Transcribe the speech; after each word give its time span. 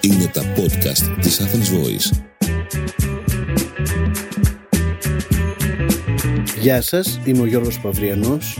Είναι 0.00 0.26
τα 0.32 0.42
podcast 0.56 1.18
της 1.20 1.40
Athens 1.40 1.68
Voice. 1.74 2.22
Γεια 6.60 6.82
σας, 6.82 7.20
είμαι 7.24 7.40
ο 7.40 7.46
Γιώργος 7.46 7.80
Παυριανός 7.80 8.58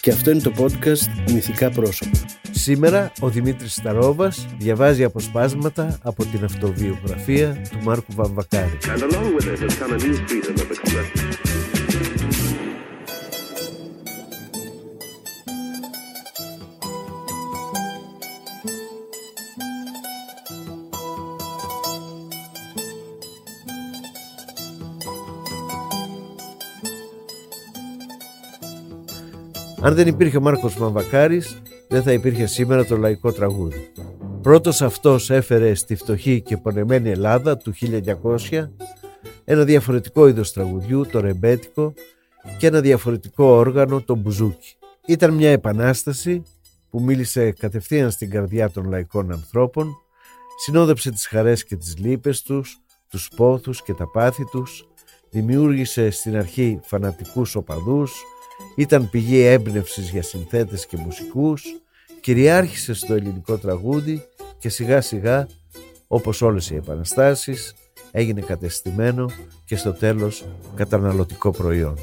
και 0.00 0.10
αυτό 0.10 0.30
είναι 0.30 0.40
το 0.40 0.52
podcast 0.58 1.30
Μυθικά 1.32 1.70
Πρόσωπα. 1.70 2.18
Σήμερα 2.50 3.12
ο 3.20 3.28
Δημήτρης 3.28 3.72
Σταρόβας 3.72 4.46
διαβάζει 4.58 5.04
αποσπάσματα 5.04 5.98
από 6.02 6.24
την 6.24 6.44
αυτοβιογραφία 6.44 7.62
του 7.70 7.78
Μάρκου 7.82 8.12
Βαμβακάρη. 8.14 8.78
Αν 29.82 29.94
δεν 29.94 30.06
υπήρχε 30.06 30.36
ο 30.36 30.40
Μάρκος 30.40 30.76
Μαμβακάρης, 30.76 31.62
δεν 31.88 32.02
θα 32.02 32.12
υπήρχε 32.12 32.46
σήμερα 32.46 32.84
το 32.84 32.96
λαϊκό 32.96 33.32
τραγούδι. 33.32 33.92
Πρώτος 34.42 34.82
αυτός 34.82 35.30
έφερε 35.30 35.74
στη 35.74 35.94
φτωχή 35.94 36.40
και 36.40 36.56
πονεμένη 36.56 37.10
Ελλάδα 37.10 37.56
του 37.56 37.74
1900 38.50 38.68
ένα 39.44 39.64
διαφορετικό 39.64 40.28
είδος 40.28 40.52
τραγουδιού, 40.52 41.06
το 41.06 41.20
ρεμπέτικο, 41.20 41.92
και 42.58 42.66
ένα 42.66 42.80
διαφορετικό 42.80 43.44
όργανο, 43.44 44.00
το 44.00 44.14
μπουζούκι. 44.14 44.74
Ήταν 45.06 45.34
μια 45.34 45.50
επανάσταση 45.50 46.42
που 46.90 47.02
μίλησε 47.02 47.50
κατευθείαν 47.50 48.10
στην 48.10 48.30
καρδιά 48.30 48.70
των 48.70 48.88
λαϊκών 48.88 49.32
ανθρώπων, 49.32 49.96
συνόδεψε 50.64 51.10
τις 51.10 51.26
χαρές 51.26 51.64
και 51.64 51.76
τις 51.76 51.98
λύπες 51.98 52.42
τους, 52.42 52.78
τους 53.08 53.30
πόθους 53.36 53.82
και 53.82 53.94
τα 53.94 54.10
πάθη 54.10 54.44
τους, 54.44 54.88
δημιούργησε 55.30 56.10
στην 56.10 56.36
αρχή 56.36 56.80
φανατικούς 56.82 57.54
οπαδούς, 57.54 58.22
ήταν 58.76 59.10
πηγή 59.10 59.40
έμπνευσης 59.40 60.10
για 60.10 60.22
συνθέτες 60.22 60.86
και 60.86 60.96
μουσικούς, 60.96 61.64
κυριάρχησε 62.20 62.94
στο 62.94 63.14
ελληνικό 63.14 63.58
τραγούδι 63.58 64.22
και 64.58 64.68
σιγά 64.68 65.00
σιγά, 65.00 65.46
όπως 66.06 66.42
όλες 66.42 66.70
οι 66.70 66.74
επαναστάσεις, 66.74 67.74
έγινε 68.10 68.40
κατεστημένο 68.40 69.30
και 69.64 69.76
στο 69.76 69.92
τέλος 69.92 70.44
καταναλωτικό 70.74 71.50
προϊόν. 71.50 71.98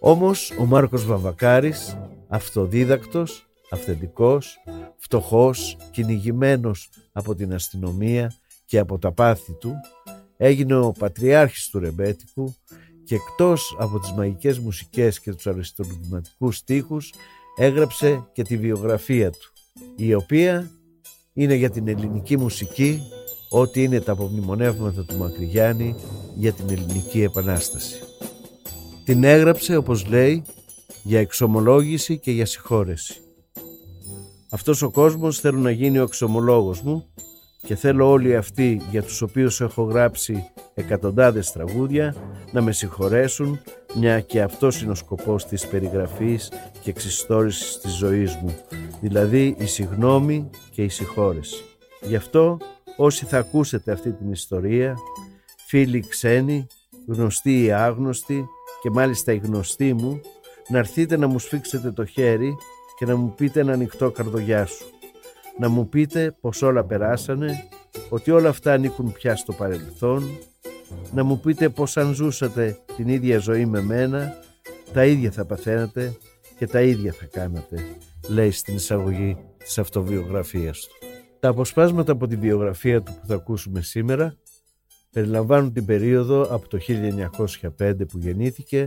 Όμως 0.00 0.52
ο 0.58 0.64
Μάρκος 0.64 1.04
Βαμβακάρης, 1.04 1.96
αυτοδίδακτος, 2.28 3.48
αυθεντικός, 3.70 4.62
φτωχός, 4.96 5.76
κυνηγημένος 5.90 6.90
από 7.12 7.34
την 7.34 7.54
αστυνομία 7.54 8.32
και 8.64 8.78
από 8.78 8.98
τα 8.98 9.12
πάθη 9.12 9.52
του, 9.52 9.74
έγινε 10.36 10.74
ο 10.74 10.92
πατριάρχης 10.98 11.68
του 11.68 11.78
ρεμπέτικου 11.78 12.54
και 13.10 13.16
εκτός 13.16 13.76
από 13.78 13.98
τις 13.98 14.12
μαγικές 14.12 14.58
μουσικές 14.58 15.20
και 15.20 15.32
τους 15.32 15.46
αριστολογηματικούς 15.46 16.56
στίχους 16.56 17.12
έγραψε 17.56 18.28
και 18.32 18.42
τη 18.42 18.56
βιογραφία 18.56 19.30
του 19.30 19.52
η 19.96 20.14
οποία 20.14 20.70
είναι 21.32 21.54
για 21.54 21.70
την 21.70 21.88
ελληνική 21.88 22.36
μουσική 22.36 23.00
ό,τι 23.48 23.82
είναι 23.82 24.00
τα 24.00 24.12
απομνημονεύματα 24.12 25.04
του 25.04 25.16
Μακρυγιάννη 25.16 25.94
για 26.34 26.52
την 26.52 26.70
ελληνική 26.70 27.22
επανάσταση. 27.22 28.00
Την 29.04 29.24
έγραψε 29.24 29.76
όπως 29.76 30.06
λέει 30.06 30.44
για 31.02 31.20
εξομολόγηση 31.20 32.18
και 32.18 32.30
για 32.30 32.46
συγχώρεση. 32.46 33.14
Αυτός 34.50 34.82
ο 34.82 34.90
κόσμος 34.90 35.40
θέλω 35.40 35.58
να 35.58 35.70
γίνει 35.70 35.98
ο 35.98 36.02
εξομολόγος 36.02 36.80
μου 36.80 37.09
και 37.66 37.74
θέλω 37.74 38.10
όλοι 38.10 38.36
αυτοί 38.36 38.82
για 38.90 39.02
τους 39.02 39.22
οποίους 39.22 39.60
έχω 39.60 39.82
γράψει 39.82 40.50
εκατοντάδες 40.74 41.52
τραγούδια 41.52 42.14
να 42.52 42.62
με 42.62 42.72
συγχωρέσουν 42.72 43.60
μια 43.96 44.20
και 44.20 44.42
αυτός 44.42 44.82
είναι 44.82 44.90
ο 44.90 44.94
σκοπός 44.94 45.46
της 45.46 45.66
περιγραφής 45.66 46.52
και 46.82 46.90
εξιστόρησης 46.90 47.78
της 47.78 47.92
ζωής 47.92 48.34
μου 48.34 48.54
δηλαδή 49.00 49.56
η 49.58 49.66
συγνώμη 49.66 50.50
και 50.70 50.82
η 50.82 50.88
συγχώρεση. 50.88 51.64
Γι' 52.00 52.16
αυτό 52.16 52.58
όσοι 52.96 53.24
θα 53.24 53.38
ακούσετε 53.38 53.92
αυτή 53.92 54.12
την 54.12 54.32
ιστορία 54.32 54.96
φίλοι 55.66 56.06
ξένοι, 56.08 56.66
γνωστοί 57.06 57.64
ή 57.64 57.72
άγνωστοι 57.72 58.44
και 58.82 58.90
μάλιστα 58.90 59.32
οι 59.32 59.36
γνωστοί 59.36 59.94
μου 59.94 60.20
να 60.68 60.78
έρθετε 60.78 61.16
να 61.16 61.26
μου 61.26 61.38
σφίξετε 61.38 61.90
το 61.90 62.04
χέρι 62.04 62.54
και 62.98 63.06
να 63.06 63.16
μου 63.16 63.34
πείτε 63.34 63.60
ένα 63.60 63.72
ανοιχτό 63.72 64.10
καρδογιά 64.10 64.66
σου 64.66 64.84
να 65.60 65.68
μου 65.68 65.88
πείτε 65.88 66.36
πως 66.40 66.62
όλα 66.62 66.84
περάσανε, 66.84 67.68
ότι 68.08 68.30
όλα 68.30 68.48
αυτά 68.48 68.72
ανήκουν 68.72 69.12
πια 69.12 69.36
στο 69.36 69.52
παρελθόν, 69.52 70.24
να 71.12 71.24
μου 71.24 71.40
πείτε 71.40 71.68
πως 71.68 71.96
αν 71.96 72.14
ζούσατε 72.14 72.78
την 72.96 73.08
ίδια 73.08 73.38
ζωή 73.38 73.66
με 73.66 73.82
μένα, 73.82 74.32
τα 74.92 75.04
ίδια 75.04 75.30
θα 75.30 75.44
παθαίνατε 75.44 76.16
και 76.58 76.66
τα 76.66 76.82
ίδια 76.82 77.12
θα 77.12 77.24
κάνατε, 77.24 77.84
λέει 78.28 78.50
στην 78.50 78.74
εισαγωγή 78.74 79.36
της 79.58 79.78
αυτοβιογραφίας 79.78 80.80
του. 80.80 81.06
Τα 81.40 81.48
αποσπάσματα 81.48 82.12
από 82.12 82.26
τη 82.26 82.36
βιογραφία 82.36 83.02
του 83.02 83.12
που 83.20 83.26
θα 83.26 83.34
ακούσουμε 83.34 83.80
σήμερα 83.80 84.36
περιλαμβάνουν 85.10 85.72
την 85.72 85.84
περίοδο 85.84 86.42
από 86.42 86.68
το 86.68 86.78
1905 87.78 88.08
που 88.08 88.18
γεννήθηκε 88.18 88.86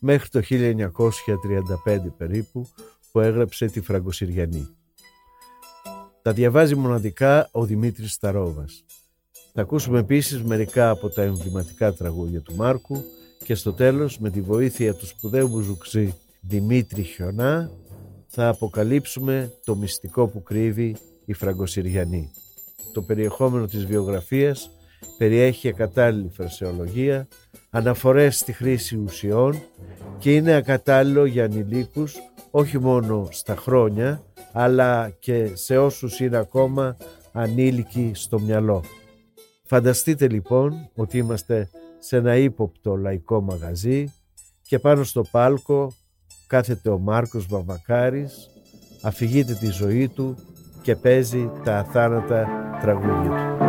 μέχρι 0.00 0.28
το 0.28 0.40
1935 0.50 1.98
περίπου 2.16 2.68
που 3.12 3.20
έγραψε 3.20 3.66
τη 3.66 3.80
Φραγκοσυριανή. 3.80 4.68
Τα 6.28 6.34
διαβάζει 6.34 6.74
μοναδικά 6.74 7.48
ο 7.52 7.64
Δημήτρης 7.64 8.12
Σταρόβας. 8.12 8.84
Θα 9.52 9.60
ακούσουμε 9.60 9.98
επίσης 9.98 10.42
μερικά 10.42 10.90
από 10.90 11.08
τα 11.08 11.22
εμβληματικά 11.22 11.92
τραγούδια 11.92 12.40
του 12.40 12.54
Μάρκου 12.54 13.02
και 13.44 13.54
στο 13.54 13.72
τέλος 13.72 14.18
με 14.18 14.30
τη 14.30 14.40
βοήθεια 14.40 14.94
του 14.94 15.06
σπουδαίου 15.06 15.48
μπουζουξή 15.48 16.14
Δημήτρη 16.40 17.02
Χιονά 17.02 17.70
θα 18.26 18.48
αποκαλύψουμε 18.48 19.52
το 19.64 19.76
μυστικό 19.76 20.26
που 20.26 20.42
κρύβει 20.42 20.96
η 21.24 21.32
Φραγκοσυριανή. 21.32 22.30
Το 22.92 23.02
περιεχόμενο 23.02 23.66
της 23.66 23.86
βιογραφίας 23.86 24.70
περιέχει 25.18 25.68
ακατάλληλη 25.68 26.28
φρασεολογία, 26.28 27.28
αναφορές 27.70 28.38
στη 28.38 28.52
χρήση 28.52 28.96
ουσιών 28.96 29.62
και 30.18 30.34
είναι 30.34 30.54
ακατάλληλο 30.54 31.24
για 31.24 31.44
ανηλίκους 31.44 32.16
όχι 32.50 32.78
μόνο 32.78 33.28
στα 33.30 33.56
χρόνια 33.56 34.22
αλλά 34.60 35.10
και 35.18 35.50
σε 35.54 35.78
όσους 35.78 36.20
είναι 36.20 36.36
ακόμα 36.36 36.96
ανήλικοι 37.32 38.10
στο 38.14 38.40
μυαλό. 38.40 38.84
Φανταστείτε 39.64 40.28
λοιπόν 40.28 40.90
ότι 40.94 41.18
είμαστε 41.18 41.70
σε 41.98 42.16
ένα 42.16 42.36
ύποπτο 42.36 42.96
λαϊκό 42.96 43.40
μαγαζί 43.40 44.12
και 44.62 44.78
πάνω 44.78 45.02
στο 45.02 45.22
πάλκο 45.30 45.92
κάθεται 46.46 46.90
ο 46.90 46.98
Μάρκος 46.98 47.46
Βαμβακάρης, 47.46 48.50
αφηγείται 49.02 49.54
τη 49.54 49.66
ζωή 49.66 50.08
του 50.08 50.36
και 50.82 50.96
παίζει 50.96 51.50
τα 51.64 51.78
αθάνατα 51.78 52.48
τραγούδια 52.80 53.56
του. 53.58 53.67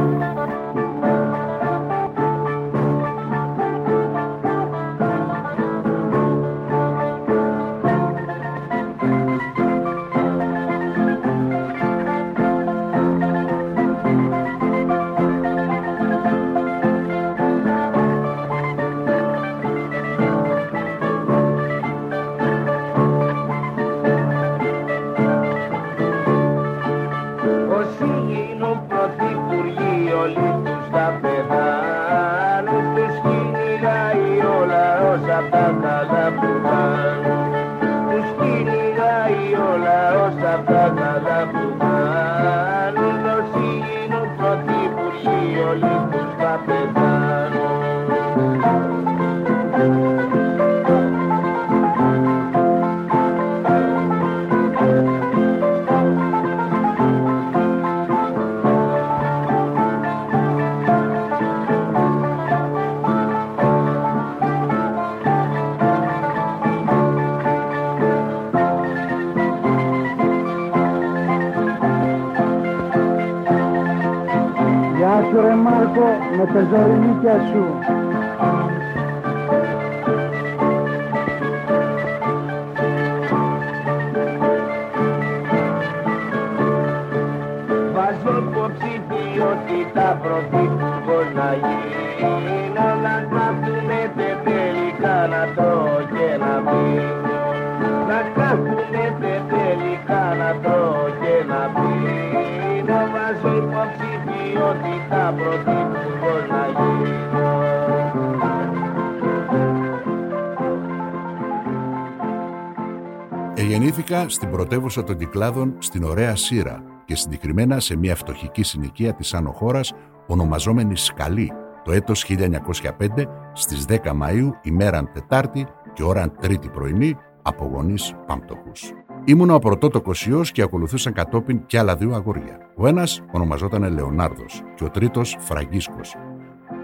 Εγεννήθηκα 114.29 114.47
στην 114.47 114.49
πρωτεύουσα 114.49 115.03
των 115.03 115.17
Κυκλάδων 115.17 115.75
στην 115.79 116.03
ωραία 116.03 116.35
Σύρα 116.35 116.83
και 117.05 117.15
συγκεκριμένα 117.15 117.79
σε 117.79 117.95
μια 117.95 118.15
φτωχική 118.15 118.63
συνοικία 118.63 119.13
της 119.13 119.33
Άνω 119.33 119.51
Χώρας 119.51 119.93
ονομαζόμενη 120.27 120.97
Σκαλή 120.97 121.51
το 121.83 121.91
έτος 121.91 122.25
1905 122.29 123.25
στις 123.53 123.85
10 123.87 123.95
Μαΐου 123.95 124.49
ημέραν 124.61 125.09
Τετάρτη 125.13 125.67
και 125.93 126.03
ώραν 126.03 126.35
Τρίτη 126.41 126.69
πρωινή 126.69 127.17
από 127.41 127.65
γονείς 127.65 128.13
Πάμπτωχους. 128.27 128.91
Ήμουν 129.25 129.49
ο 129.49 129.59
πρωτότοκος 129.59 130.27
ιός 130.27 130.51
και 130.51 130.61
ακολουθούσαν 130.61 131.13
κατόπιν 131.13 131.65
και 131.65 131.79
άλλα 131.79 131.95
δύο 131.95 132.13
αγόρια. 132.13 132.57
Ο 132.77 132.87
ένας 132.87 133.21
ονομαζόταν 133.31 133.93
Λεωνάρδος 133.93 134.61
και 134.75 134.83
ο 134.83 134.89
τρίτος 134.89 135.37
Φραγκίσκος. 135.39 136.15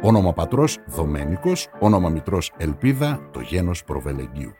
Όνομα 0.02 0.34
πατρός 0.34 0.78
Δομένικος, 0.88 1.68
όνομα 1.80 2.10
μητρός 2.10 2.52
Ελπίδα, 2.58 3.30
το 3.32 3.40
γένος 3.40 3.84
Προβελεγγίου. 3.84 4.52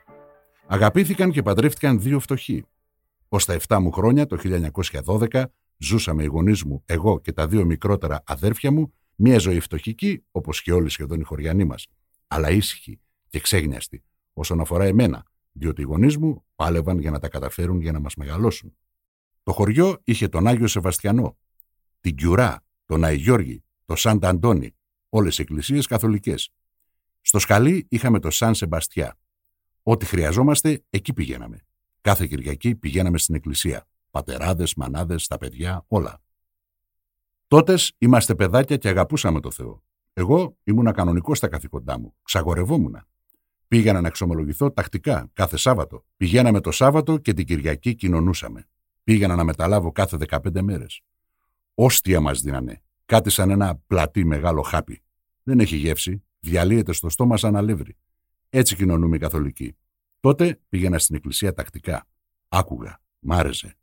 Αγαπήθηκαν 0.68 1.32
και 1.32 1.42
παντρεύτηκαν 1.42 2.02
δύο 2.02 2.20
φτωχοί. 2.20 2.66
Ω 3.36 3.38
τα 3.38 3.58
7 3.68 3.80
μου 3.82 3.92
χρόνια, 3.92 4.26
το 4.26 4.38
1912, 5.06 5.46
ζούσαμε 5.78 6.24
οι 6.24 6.26
γονείς 6.26 6.64
μου, 6.64 6.84
εγώ 6.86 7.20
και 7.20 7.32
τα 7.32 7.48
δύο 7.48 7.66
μικρότερα 7.66 8.24
αδέρφια 8.26 8.72
μου, 8.72 8.94
μια 9.16 9.38
ζωή 9.38 9.60
φτωχική, 9.60 10.24
όπως 10.32 10.62
και 10.62 10.74
όλοι 10.74 10.90
σχεδόν 10.90 11.20
οι 11.20 11.24
χωριανοί 11.24 11.64
μας, 11.64 11.88
αλλά 12.28 12.50
ήσυχη 12.50 13.00
και 13.28 13.40
ξέγνιαστη 13.40 14.04
όσον 14.34 14.60
αφορά 14.60 14.86
εμένα, 14.86 15.24
διότι 15.52 15.82
οι 15.82 15.84
γονείς 15.84 16.18
μου 16.18 16.46
πάλευαν 16.56 17.00
για 17.00 17.12
να 17.12 17.20
τα 17.20 17.30
καταφέρουν 17.30 17.82
για 17.82 17.92
να 17.92 18.00
μας 18.00 18.16
μεγαλώσουν. 18.16 18.78
Το 19.44 19.52
χωριό 19.52 19.98
είχε 20.04 20.28
τον 20.28 20.48
Άγιο 20.48 20.68
Σεβαστιανό, 20.68 21.38
την 22.00 22.16
Κιουρά, 22.16 22.64
τον 22.86 23.04
Αϊγιώργη, 23.04 23.64
το 23.86 23.96
Σάντα 23.96 24.30
Αντώνη, 24.30 24.76
όλες 25.10 25.38
οι 25.38 25.42
εκκλησίες 25.42 25.88
καθολικές. 25.88 26.50
Στο 27.22 27.40
σκαλί 27.40 27.86
είχαμε 27.90 28.20
το 28.20 28.30
Σαν 28.30 28.56
Σεμπαστιά. 28.56 29.18
Ό,τι 29.84 30.06
χρειαζόμαστε, 30.06 30.84
εκεί 30.90 31.14
πηγαίναμε. 31.14 31.65
Κάθε 32.06 32.28
Κυριακή 32.28 32.76
πηγαίναμε 32.76 33.18
στην 33.18 33.36
εκκλησία. 33.36 33.88
Πατεράδες, 34.12 34.76
μανάδες, 34.76 35.28
τα 35.28 35.38
παιδιά, 35.38 35.86
όλα. 35.88 36.22
Τότες 37.48 37.96
είμαστε 37.98 38.36
παιδάκια 38.36 38.78
και 38.78 38.90
αγαπούσαμε 38.90 39.40
το 39.40 39.52
Θεό. 39.52 39.84
Εγώ 40.14 40.58
ήμουνα 40.64 40.92
κανονικός 40.92 41.38
στα 41.38 41.48
καθήκοντά 41.48 42.00
μου. 42.00 42.16
Ξαγορευόμουν. 42.24 42.98
Πήγαινα 43.68 44.02
να 44.02 44.08
εξομολογηθώ 44.08 44.72
τακτικά, 44.72 45.30
κάθε 45.34 45.58
Σάββατο. 45.58 46.06
Πηγαίναμε 46.18 46.60
το 46.60 46.72
Σάββατο 46.72 47.18
και 47.18 47.34
την 47.34 47.46
Κυριακή 47.46 47.96
κοινωνούσαμε. 47.96 48.68
Πήγαινα 49.04 49.36
να 49.36 49.44
μεταλάβω 49.44 49.92
κάθε 49.92 50.18
15 50.18 50.62
μέρες. 50.62 51.02
Όστια 51.74 52.20
μας 52.20 52.42
δίνανε. 52.42 52.82
Κάτι 53.06 53.30
σαν 53.30 53.50
ένα 53.50 53.76
πλατή 53.88 54.26
μεγάλο 54.26 54.62
χάπι. 54.62 55.04
Δεν 55.44 55.60
έχει 55.60 55.76
γεύση. 55.76 56.24
Διαλύεται 56.40 56.94
στο 56.94 57.10
στόμα 57.10 57.38
σαν 57.38 57.56
αλεύρι. 57.56 57.98
Έτσι 58.50 58.76
κοινωνούμε 58.76 59.16
οι 59.16 59.20
Καθολικοί. 59.20 59.76
Τότε 60.26 60.60
πήγαινα 60.70 61.00
στην 61.00 61.16
εκκλησία 61.16 61.54
τακτικά. 61.54 62.08
Άκουγα. 62.50 63.02
Μ' 63.20 63.32
άρεσε. 63.32 63.78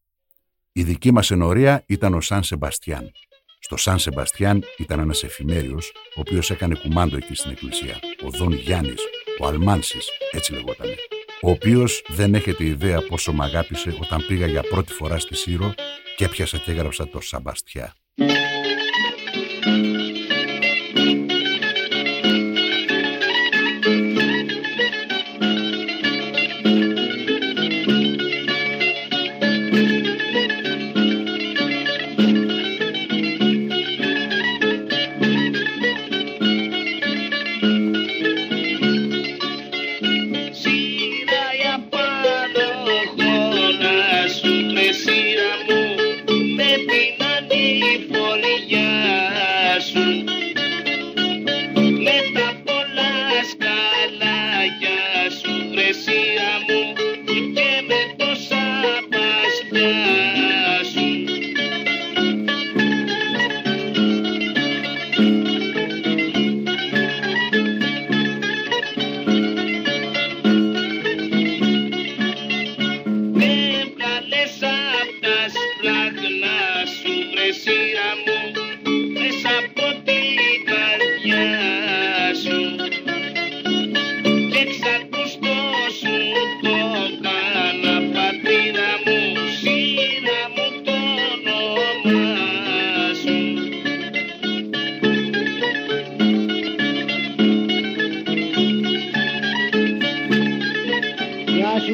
Η 0.73 0.83
δική 0.83 1.13
μας 1.13 1.31
ενορία 1.31 1.85
ήταν 1.87 2.15
ο 2.15 2.21
Σαν 2.21 2.43
Σεμπαστιάν. 2.43 3.11
Στο 3.59 3.77
Σαν 3.77 3.99
Σεμπαστιάν 3.99 4.63
ήταν 4.79 5.01
ένας 5.01 5.23
εφημέριος, 5.23 5.93
ο 6.17 6.21
οποίος 6.21 6.51
έκανε 6.51 6.75
κουμάντο 6.75 7.17
εκεί 7.17 7.35
στην 7.35 7.51
εκκλησία. 7.51 7.99
Ο 8.25 8.31
Δον 8.31 8.53
Γιάννης, 8.53 9.01
ο 9.41 9.47
Αλμάνσης, 9.47 10.09
έτσι 10.31 10.53
λεγότανε. 10.53 10.95
Ο 11.43 11.51
οποίος 11.51 12.05
δεν 12.09 12.35
έχετε 12.35 12.65
ιδέα 12.65 13.07
πόσο 13.07 13.33
μ' 13.33 13.43
αγάπησε 13.43 13.97
όταν 14.01 14.27
πήγα 14.27 14.47
για 14.47 14.63
πρώτη 14.63 14.93
φορά 14.93 15.19
στη 15.19 15.35
Σύρο 15.35 15.75
και 16.17 16.25
έπιασα 16.25 16.59
και 16.59 16.71
έγραψα 16.71 17.09
το 17.09 17.21
Σαμπαστιά. 17.21 17.95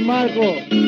Γεια 0.08 0.87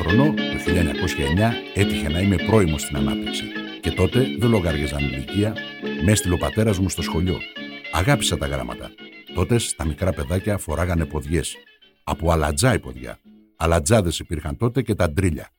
χρονών, 0.00 0.36
το 0.36 0.58
1909, 0.66 1.52
έτυχε 1.74 2.08
να 2.08 2.20
είμαι 2.20 2.36
πρώιμος 2.36 2.82
στην 2.82 2.96
ανάπτυξη. 2.96 3.44
Και 3.80 3.90
τότε 3.90 4.26
δεν 4.38 4.50
λογάριαζαν 4.50 5.04
ηλικία, 5.04 5.54
Με 6.04 6.12
έστειλε 6.12 6.34
ο 6.34 6.38
πατέρας 6.38 6.78
μου 6.78 6.88
στο 6.88 7.02
σχολείο. 7.02 7.38
Αγάπησα 7.92 8.36
τα 8.36 8.46
γράμματα. 8.46 8.90
Τότε 9.34 9.56
τα 9.76 9.84
μικρά 9.84 10.12
παιδάκια 10.12 10.58
φοράγανε 10.58 11.04
ποδιές. 11.04 11.56
Από 12.04 12.32
αλατζά 12.32 12.74
οι 12.74 12.78
ποδιά. 12.78 13.18
Αλατζάδες 13.56 14.18
υπήρχαν 14.18 14.56
τότε 14.56 14.82
και 14.82 14.94
τα 14.94 15.10
ντρίλια. 15.10 15.50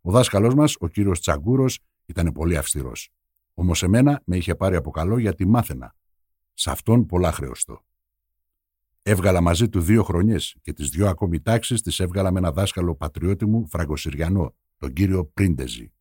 Ο 0.00 0.10
δάσκαλός 0.10 0.54
μας, 0.54 0.76
ο 0.80 0.88
κύριος 0.88 1.20
Τσαγκούρος, 1.20 1.78
ήταν 2.06 2.32
πολύ 2.32 2.56
αυστηρός. 2.56 3.10
Όμως 3.54 3.82
εμένα 3.82 4.20
με 4.24 4.36
είχε 4.36 4.54
πάρει 4.54 4.76
από 4.76 4.90
καλό 4.90 5.18
γιατί 5.18 5.46
μάθαινα. 5.46 5.94
Σε 6.54 6.70
αυτόν 6.70 7.06
πολλά 7.06 7.32
χρεωστό. 7.32 7.84
Έβγαλα 9.06 9.40
μαζί 9.40 9.68
του 9.68 9.80
δύο 9.80 10.02
χρονιές 10.02 10.56
και 10.62 10.72
τις 10.72 10.88
δύο 10.88 11.08
ακόμη 11.08 11.40
τάξεις 11.40 11.82
τις 11.82 12.00
έβγαλα 12.00 12.32
με 12.32 12.38
ένα 12.38 12.52
δάσκαλο 12.52 12.94
πατριώτη 12.94 13.46
μου 13.46 13.68
Φραγκοσυριανό, 13.68 14.54
τον 14.78 14.92
κύριο 14.92 15.24
Πρίντεζη. 15.24 15.92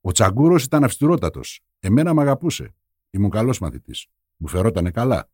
Ο 0.00 0.12
Τσαγκούρος 0.12 0.64
ήταν 0.64 0.84
αυστηρότατος. 0.84 1.60
Εμένα 1.80 2.14
με 2.14 2.22
αγαπούσε. 2.22 2.74
Ήμουν 3.10 3.30
καλός 3.30 3.58
μαθητής. 3.58 4.06
Μου 4.36 4.48
φερότανε 4.48 4.90
καλά. 4.90 5.30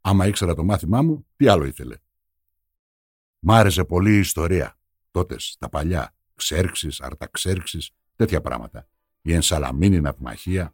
Άμα 0.00 0.26
ήξερα 0.26 0.54
το 0.54 0.64
μάθημά 0.64 1.02
μου, 1.02 1.26
τι 1.36 1.48
άλλο 1.48 1.64
ήθελε. 1.64 1.96
Μ' 3.38 3.50
άρεσε 3.50 3.84
πολύ 3.84 4.14
η 4.14 4.18
ιστορία. 4.18 4.78
Τότες, 5.10 5.56
τα 5.58 5.68
παλιά, 5.68 6.14
ξέρξεις, 6.34 7.00
αρταξέρξεις, 7.00 7.90
τέτοια 8.16 8.40
πράγματα. 8.40 8.88
Η 9.22 9.32
ενσαλαμίνη 9.32 10.00
ναυμαχία. 10.00 10.72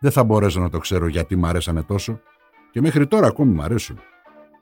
Δεν 0.00 0.10
θα 0.10 0.24
μπορέσω 0.24 0.60
να 0.60 0.70
το 0.70 0.78
ξέρω 0.78 1.06
γιατί 1.06 1.36
μ' 1.36 1.44
αρέσανε 1.44 1.82
τόσο 1.82 2.20
και 2.70 2.80
μέχρι 2.80 3.06
τώρα 3.06 3.26
ακόμη 3.26 3.52
μ' 3.52 3.60
αρέσουν. 3.60 3.98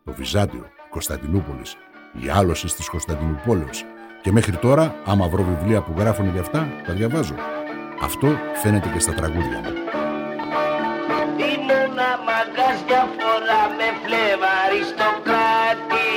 Το 0.05 0.13
Βυζάντιο, 0.13 0.65
η 0.87 0.89
Κωνσταντινούπολης, 0.91 1.77
η 2.25 2.29
άλωση 2.29 2.67
της 2.67 2.89
Κωνσταντινούπολεως 2.89 3.85
και 4.23 4.33
μέχρι 4.33 4.57
τώρα, 4.57 4.95
άμα 5.05 5.29
βρω 5.29 5.43
βιβλία 5.43 5.81
που 5.83 5.93
γράφουν 5.99 6.31
για 6.33 6.41
αυτά, 6.41 6.69
τα 6.87 6.93
διαβάζω. 6.93 7.35
Αυτό 8.03 8.29
φαίνεται 8.63 8.89
και 8.93 8.99
στα 8.99 9.13
τραγούδια 9.13 9.59
μου. 9.63 9.73
Ήμουνα 11.53 12.11
μαγκάς 12.27 12.79
για 12.87 13.03
φορά 13.19 13.63
με 13.79 13.89
φλέβα 14.03 14.53
αριστοκράτη. 14.67 16.11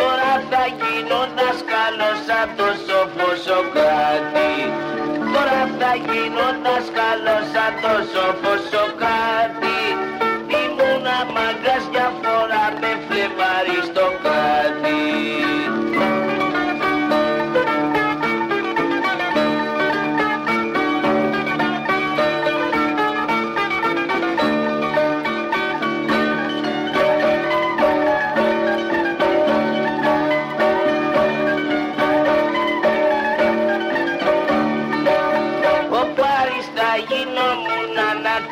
Τώρα 0.00 0.32
θα 0.50 0.64
γίνω 0.78 1.20
δάσκαλος 1.36 2.18
σαν 2.26 2.46
το 2.58 2.68
σοφό 2.86 3.28
Σοκράτη. 3.46 4.52
Τώρα 5.34 5.60
θα 5.78 5.92
γίνω 6.06 6.46
δάσκαλος 6.64 7.44
σαν 7.52 7.72
το 7.82 7.94
σοφό 8.12 8.52
Σοκράτη. 8.70 9.80
Ήμουνα 10.62 11.18
μαγκάς 11.34 11.75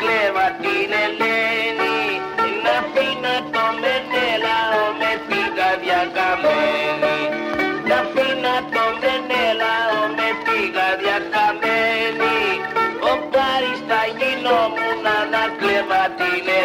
κλέβα 0.01 0.47
την 0.63 0.91
Ελένη. 1.05 1.99
Να 2.65 2.75
αφήνα 2.83 3.35
το 3.55 3.65
Μενέλαο 3.83 4.83
με 5.01 5.13
την 5.29 5.47
καρδιά 5.59 6.03
καμένη 6.17 7.19
Να 7.89 7.97
αφήνα 8.05 8.55
το 8.75 8.85
Μενέλαο 9.01 9.99
με 10.19 10.29
την 10.45 10.67
καρδιά 10.77 11.19
καμένη 11.35 12.39
Ο 13.11 13.13
Πάρης 13.33 13.81
θα 13.89 14.03
γινόμουν 14.19 15.05
να 15.33 15.43
κλέβα 15.59 16.03
την 16.19 16.45
Ελένη 16.61 16.64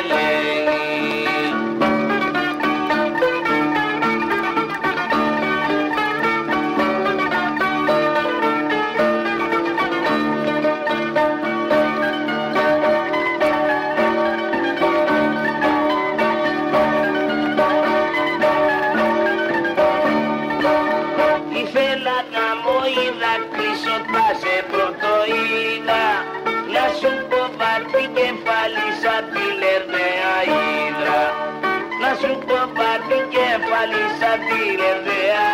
βαρύ 33.69 33.89
κεφάλι 33.89 34.03
σαν 34.19 34.39
τη 34.47 34.61
λερναία 34.81 35.49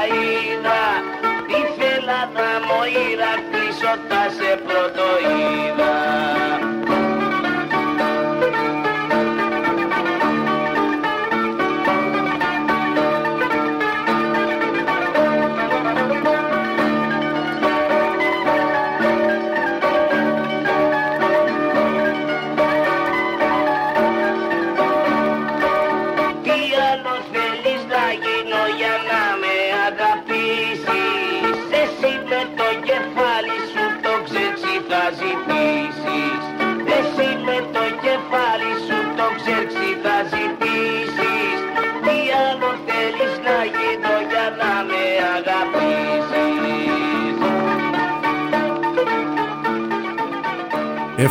ύδρα 0.52 0.86
Ήθελα 1.60 2.20
να 2.38 2.50
μου 2.66 2.80
είδα 2.96 3.32
κλείσω 3.50 3.94
τα 4.10 4.24
σε 4.38 4.52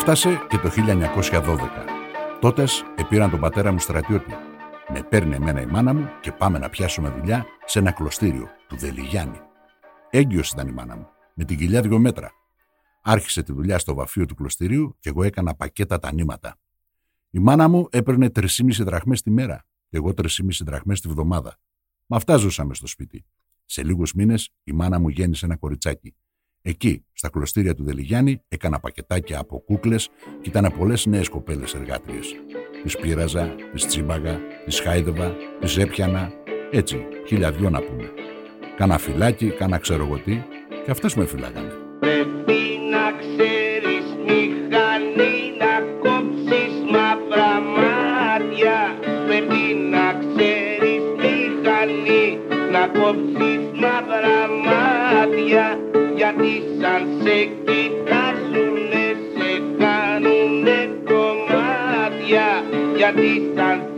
Έφτασε 0.07 0.47
και 0.49 0.59
το 0.59 0.71
1912. 0.71 1.59
Τότες 2.41 2.85
επήραν 2.97 3.31
τον 3.31 3.41
πατέρα 3.41 3.73
μου 3.73 3.79
στρατιώτη. 3.79 4.31
Με 4.93 5.03
παίρνει 5.03 5.35
εμένα 5.35 5.61
η 5.61 5.67
μάνα 5.67 5.95
μου 5.95 6.09
και 6.21 6.33
πάμε 6.33 6.59
να 6.59 6.69
πιάσουμε 6.69 7.09
δουλειά 7.09 7.47
σε 7.65 7.79
ένα 7.79 7.93
κλωστήριο 7.93 8.49
του 8.69 8.77
Δελιγιάννη. 8.77 9.41
Έγκυος 10.11 10.51
ήταν 10.51 10.69
η 10.69 10.73
μάνα 10.73 10.97
μου, 10.97 11.09
με 11.35 11.45
την 11.45 11.57
κοιλιά 11.57 11.83
δύο 11.83 11.99
μέτρα. 11.99 12.31
Άρχισε 13.03 13.43
τη 13.43 13.53
δουλειά 13.53 13.79
στο 13.79 13.95
βαφείο 13.95 14.27
του 14.27 14.35
κλωστηρίου 14.35 14.97
και 15.01 15.09
εγώ 15.09 15.23
έκανα 15.23 15.55
πακέτα 15.55 15.99
τα 15.99 16.13
νήματα. 16.13 16.57
Η 17.31 17.39
μάνα 17.39 17.69
μου 17.69 17.89
έπαιρνε 17.91 18.31
3,5 18.35 18.47
δραχμές 18.71 19.23
τη 19.23 19.31
μέρα 19.31 19.67
και 19.89 19.97
εγώ 19.97 20.13
3,5 20.17 20.27
δραχμές 20.65 21.01
τη 21.01 21.09
βδομάδα. 21.09 21.57
Με 22.07 22.17
αυτά 22.17 22.37
ζούσαμε 22.37 22.75
στο 22.75 22.87
σπίτι. 22.87 23.25
Σε 23.65 23.83
λίγους 23.85 24.13
μήνες 24.13 24.51
η 24.65 24.73
μάνα 24.73 24.99
μου 24.99 25.09
γέννησε 25.09 25.45
ένα 25.45 25.57
κοριτσάκι. 25.57 26.15
Εκεί, 26.67 27.05
στα 27.13 27.29
κλωστήρια 27.29 27.75
του 27.75 27.85
Δελιγιάννη, 27.85 28.41
έκανα 28.49 28.81
πακετάκια 28.81 29.39
από 29.39 29.59
κούκλες 29.59 30.09
και 30.41 30.49
ήταν 30.49 30.73
πολλές 30.79 31.07
νέες 31.07 31.29
κοπέλες 31.29 31.75
εργάτριες. 31.75 32.35
Τις 32.83 32.97
πείραζα, 32.97 33.55
τις 33.73 33.87
τσίμπαγα, 33.87 34.41
τις 34.65 34.81
χάιδευα, 34.81 35.37
τις 35.61 35.77
έπιανα. 35.77 36.33
Έτσι, 36.71 37.07
χίλια 37.27 37.53
δυο 37.53 37.71
να 37.71 37.83
πούμε. 37.83 38.11
Κάνα 38.77 38.99
φυλάκι, 38.99 39.51
κάνα 39.51 39.79
ξέρω 39.79 40.05
εγώ 40.05 40.19
τι, 40.19 40.43
και 40.85 40.91
αυτές 40.91 41.15
με 41.15 41.27
φυλάγανε. 41.27 41.73
Πρέπει 42.01 42.61
να 42.91 43.05
ξέρεις 43.19 44.07
μηχανή 44.27 45.37
να 45.59 45.75
κόψεις 46.03 46.75
μαύρα 46.93 47.61
μάτια 47.61 48.99
Πρέπει 49.27 49.75
να 49.91 50.07
ξέρεις 50.19 51.03
μηχανή 51.21 52.39
να 52.73 52.87
κόψεις 53.01 53.81
μαύρα 53.81 54.49
μάτια 54.67 55.93
Γιατί 62.97 63.53
σαν 63.57 63.94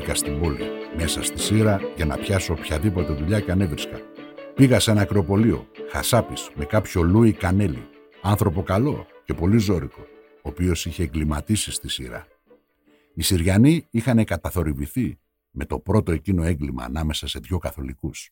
Μετά 0.00 0.12
κατέβηκα 0.12 0.14
στην 0.14 0.40
πόλη, 0.40 0.96
μέσα 0.96 1.22
στη 1.22 1.38
Σύρα, 1.38 1.80
για 1.96 2.04
να 2.04 2.16
πιάσω 2.16 2.52
οποιαδήποτε 2.52 3.12
δουλειά 3.12 3.40
και 3.40 3.50
αν 3.50 3.60
έβρισκα. 3.60 4.00
Πήγα 4.54 4.80
σε 4.80 4.90
ένα 4.90 5.00
ακροπολείο, 5.00 5.68
χασάπης, 5.90 6.50
με 6.54 6.64
κάποιο 6.64 7.02
Λούι 7.02 7.32
Κανέλη, 7.32 7.88
άνθρωπο 8.22 8.62
καλό 8.62 9.06
και 9.24 9.34
πολύ 9.34 9.58
ζώρικο, 9.58 10.00
ο 10.36 10.48
οποίος 10.48 10.86
είχε 10.86 11.02
εγκληματίσει 11.02 11.70
στη 11.70 11.88
Σύρα. 11.88 12.26
Οι 13.14 13.22
Συριανοί 13.22 13.86
είχαν 13.90 14.24
καταθορυβηθεί 14.24 15.18
με 15.50 15.64
το 15.64 15.78
πρώτο 15.78 16.12
εκείνο 16.12 16.42
έγκλημα 16.42 16.84
ανάμεσα 16.84 17.26
σε 17.26 17.38
δυο 17.38 17.58
καθολικούς. 17.58 18.30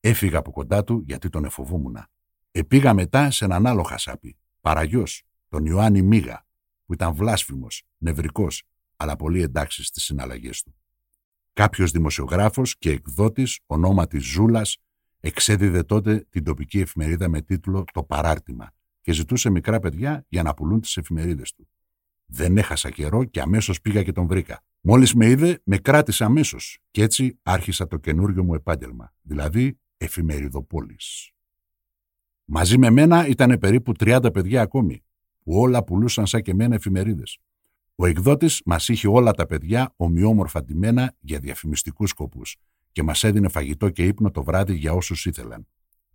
Έφυγα 0.00 0.38
από 0.38 0.50
κοντά 0.50 0.84
του 0.84 1.02
γιατί 1.06 1.28
τον 1.28 1.44
εφοβούμουνα. 1.44 2.08
Επήγα 2.50 2.94
μετά 2.94 3.30
σε 3.30 3.44
έναν 3.44 3.66
άλλο 3.66 3.82
χασάπι, 3.82 4.36
παραγιός, 4.60 5.22
τον 5.48 5.64
Ιωάννη 5.64 6.02
Μίγα, 6.02 6.46
που 6.86 6.92
ήταν 6.92 7.14
βλάσφημος, 7.14 7.82
νευρικός, 7.98 8.62
αλλά 8.96 9.16
πολύ 9.16 9.42
εντάξεις 9.42 9.86
στις 9.86 10.02
συναλλαγές 10.02 10.62
του. 10.62 10.74
Κάποιος 11.52 11.90
δημοσιογράφος 11.90 12.78
και 12.78 12.90
εκδότης, 12.90 13.60
ονόματι 13.66 14.18
Ζούλας, 14.18 14.78
εξέδιδε 15.20 15.82
τότε 15.82 16.26
την 16.30 16.44
τοπική 16.44 16.80
εφημερίδα 16.80 17.28
με 17.28 17.42
τίτλο 17.42 17.84
«Το 17.92 18.02
Παράρτημα» 18.02 18.70
και 19.00 19.12
ζητούσε 19.12 19.50
μικρά 19.50 19.78
παιδιά 19.78 20.24
για 20.28 20.42
να 20.42 20.54
πουλούν 20.54 20.80
τις 20.80 20.96
εφημερίδες 20.96 21.52
του. 21.52 21.68
Δεν 22.26 22.56
έχασα 22.56 22.90
καιρό 22.90 23.24
και 23.24 23.40
αμέσως 23.40 23.80
πήγα 23.80 24.02
και 24.02 24.12
τον 24.12 24.26
βρήκα. 24.26 24.64
Μόλις 24.80 25.14
με 25.14 25.26
είδε, 25.26 25.60
με 25.64 25.78
κράτησε 25.78 26.24
αμέσως 26.24 26.78
και 26.90 27.02
έτσι 27.02 27.38
άρχισα 27.42 27.86
το 27.86 27.96
καινούριο 27.96 28.44
μου 28.44 28.54
επάγγελμα, 28.54 29.14
δηλαδή 29.22 29.78
εφημεριδοπόλης. 29.96 31.30
Μαζί 32.44 32.78
με 32.78 32.90
μένα 32.90 33.26
ήταν 33.26 33.58
περίπου 33.58 33.92
30 33.98 34.32
παιδιά 34.32 34.62
ακόμη, 34.62 35.04
που 35.42 35.58
όλα 35.58 35.84
πουλούσαν 35.84 36.26
σαν 36.26 36.42
και 36.42 36.54
μένα 36.54 36.74
εφημερίδες. 36.74 37.38
Ο 37.98 38.06
εκδότης 38.06 38.62
μας 38.64 38.88
είχε 38.88 39.08
όλα 39.08 39.32
τα 39.32 39.46
παιδιά 39.46 39.92
ομοιόμορφα 39.96 40.64
ντυμένα 40.64 41.14
για 41.20 41.38
διαφημιστικούς 41.38 42.10
σκοπούς 42.10 42.56
και 42.92 43.02
μας 43.02 43.24
έδινε 43.24 43.48
φαγητό 43.48 43.90
και 43.90 44.04
ύπνο 44.04 44.30
το 44.30 44.44
βράδυ 44.44 44.74
για 44.74 44.92
όσους 44.92 45.26
ήθελαν. 45.26 45.66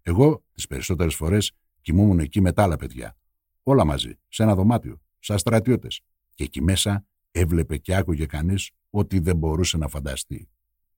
Εγώ, 0.02 0.44
τις 0.52 0.68
περισσότερες 0.68 1.16
φορές, 1.16 1.52
κοιμούμουν 1.82 2.20
εκεί 2.20 2.42
με 2.42 2.52
τα 2.52 2.64
άλλα 2.64 2.76
παιδιά. 2.76 3.18
Όλα 3.64 3.86
μαζί, 3.86 4.20
σε 4.28 4.44
ένα 4.44 4.56
δωμάτιο, 4.56 5.02
σαν 5.20 5.38
στρατιώτες. 5.38 6.02
Και 6.36 6.44
εκεί 6.44 6.62
μέσα 6.62 7.06
έβλεπε 7.32 7.78
και 7.78 7.96
άκουγε 7.96 8.26
κανείς 8.26 8.72
ό,τι 8.90 9.20
δεν 9.20 9.38
μπορούσε 9.38 9.78
να 9.78 9.88
φανταστεί. 9.88 10.50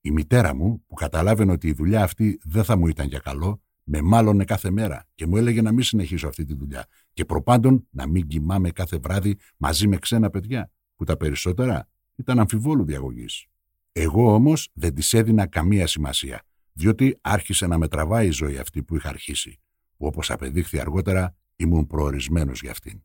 Η 0.02 0.12
μητέρα 0.12 0.56
μου, 0.56 0.84
που 0.88 0.94
καταλάβαινε 0.94 1.52
ότι 1.52 1.68
η 1.68 1.74
δουλειά 1.74 2.04
αυτή 2.04 2.40
δεν 2.44 2.64
θα 2.64 2.78
μου 2.78 2.88
ήταν 2.88 3.08
για 3.08 3.20
καλό, 3.20 3.62
με 3.84 4.02
μάλωνε 4.02 4.44
κάθε 4.44 4.72
μέρα 4.72 5.06
και 5.16 5.26
μου 5.26 5.38
έλεγε 5.38 5.62
να 5.62 5.72
μην 5.72 5.84
συνεχίσω 5.84 6.28
αυτή 6.28 6.44
τη 6.44 6.54
δουλειά 6.54 6.86
και 7.14 7.26
προπάντων 7.26 7.88
να 7.90 8.08
μην 8.08 8.28
κοιμάμαι 8.28 8.72
κάθε 8.72 8.98
βράδυ 8.98 9.38
μαζί 9.58 9.88
με 9.88 9.98
ξένα 9.98 10.30
παιδιά, 10.30 10.72
που 10.96 11.04
τα 11.04 11.18
περισσότερα 11.18 11.90
ήταν 12.16 12.40
αμφιβόλου 12.40 12.84
διαγωγής. 12.86 13.46
Εγώ 13.92 14.34
όμως 14.34 14.70
δεν 14.74 14.94
της 14.94 15.14
έδινα 15.14 15.48
καμία 15.48 15.88
σημασία, 15.88 16.42
διότι 16.74 17.18
άρχισε 17.22 17.68
να 17.68 17.78
με 17.78 17.88
τραβάει 17.88 18.28
η 18.28 18.32
ζωή 18.32 18.58
αυτή 18.58 18.84
που 18.84 18.96
είχα 18.96 19.10
αρχίσει, 19.10 19.60
που 19.98 20.06
όπως 20.06 20.32
απεδείχθη 20.32 20.80
αργότερα 20.80 21.36
ήμουν 21.56 21.88
προορισμένος 21.88 22.62
για 22.62 22.72
αυτήν. 22.72 23.04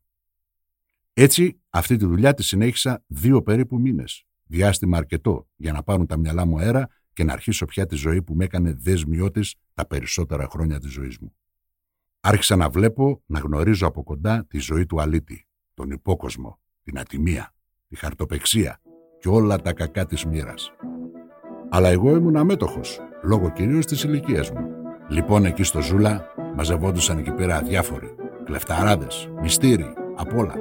Έτσι, 1.12 1.60
αυτή 1.70 1.96
τη 1.96 2.04
δουλειά 2.04 2.34
τη 2.34 2.42
συνέχισα 2.42 3.04
δύο 3.06 3.42
περίπου 3.42 3.80
μήνες, 3.80 4.26
διάστημα 4.44 4.96
αρκετό 4.96 5.48
για 5.56 5.72
να 5.72 5.82
πάρουν 5.82 6.06
τα 6.06 6.16
μυαλά 6.16 6.46
μου 6.46 6.58
αέρα 6.58 6.88
και 7.18 7.24
να 7.24 7.32
αρχίσω 7.32 7.64
πια 7.64 7.86
τη 7.86 7.96
ζωή 7.96 8.22
που 8.22 8.34
με 8.34 8.44
έκανε 8.44 8.72
δέσμιό 8.78 9.30
τα 9.74 9.86
περισσότερα 9.86 10.46
χρόνια 10.50 10.78
της 10.78 10.90
ζωής 10.90 11.18
μου. 11.18 11.32
Άρχισα 12.20 12.56
να 12.56 12.68
βλέπω, 12.68 13.22
να 13.26 13.38
γνωρίζω 13.38 13.86
από 13.86 14.02
κοντά 14.02 14.46
τη 14.48 14.58
ζωή 14.58 14.86
του 14.86 15.00
αλήτη, 15.00 15.46
τον 15.74 15.90
υπόκοσμο, 15.90 16.58
την 16.82 16.98
ατιμία, 16.98 17.54
τη 17.88 17.96
χαρτοπεξία 17.96 18.80
και 19.20 19.28
όλα 19.28 19.58
τα 19.58 19.72
κακά 19.72 20.06
της 20.06 20.24
μοίρας. 20.24 20.72
Αλλά 21.70 21.88
εγώ 21.88 22.16
ήμουν 22.16 22.36
αμέτωχος, 22.36 23.00
λόγω 23.22 23.50
κυρίως 23.50 23.86
της 23.86 24.02
ηλικίας 24.02 24.50
μου. 24.50 24.68
Λοιπόν 25.08 25.44
εκεί 25.44 25.62
στο 25.62 25.82
Ζούλα 25.82 26.26
μαζευόντουσαν 26.56 27.18
εκεί 27.18 27.32
πέρα 27.32 27.62
διάφοροι, 27.62 28.14
κλεφταράδες, 28.44 29.30
μυστήριοι, 29.40 29.92
απ' 30.16 30.36
όλα. 30.36 30.54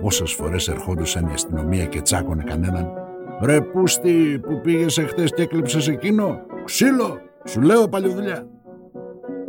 Πόσες 0.00 0.32
φορές 0.32 0.68
ερχόντουσαν 0.68 1.28
η 1.28 1.32
αστυνομία 1.32 1.86
και 1.86 2.00
τσάκωνε 2.00 2.42
κανέναν 2.42 3.05
«Ρε 3.40 3.60
πούστη 3.60 4.40
που 4.42 4.60
πήγες 4.60 4.98
εχθές 4.98 5.32
και 5.32 5.42
έκλειψες 5.42 5.88
εκείνο, 5.88 6.40
ξύλο, 6.64 7.20
σου 7.44 7.60
λέω 7.60 7.88
παλιοδουλειά». 7.88 8.46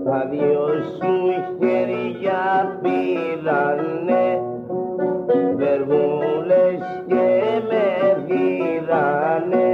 Τα 0.06 0.28
δυο 0.32 0.67
σου 0.97 1.15
χέρια 1.60 2.80
πήρανε 2.82 4.41
Βεργούλες 5.56 6.82
και 7.08 7.41
με 7.69 7.86
δίδανε 8.28 9.66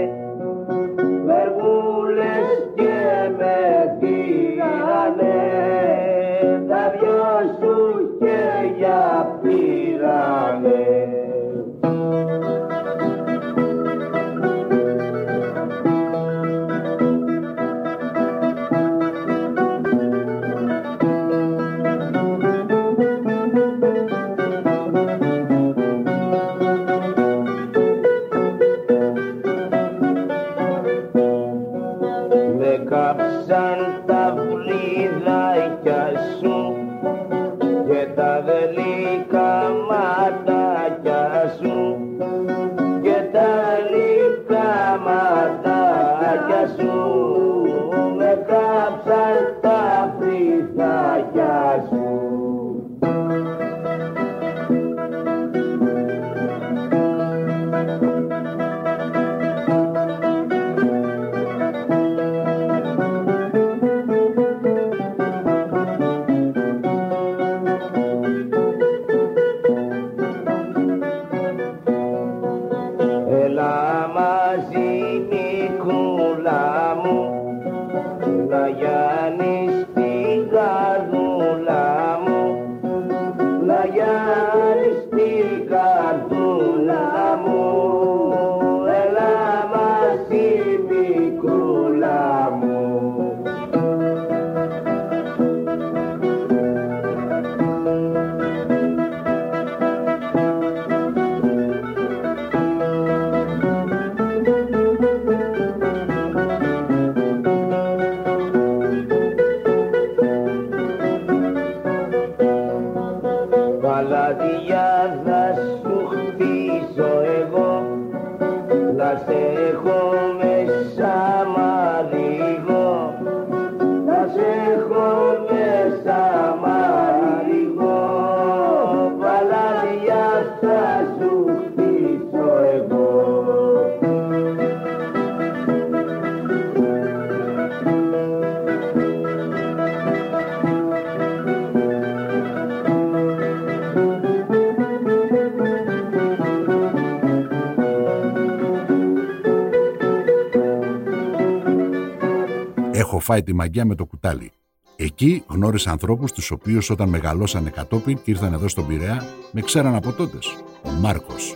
φάει 153.23 153.43
τη 153.43 153.53
μαγιά 153.53 153.85
με 153.85 153.95
το 153.95 154.05
κουτάλι. 154.05 154.51
Εκεί 154.95 155.43
γνώρισα 155.47 155.91
ανθρώπους 155.91 156.31
τους 156.31 156.51
οποίους 156.51 156.89
όταν 156.89 157.09
μεγαλώσανε 157.09 157.69
κατόπιν 157.69 158.15
και 158.15 158.31
ήρθαν 158.31 158.53
εδώ 158.53 158.67
στον 158.67 158.87
Πειραιά 158.87 159.25
με 159.51 159.61
ξέραν 159.61 159.95
από 159.95 160.11
τότες. 160.11 160.57
Ο 160.83 160.89
Μάρκος. 160.89 161.55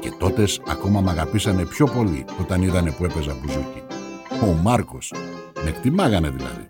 Και 0.00 0.10
τότες 0.18 0.60
ακόμα 0.68 1.00
με 1.00 1.10
αγαπήσανε 1.10 1.64
πιο 1.64 1.86
πολύ 1.86 2.24
όταν 2.40 2.62
είδανε 2.62 2.90
που 2.92 3.04
έπαιζα 3.04 3.34
μπουζούκι. 3.40 3.82
Ο 4.42 4.52
Μάρκος. 4.62 5.12
Με 5.64 5.68
εκτιμάγανε 5.68 6.30
δηλαδή. 6.30 6.68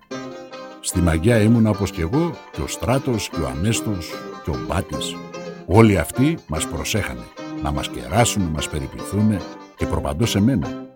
Στη 0.81 1.01
μαγιά 1.01 1.43
ήμουν 1.43 1.67
όπως 1.67 1.91
και 1.91 2.01
εγώ 2.01 2.35
και 2.53 2.61
ο 2.61 2.67
Στράτος 2.67 3.29
και 3.29 3.41
ο 3.41 3.47
Ανέστος 3.47 4.11
και 4.45 4.51
ο 4.51 4.57
Μπάτης. 4.69 5.17
Όλοι 5.67 5.99
αυτοί 5.99 6.39
μας 6.47 6.69
προσέχανε 6.69 7.25
να 7.63 7.73
μας 7.73 7.89
κεράσουν, 7.89 8.43
να 8.43 8.49
μας 8.49 8.69
περιποιηθούν 8.69 9.39
και 9.77 9.87
προπαντός 9.87 10.31
σε 10.31 10.41
μένα. 10.41 10.87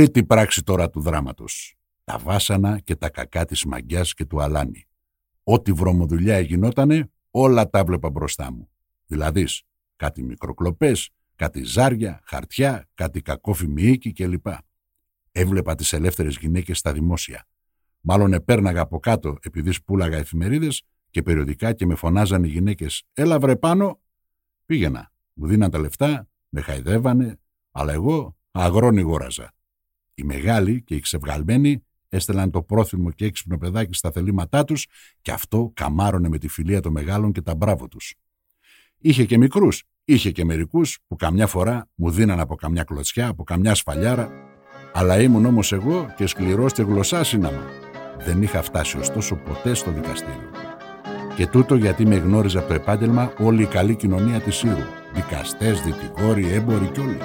Τρίτη 0.00 0.24
πράξη 0.24 0.62
τώρα 0.62 0.90
του 0.90 1.00
δράματος. 1.00 1.76
Τα 2.04 2.18
βάσανα 2.18 2.78
και 2.78 2.96
τα 2.96 3.10
κακά 3.10 3.44
της 3.44 3.64
μαγκιάς 3.64 4.14
και 4.14 4.24
του 4.24 4.42
αλάνι. 4.42 4.86
Ό,τι 5.42 5.72
βρωμοδουλειά 5.72 6.40
γινότανε, 6.40 7.10
όλα 7.30 7.70
τα 7.70 7.84
βλέπα 7.84 8.10
μπροστά 8.10 8.52
μου. 8.52 8.70
Δηλαδή, 9.06 9.46
κάτι 9.96 10.22
μικροκλοπές, 10.22 11.10
κάτι 11.36 11.62
ζάρια, 11.62 12.20
χαρτιά, 12.24 12.88
κάτι 12.94 13.22
κακόφημη 13.22 13.82
οίκη 13.82 14.12
κλπ. 14.12 14.46
Έβλεπα 15.32 15.74
τις 15.74 15.92
ελεύθερες 15.92 16.36
γυναίκες 16.36 16.78
στα 16.78 16.92
δημόσια. 16.92 17.46
Μάλλον 18.00 18.32
επέρναγα 18.32 18.80
από 18.80 18.98
κάτω 18.98 19.36
επειδή 19.42 19.72
σπούλαγα 19.72 20.16
εφημερίδες 20.16 20.82
και 21.10 21.22
περιοδικά 21.22 21.72
και 21.72 21.86
με 21.86 21.94
φωνάζαν 21.94 22.44
οι 22.44 22.48
γυναίκες 22.48 23.02
«Έλα 23.12 23.38
βρε 23.38 23.56
πάνω». 23.56 24.00
Πήγαινα, 24.66 25.12
μου 25.32 25.46
δίναν 25.46 25.70
τα 25.70 25.78
λεφτά, 25.78 26.28
με 26.48 26.60
χαϊδεύανε, 26.60 27.38
αλλά 27.70 27.92
εγώ 27.92 28.36
αγρόνι 28.50 29.00
γόραζα. 29.00 29.52
Οι 30.20 30.24
μεγάλοι 30.24 30.82
και 30.82 30.94
οι 30.94 31.00
ξευγαλμένοι 31.00 31.84
έστελναν 32.08 32.50
το 32.50 32.62
πρόθυμο 32.62 33.10
και 33.10 33.24
έξυπνο 33.24 33.58
παιδάκι 33.58 33.94
στα 33.94 34.10
θελήματά 34.10 34.64
τους 34.64 34.86
και 35.22 35.32
αυτό 35.32 35.70
καμάρωνε 35.74 36.28
με 36.28 36.38
τη 36.38 36.48
φιλία 36.48 36.80
των 36.80 36.92
μεγάλων 36.92 37.32
και 37.32 37.42
τα 37.42 37.54
μπράβο 37.54 37.88
τους. 37.88 38.14
Είχε 38.98 39.24
και 39.24 39.38
μικρούς, 39.38 39.84
Είχε 40.04 40.30
και 40.30 40.44
μερικούς 40.44 40.98
που 41.08 41.16
καμιά 41.16 41.46
φορά 41.46 41.88
μου 41.94 42.10
δίναν 42.10 42.40
από 42.40 42.54
καμιά 42.54 42.84
κλωτσιά, 42.84 43.28
από 43.28 43.44
καμιά 43.44 43.74
σφαλιάρα, 43.74 44.30
αλλά 44.92 45.20
ήμουν 45.20 45.46
όμως 45.46 45.72
εγώ 45.72 46.12
και 46.16 46.26
σκληρός 46.26 46.72
και 46.72 46.82
γλωσσάς 46.82 47.28
σύναμα. 47.28 47.64
Δεν 48.24 48.42
είχα 48.42 48.62
φτάσει 48.62 48.98
ωστόσο 48.98 49.34
ποτέ 49.34 49.74
στο 49.74 49.90
δικαστήριο. 49.90 50.50
Και 51.36 51.46
τούτο 51.46 51.74
γιατί 51.74 52.06
με 52.06 52.16
γνώριζε 52.16 52.58
από 52.58 52.68
το 52.68 52.74
επάγγελμα 52.74 53.32
όλη 53.38 53.62
η 53.62 53.66
καλή 53.66 53.96
κοινωνία 53.96 54.40
της 54.40 54.54
Σύρου. 54.56 54.86
Δικαστές, 55.14 55.80
δικηγόροι, 55.80 56.52
έμποροι 56.52 56.86
κι 56.86 57.00
όλοι. 57.00 57.18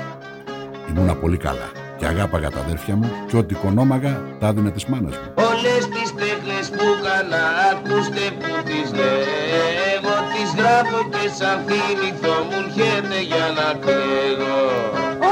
Ήμουνα 0.90 1.16
πολύ 1.16 1.38
καλά 1.38 1.85
και 1.98 2.06
αγάπαγα 2.06 2.50
τα 2.50 2.60
αδέρφια 2.60 2.96
μου 2.96 3.12
και 3.28 3.38
ό,τι 3.38 3.54
κονόμαγα 3.56 4.22
τα 4.40 4.48
έδινα 4.48 4.72
της 4.72 4.86
μάνας 4.86 5.16
μου. 5.18 5.44
Όλες 5.50 5.82
τις 5.94 6.10
τέχνες 6.22 6.66
που 6.70 6.88
κάνα 7.04 7.44
ακούστε 7.72 8.24
που 8.40 8.52
τις 8.68 8.88
λέγω 9.00 10.16
Τις 10.34 10.54
γράφω 10.58 11.00
και 11.14 11.30
σαν 11.38 11.58
θυμηθώ 11.68 12.36
μου 12.48 12.58
έρχεται 12.66 13.20
για 13.30 13.46
να 13.58 13.68
κλαίγω. 13.84 14.60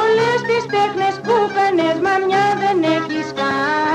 Όλες 0.01 0.39
τις 0.47 0.63
τέχνες 0.73 1.15
που 1.25 1.35
κάνες 1.55 1.97
μα 2.05 2.13
μια 2.27 2.45
δεν 2.61 2.77
έχεις 2.95 3.27
κάνει 3.39 3.92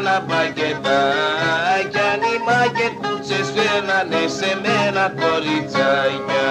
κι 0.00 0.06
κάνα 0.06 0.24
πακετάκια 0.26 2.08
Νημά 2.22 2.60
και 2.76 2.88
κούτσες 3.00 3.52
φέρνανε 3.54 4.28
σε 4.28 4.60
μένα 4.62 5.12
κοριτσάκια. 5.20 6.50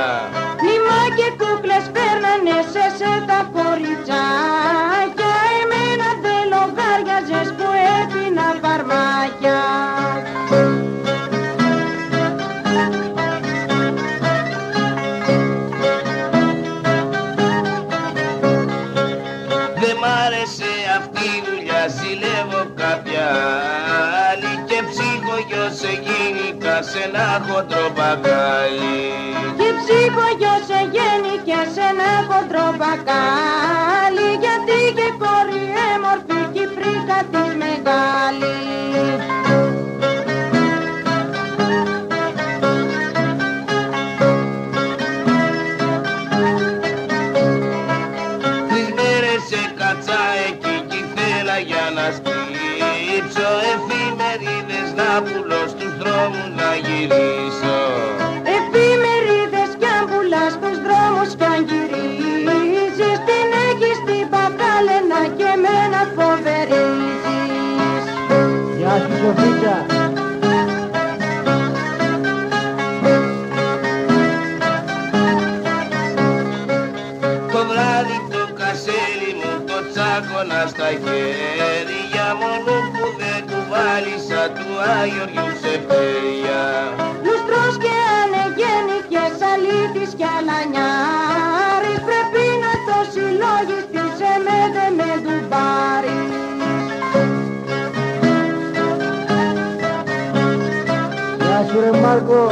Νημά 0.63 1.01
και 1.17 1.29
κούκλες 1.39 1.85
φέρνανε 1.93 2.57
σε 2.71 2.85
σε 2.97 3.25
τα 3.27 3.49
κοριτσάκια 3.53 4.88
σε 26.91 27.01
ένα 27.07 27.27
χοντρό 27.47 27.85
μπακάλι 27.95 28.97
Και 29.59 29.69
ψυχογιό 29.79 30.55
σε 30.67 30.79
γέννηκε 30.93 31.59
σε 31.73 31.83
ένα 31.91 32.11
χοντρό 32.29 32.67
μπακάλι 32.77 34.27
Γιατί 34.43 34.79
και 34.97 35.07
κόρη 35.21 35.63
έμορφη 35.91 36.39
κι 36.53 36.63
η 36.65 36.69
φρύκα 36.75 37.19
της 37.31 37.49
μεγάλη 37.63 38.55
γυρίσω. 56.99 57.77
Εφημερίδες 58.55 59.71
κι 59.79 59.87
αν 59.97 60.03
πουλάς 60.09 60.51
στους 60.57 60.77
δρόμους 60.85 61.29
κι 61.39 61.47
αν 61.53 61.59
γυρίζεις. 61.69 63.17
Την 63.27 63.49
έχεις 63.67 63.97
την 64.07 64.25
παπάλαινα 64.33 65.21
και 65.37 65.47
εμένα 65.55 65.99
φοβερίζεις. 66.15 68.03
Γεια 68.77 68.93
σου 69.03 69.13
Σοφίτσα. 69.21 69.77
Το 77.53 77.65
βράδυ 77.69 78.17
το 78.31 78.43
κασέλι 78.59 79.31
μου 79.39 79.53
το 79.67 79.77
τσάκωνα 79.91 80.61
στα 80.67 80.89
χέρια 81.03 82.27
Μόνο 82.41 82.73
που 82.93 83.05
δεν 83.19 83.39
κουβάλισα 83.49 84.43
του 84.55 84.67
Άγιοργιου 84.99 85.51
σε 85.61 85.73
φέρια 85.87 86.61
Γεια 101.79 101.87
σου 101.87 101.93
ρε 101.93 102.01
Μάρκο. 102.01 102.47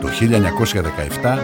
Το 0.00 0.08
1917, 1.22 1.38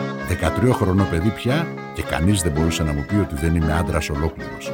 13 0.68 0.72
χρονό 0.72 1.04
παιδί 1.04 1.30
πια 1.30 1.66
και 1.94 2.02
κανείς 2.02 2.42
δεν 2.42 2.52
μπορούσε 2.52 2.82
να 2.82 2.92
μου 2.92 3.04
πει 3.08 3.14
ότι 3.14 3.34
δεν 3.34 3.54
είμαι 3.54 3.72
άντρας 3.72 4.10
ολόκληρος. 4.10 4.72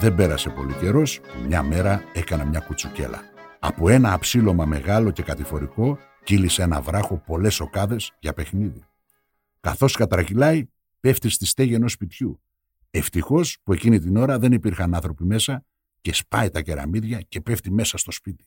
Δεν 0.00 0.14
πέρασε 0.14 0.48
πολύ 0.50 0.72
καιρός 0.72 1.20
που 1.20 1.46
μια 1.46 1.62
μέρα 1.62 2.02
έκανα 2.12 2.44
μια 2.44 2.60
κουτσουκέλα. 2.60 3.20
Από 3.58 3.88
ένα 3.88 4.12
αψίλωμα 4.12 4.64
μεγάλο 4.64 5.10
και 5.10 5.22
κατηφορικό 5.22 5.98
κύλησε 6.24 6.62
ένα 6.62 6.80
βράχο 6.80 7.22
πολλές 7.26 7.60
οκάδες 7.60 8.12
για 8.18 8.32
παιχνίδι. 8.32 8.84
Καθώς 9.60 9.96
κατρακυλάει, 9.96 10.68
πέφτει 11.00 11.28
στη 11.28 11.46
στέγη 11.46 11.74
ενός 11.74 11.92
σπιτιού. 11.92 12.40
Ευτυχώς 12.90 13.58
που 13.62 13.72
εκείνη 13.72 14.00
την 14.00 14.16
ώρα 14.16 14.38
δεν 14.38 14.52
υπήρχαν 14.52 14.94
άνθρωποι 14.94 15.24
μέσα 15.24 15.64
και 16.06 16.14
σπάει 16.14 16.50
τα 16.50 16.62
κεραμίδια 16.62 17.20
και 17.20 17.40
πέφτει 17.40 17.70
μέσα 17.70 17.98
στο 17.98 18.10
σπίτι. 18.10 18.44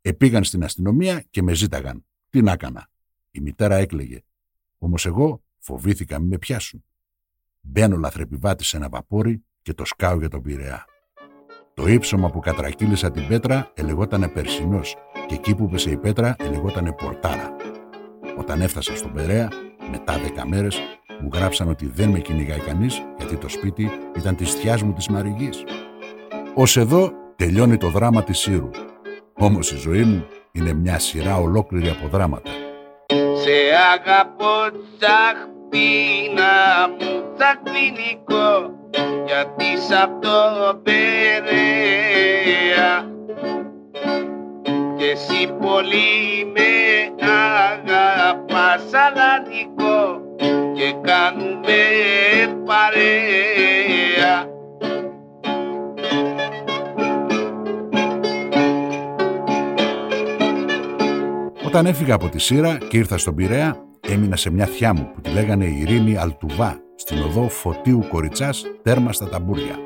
Επήγαν 0.00 0.44
στην 0.44 0.64
αστυνομία 0.64 1.24
και 1.30 1.42
με 1.42 1.54
ζήταγαν. 1.54 2.04
Τι 2.28 2.42
να 2.42 2.52
έκανα; 2.52 2.88
Η 3.30 3.40
μητέρα 3.40 3.74
έκλαιγε. 3.74 4.24
Όμως 4.78 5.06
εγώ 5.06 5.42
φοβήθηκα 5.58 6.18
μη 6.18 6.26
με 6.26 6.38
πιάσουν. 6.38 6.84
Μπαίνω 7.60 7.96
λαθρεπιβάτη 7.96 8.64
σε 8.64 8.76
ένα 8.76 8.88
βαπόρι 8.88 9.44
και 9.62 9.74
το 9.74 9.84
σκάω 9.84 10.18
για 10.18 10.28
τον 10.28 10.42
Πειραιά. 10.42 10.84
Το 11.74 11.86
ύψωμα 11.86 12.30
που 12.30 12.40
κατρακύλησα 12.40 13.10
την 13.10 13.26
πέτρα 13.26 13.72
ελεγότανε 13.74 14.28
Περσινός 14.28 14.96
και 15.28 15.34
εκεί 15.34 15.54
που 15.54 15.68
πέσε 15.68 15.90
η 15.90 15.96
πέτρα 15.96 16.36
ελεγότανε 16.38 16.92
Πορτάρα. 16.92 17.56
Όταν 18.38 18.60
έφτασα 18.60 18.96
στον 18.96 19.12
Περαία, 19.12 19.48
μετά 19.90 20.18
δέκα 20.18 20.46
μέρες, 20.46 20.78
μου 21.20 21.28
γράψαν 21.32 21.68
ότι 21.68 21.86
δεν 21.86 22.08
με 22.08 22.18
κυνηγάει 22.18 22.60
κανείς 22.60 23.02
γιατί 23.18 23.36
το 23.36 23.48
σπίτι 23.48 23.90
ήταν 24.16 24.36
της 24.36 24.54
θιά 24.54 24.84
μου 24.84 24.92
της 24.92 25.08
Μαριγής. 25.08 25.64
Ω 26.58 26.62
εδώ 26.74 27.12
τελειώνει 27.36 27.76
το 27.76 27.88
δράμα 27.88 28.22
της 28.24 28.38
Σύρου. 28.38 28.70
Όμως 29.34 29.72
η 29.72 29.76
ζωή 29.76 30.02
μου 30.02 30.26
είναι 30.52 30.72
μια 30.72 30.98
σειρά 30.98 31.36
ολόκληρη 31.36 31.88
από 31.88 32.08
δράματα. 32.08 32.50
Σε 33.34 33.50
αγαπώ 33.92 34.78
τσαχπίνα 34.98 36.52
μου 36.88 37.22
τσαχπινικό 37.36 38.74
γιατί 39.26 39.82
σ' 39.86 39.90
αυτό 39.90 40.80
Περαία 40.82 41.96
και 44.96 45.10
εσύ 45.10 45.52
πολύ 45.60 46.44
με 46.52 46.70
αγαπάς 47.24 48.82
αλανικό 48.92 50.20
και 50.74 50.94
κάνουμε 51.02 51.97
Όταν 61.68 61.86
έφυγα 61.86 62.14
από 62.14 62.28
τη 62.28 62.38
Σύρα 62.38 62.78
και 62.88 62.96
ήρθα 62.96 63.18
στον 63.18 63.34
Πειραιά, 63.34 63.76
έμεινα 64.00 64.36
σε 64.36 64.50
μια 64.50 64.66
θιά 64.66 64.94
μου 64.94 65.10
που 65.14 65.20
τη 65.20 65.30
λέγανε 65.30 65.64
Ειρήνη 65.64 66.16
Αλτουβά, 66.16 66.76
στην 66.94 67.22
οδό 67.22 67.48
Φωτίου 67.48 68.06
Κοριτσάς, 68.08 68.64
τέρμα 68.82 69.12
στα 69.12 69.28
ταμπούρια. 69.28 69.76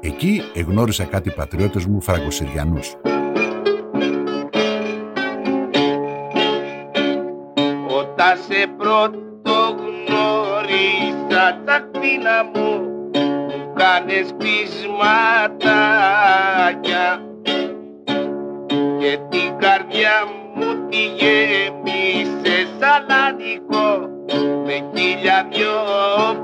Εκεί 0.00 0.42
εγνώρισα 0.54 1.04
κάτι 1.04 1.30
πατριώτες 1.30 1.86
μου 1.86 2.00
Φραγκοσυριανούς. 2.00 2.94
Όταν 7.88 8.36
σε 8.48 8.66
πρώτο 8.78 9.76
γνώρισα 9.78 11.60
τσακπίνα 11.64 12.44
μου 12.54 12.80
μου 13.46 13.72
κάνες 13.74 14.34
πεισματάκια 14.38 14.82
και 18.98 19.18
την 19.30 19.58
καρδιά 19.58 20.10
μου 20.26 20.41
τη 21.02 21.08
γέμισες 21.24 22.70
αλάνικο 22.94 24.08
με 24.64 24.90
χίλια 24.94 25.48
δυο 25.52 25.76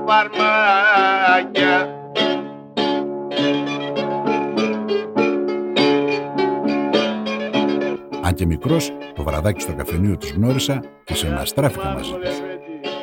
φαρμάκια 0.05 1.93
και 8.33 8.45
μικρός, 8.45 8.91
το 9.15 9.23
βραδάκι 9.23 9.61
στο 9.61 9.73
καφενείο 9.73 10.17
τους 10.17 10.31
γνώρισα 10.31 10.83
και 11.03 11.13
συναστράφηκα 11.13 11.93
μαζί 11.93 12.11
τους. 12.11 12.41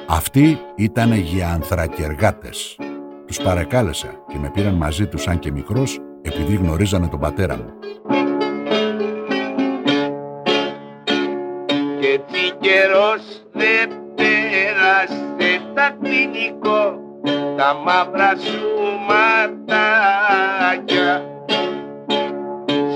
Αυτοί 0.08 0.58
ήταν 0.76 1.12
γεανθρακεργάτες. 1.12 2.78
Τους 3.26 3.36
παρακάλεσα 3.36 4.08
και 4.28 4.38
με 4.38 4.50
πήραν 4.54 4.74
μαζί 4.74 5.06
τους 5.06 5.22
σαν 5.22 5.38
και 5.38 5.52
μικρός 5.52 5.98
επειδή 6.22 6.54
γνωρίζανε 6.56 7.08
τον 7.08 7.20
πατέρα 7.20 7.56
μου. 7.56 7.72
Καιρός 12.66 13.22
δεν 13.52 13.88
πέρασε 14.14 15.60
τα 15.74 15.96
κλινικό 16.02 17.00
τα 17.56 17.74
μαύρα 17.74 18.36
σου 18.36 18.66
ματάκια. 19.08 20.30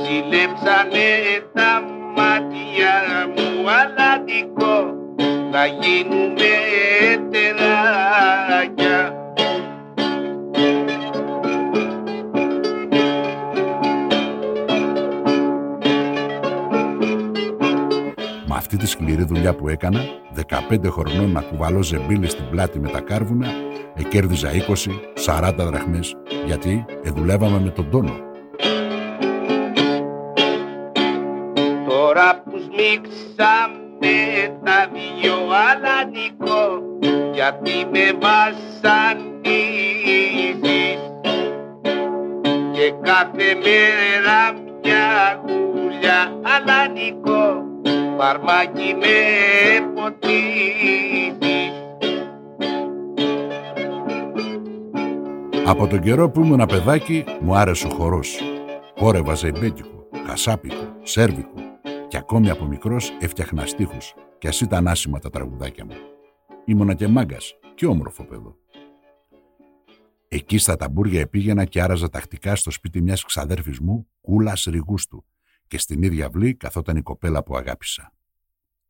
Συλλέψανε 0.02 1.08
τα 1.54 1.82
μάτια 2.16 2.94
μου 3.34 3.70
αλαντικό 3.70 4.76
να 5.50 5.66
γίνουμε 5.66 6.52
τεράκια 7.30 9.19
αυτή 18.72 18.84
τη 18.84 18.90
σκληρή 18.90 19.24
δουλειά 19.24 19.54
που 19.54 19.68
έκανα, 19.68 20.00
15 20.70 20.90
χρονών 20.90 21.32
να 21.32 21.40
κουβαλώ 21.40 21.82
ζεμπίλη 21.82 22.28
στην 22.28 22.44
πλάτη 22.50 22.78
με 22.78 22.88
τα 22.88 23.00
κάρβουνα, 23.00 23.46
εκέρδιζα 23.94 24.50
20, 24.50 24.54
40 25.50 25.54
δραχμές, 25.56 26.16
γιατί 26.46 26.84
εδουλεύαμε 27.02 27.60
με 27.60 27.70
τον 27.70 27.90
τόνο. 27.90 28.16
Τώρα 31.88 32.42
που 32.44 32.58
σμίξαμε 32.58 34.58
τα 34.64 34.88
δυο 34.92 35.38
αλαντικό 35.70 36.82
γιατί 37.32 37.86
με 37.92 38.12
βασανίζεις 38.20 38.90
και 42.72 42.92
κάθε 43.02 43.54
μέρα 43.54 44.52
μια 44.82 45.40
γουλιά 45.46 46.32
αλαντικό 46.42 47.69
φαρμάκι 48.20 48.94
με 48.94 49.16
ποτίζεις 49.94 51.40
Από 55.66 55.86
τον 55.86 56.00
καιρό 56.00 56.30
που 56.30 56.40
ήμουν 56.40 56.66
παιδάκι 56.66 57.24
μου 57.40 57.54
άρεσε 57.56 57.86
ο 57.86 57.90
χορός. 57.90 58.40
Χόρευα 58.98 59.34
ζεμπέκικο, 59.34 60.08
χασάπικο, 60.26 60.96
σέρβικο 61.02 61.60
και 62.08 62.16
ακόμη 62.16 62.50
από 62.50 62.64
μικρός 62.64 63.12
έφτιαχνα 63.20 63.66
στίχους 63.66 64.14
κι 64.38 64.48
ας 64.48 64.60
ήταν 64.60 64.88
άσημα 64.88 65.18
τα 65.18 65.30
τραγουδάκια 65.30 65.84
μου. 65.84 65.94
Ήμουνα 66.64 66.94
και 66.94 67.08
μάγκας 67.08 67.54
και 67.74 67.86
όμορφο 67.86 68.24
παιδό. 68.24 68.56
Εκεί 70.28 70.58
στα 70.58 70.76
ταμπούρια 70.76 71.20
επήγαινα 71.20 71.64
και 71.64 71.82
άραζα 71.82 72.08
τακτικά 72.08 72.56
στο 72.56 72.70
σπίτι 72.70 73.02
μιας 73.02 73.24
ξαδέρφης 73.24 73.80
μου, 73.80 74.08
κούλας 74.20 74.66
ριγούστου, 74.70 75.24
και 75.70 75.78
στην 75.78 76.02
ίδια 76.02 76.26
αυλή 76.26 76.54
καθόταν 76.54 76.96
η 76.96 77.02
κοπέλα 77.02 77.42
που 77.42 77.56
αγάπησα. 77.56 78.12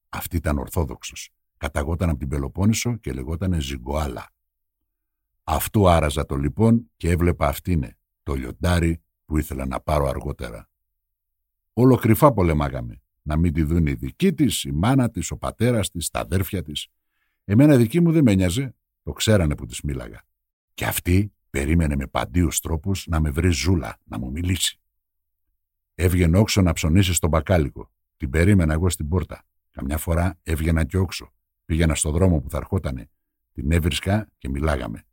Αυτή 0.08 0.36
ήταν 0.36 0.58
ορθόδοξος. 0.58 1.30
Καταγόταν 1.56 2.08
από 2.08 2.18
την 2.18 2.28
Πελοπόννησο 2.28 2.96
και 2.96 3.12
λεγότανε 3.12 3.60
Ζιγκοάλα. 3.60 4.30
Αυτού 5.44 5.88
άραζα 5.88 6.26
το 6.26 6.36
λοιπόν 6.36 6.90
και 6.96 7.10
έβλεπα 7.10 7.48
αυτήνε, 7.48 7.96
το 8.22 8.34
λιοντάρι 8.34 9.02
που 9.24 9.38
ήθελα 9.38 9.66
να 9.66 9.80
πάρω 9.80 10.06
αργότερα. 10.06 10.68
Όλο 11.72 11.96
κρυφά 11.96 12.32
πολεμάγαμε. 12.32 13.02
Να 13.22 13.36
μην 13.36 13.52
τη 13.52 13.62
δουν 13.62 13.86
οι 13.86 13.92
δικοί 13.92 14.32
της, 14.32 14.64
η 14.64 14.72
μάνα 14.72 15.10
της, 15.10 15.30
ο 15.30 15.36
πατέρας 15.36 15.90
της, 15.90 16.10
τα 16.10 16.20
αδέρφια 16.20 16.62
της. 16.62 16.88
Εμένα 17.44 17.76
δική 17.76 18.00
μου 18.00 18.12
δεν 18.12 18.22
με 18.22 18.34
νοιάζε, 18.34 18.74
το 19.02 19.12
ξέρανε 19.12 19.54
που 19.54 19.66
της 19.66 19.80
μίλαγα. 19.80 20.22
Και 20.74 20.84
αυτή 20.84 21.32
περίμενε 21.50 21.96
με 21.96 22.06
παντίους 22.06 22.60
τρόπους 22.60 23.06
να 23.06 23.20
με 23.20 23.30
βρει 23.30 23.50
ζούλα, 23.50 23.98
να 24.04 24.18
μου 24.18 24.30
μιλήσει. 24.30 24.80
Έβγαινε 26.02 26.38
όξο 26.38 26.62
να 26.62 26.72
ψωνίσει 26.72 27.14
στον 27.14 27.30
μπακάλικο. 27.30 27.90
Την 28.16 28.30
περίμενα 28.30 28.72
εγώ 28.72 28.90
στην 28.90 29.08
πόρτα. 29.08 29.44
Καμιά 29.70 29.98
φορά 29.98 30.38
έβγαινα 30.42 30.84
και 30.84 30.96
όξο. 30.96 31.32
Πήγαινα 31.64 31.94
στο 31.94 32.10
δρόμο 32.10 32.40
που 32.40 32.50
θα 32.50 32.56
ερχότανε. 32.56 33.10
Την 33.52 33.72
έβρισκα 33.72 34.28
και 34.38 34.48
μιλάγαμε. 34.48 35.04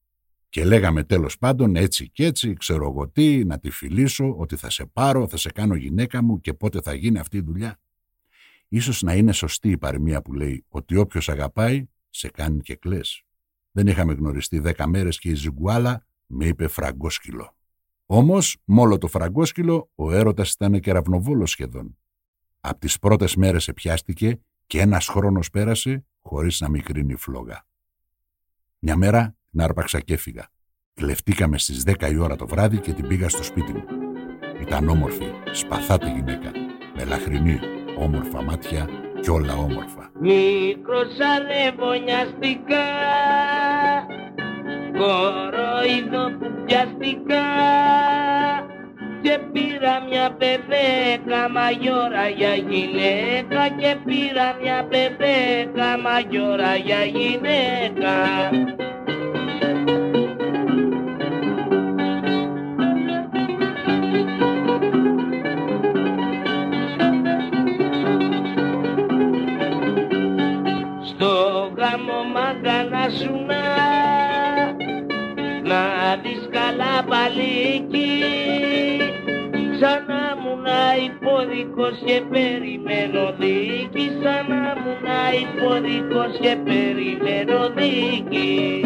Και 0.50 0.66
λέγαμε 0.66 1.04
τέλος 1.04 1.38
πάντων 1.38 1.76
έτσι 1.76 2.10
και 2.10 2.26
έτσι, 2.26 2.54
ξέρω 2.54 2.90
εγώ 2.90 3.10
τι, 3.10 3.46
να 3.46 3.60
τη 3.60 3.70
φιλήσω, 3.70 4.36
ότι 4.38 4.56
θα 4.56 4.70
σε 4.70 4.86
πάρω, 4.86 5.28
θα 5.28 5.38
σε 5.38 5.52
κάνω 5.52 5.76
γυναίκα 5.76 6.24
μου 6.24 6.42
και 6.42 6.54
πότε 6.54 6.82
θα 6.82 6.94
γίνει 6.94 7.20
αυτή 7.20 7.38
η 7.38 7.42
δουλειά. 7.42 7.80
Ίσως 8.68 9.02
να 9.02 9.14
είναι 9.14 9.32
σωστή 9.32 9.70
η 9.70 9.78
παροιμία 9.78 10.22
που 10.22 10.34
λέει 10.34 10.66
ότι 10.68 10.96
όποιος 10.96 11.30
αγαπάει, 11.30 11.86
σε 12.10 12.30
κάνει 12.30 12.62
και 12.62 12.76
κλαις. 12.76 13.22
Δεν 13.72 13.88
είχαμε 13.88 14.14
γνωριστεί 14.14 14.60
δέκα 14.60 14.88
μέρες 14.88 15.20
και 15.20 15.30
η 15.30 15.34
Ζιγκουάλα 15.36 16.06
με 16.26 16.46
είπε 16.46 16.68
φραγκόσκυλο. 16.68 17.57
Όμως, 18.10 18.58
μόλο 18.66 18.98
το 18.98 19.08
φραγκόσκυλο, 19.08 19.90
ο 19.96 20.12
έρωτας 20.12 20.52
ήταν 20.52 20.80
κεραυνοβόλος 20.80 21.50
σχεδόν. 21.50 21.98
Απ' 22.60 22.80
τις 22.80 23.00
πρώτες 23.00 23.36
μέρες 23.36 23.68
επιάστηκε 23.68 24.40
και 24.68 24.80
ένας 24.80 25.08
χρόνος 25.08 25.50
πέρασε 25.50 26.06
χωρίς 26.22 26.60
να 26.60 26.70
μικρύνει 26.70 27.16
φλόγα. 27.16 27.66
Μια 28.80 28.96
μέρα 28.96 29.36
την 29.52 29.62
άρπαξα 29.62 30.00
και 30.00 30.14
έφυγα. 30.14 30.48
Κλεφτήκαμε 30.94 31.58
στις 31.58 31.84
10 31.84 32.10
η 32.10 32.18
ώρα 32.18 32.36
το 32.36 32.48
βράδυ 32.48 32.80
και 32.80 32.94
την 32.94 33.08
πήγα 33.08 33.30
στο 33.30 33.44
σπίτι 33.44 33.74
μου. 33.74 33.84
Ήταν 34.62 34.90
όμορφη, 34.90 35.26
σπαθάτη 35.52 36.10
γυναίκα, 36.12 36.52
με 36.96 37.04
λαχρινή, 37.04 37.60
όμορφα 37.98 38.42
μάτια 38.42 38.90
κι 39.22 39.30
όλα 39.30 39.54
όμορφα. 39.54 40.12
Μικρός 40.20 41.08
ανεβονιαστικά 44.68 44.98
κοροϊδοπιαστικά 44.98 47.46
και 49.22 49.40
πήρα 49.54 50.02
μια 50.10 50.36
μπεμπέκα 50.38 51.50
μαγιόρα 51.50 52.30
για 52.30 52.56
γυναίκα. 52.56 53.70
Και 53.70 53.96
πήρα 54.06 54.58
μια 54.62 54.88
μπεμπέκα 54.90 55.98
μαγιόρα 56.04 56.76
για 56.76 57.04
γυναίκα. 57.04 58.16
Στο 71.04 71.72
γάμο 71.78 72.24
μάγκα 72.34 73.10
σου 73.10 73.46
να 73.48 74.07
να 76.08 76.16
δεις 76.16 76.48
καλά 76.52 77.04
παλίκι 77.04 78.08
Ξανά 79.72 80.38
μου 80.42 80.62
να 80.62 80.96
υπόδικος 81.06 82.02
και 82.06 82.22
περιμένω 82.30 83.36
δίκη. 83.40 84.12
Ξανά 84.20 84.76
μου 84.84 84.98
να 85.04 85.32
υπόδικος 85.44 86.38
και 86.40 86.58
περιμένω 86.64 87.70
δίκη. 87.76 88.82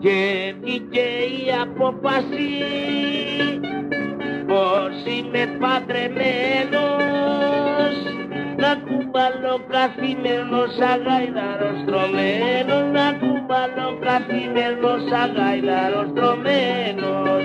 Και 0.00 0.54
βγήκε 0.60 1.00
η 1.00 1.52
απόφαση. 1.62 2.90
πως 3.20 3.29
είμαι 5.40 5.56
παντρεμένος 5.58 6.90
να 8.56 8.74
κουμπαλώ 8.74 9.60
καθημερινός 9.70 10.78
αγάιδαρος 10.78 11.84
τρωμένος 11.86 12.92
να 12.92 13.12
κουμπαλώ 13.12 13.98
καθημερινός 14.00 15.02
αγάιδαρος 15.12 16.12
τρωμένος. 16.14 17.44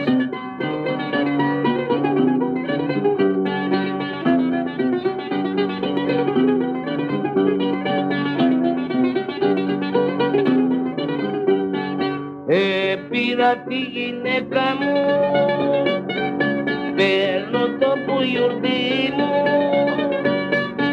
Ε, 12.48 12.96
πήρα 13.10 13.58
τη 13.58 13.76
γυναίκα 13.76 14.62
μου 14.80 15.85
θέλω 17.06 17.78
το 17.80 17.92
που 18.06 18.16
μου. 19.18 19.34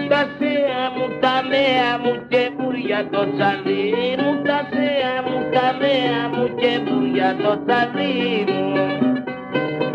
Τα 0.09 0.23
σέα 0.39 0.83
μου, 0.97 1.07
τα 1.21 1.43
νέα 1.43 1.99
μου 2.03 2.27
και 2.29 2.51
μπουριά 2.57 3.09
το 3.11 3.23
τσαλί 3.37 3.95
μου. 4.21 4.43
Τα 4.45 4.69
σέα 4.73 5.15
μου, 5.27 5.37
τα 5.55 5.67
νέα 5.83 6.23
μου 6.35 6.55
και 6.55 6.81
μπουριά 6.85 7.37
το 7.43 7.53
τσαλί 7.65 8.45
μου. 8.49 8.63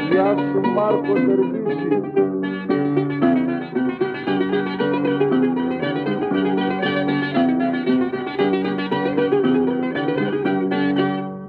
Γεια 0.10 0.36
σου 0.38 0.62
Μάρκο 0.74 1.14
Δερβίση 1.14 2.02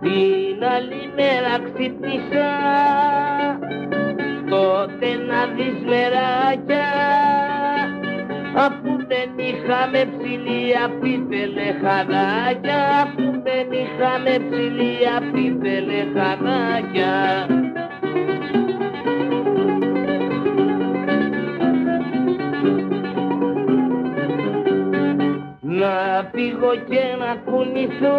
Την 0.00 0.64
άλλη 0.74 1.12
μέρα 1.16 1.54
ξυπνήσα 1.64 2.87
δεις 5.58 5.78
μεράκια. 5.90 6.88
Αφού 8.66 8.90
δεν 9.10 9.30
είχαμε 9.36 10.00
ψηλή 10.12 10.62
απίθελε 10.84 11.68
χανάκια 11.82 12.80
αφού 13.02 13.26
δεν 13.42 13.66
είχαμε 13.82 14.32
ψηλή 14.50 14.96
απίθελε 15.16 16.00
χανάκια 16.14 17.46
να 25.60 26.30
φύγω 26.32 26.74
και 26.88 27.02
να 27.18 27.34
κουνηθώ. 27.44 28.18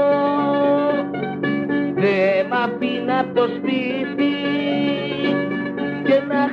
Δε 1.94 2.44
μ' 2.50 2.54
αφήνει 2.54 3.12
απ' 3.20 3.36
το 3.36 3.46
σπίτι 3.56 4.29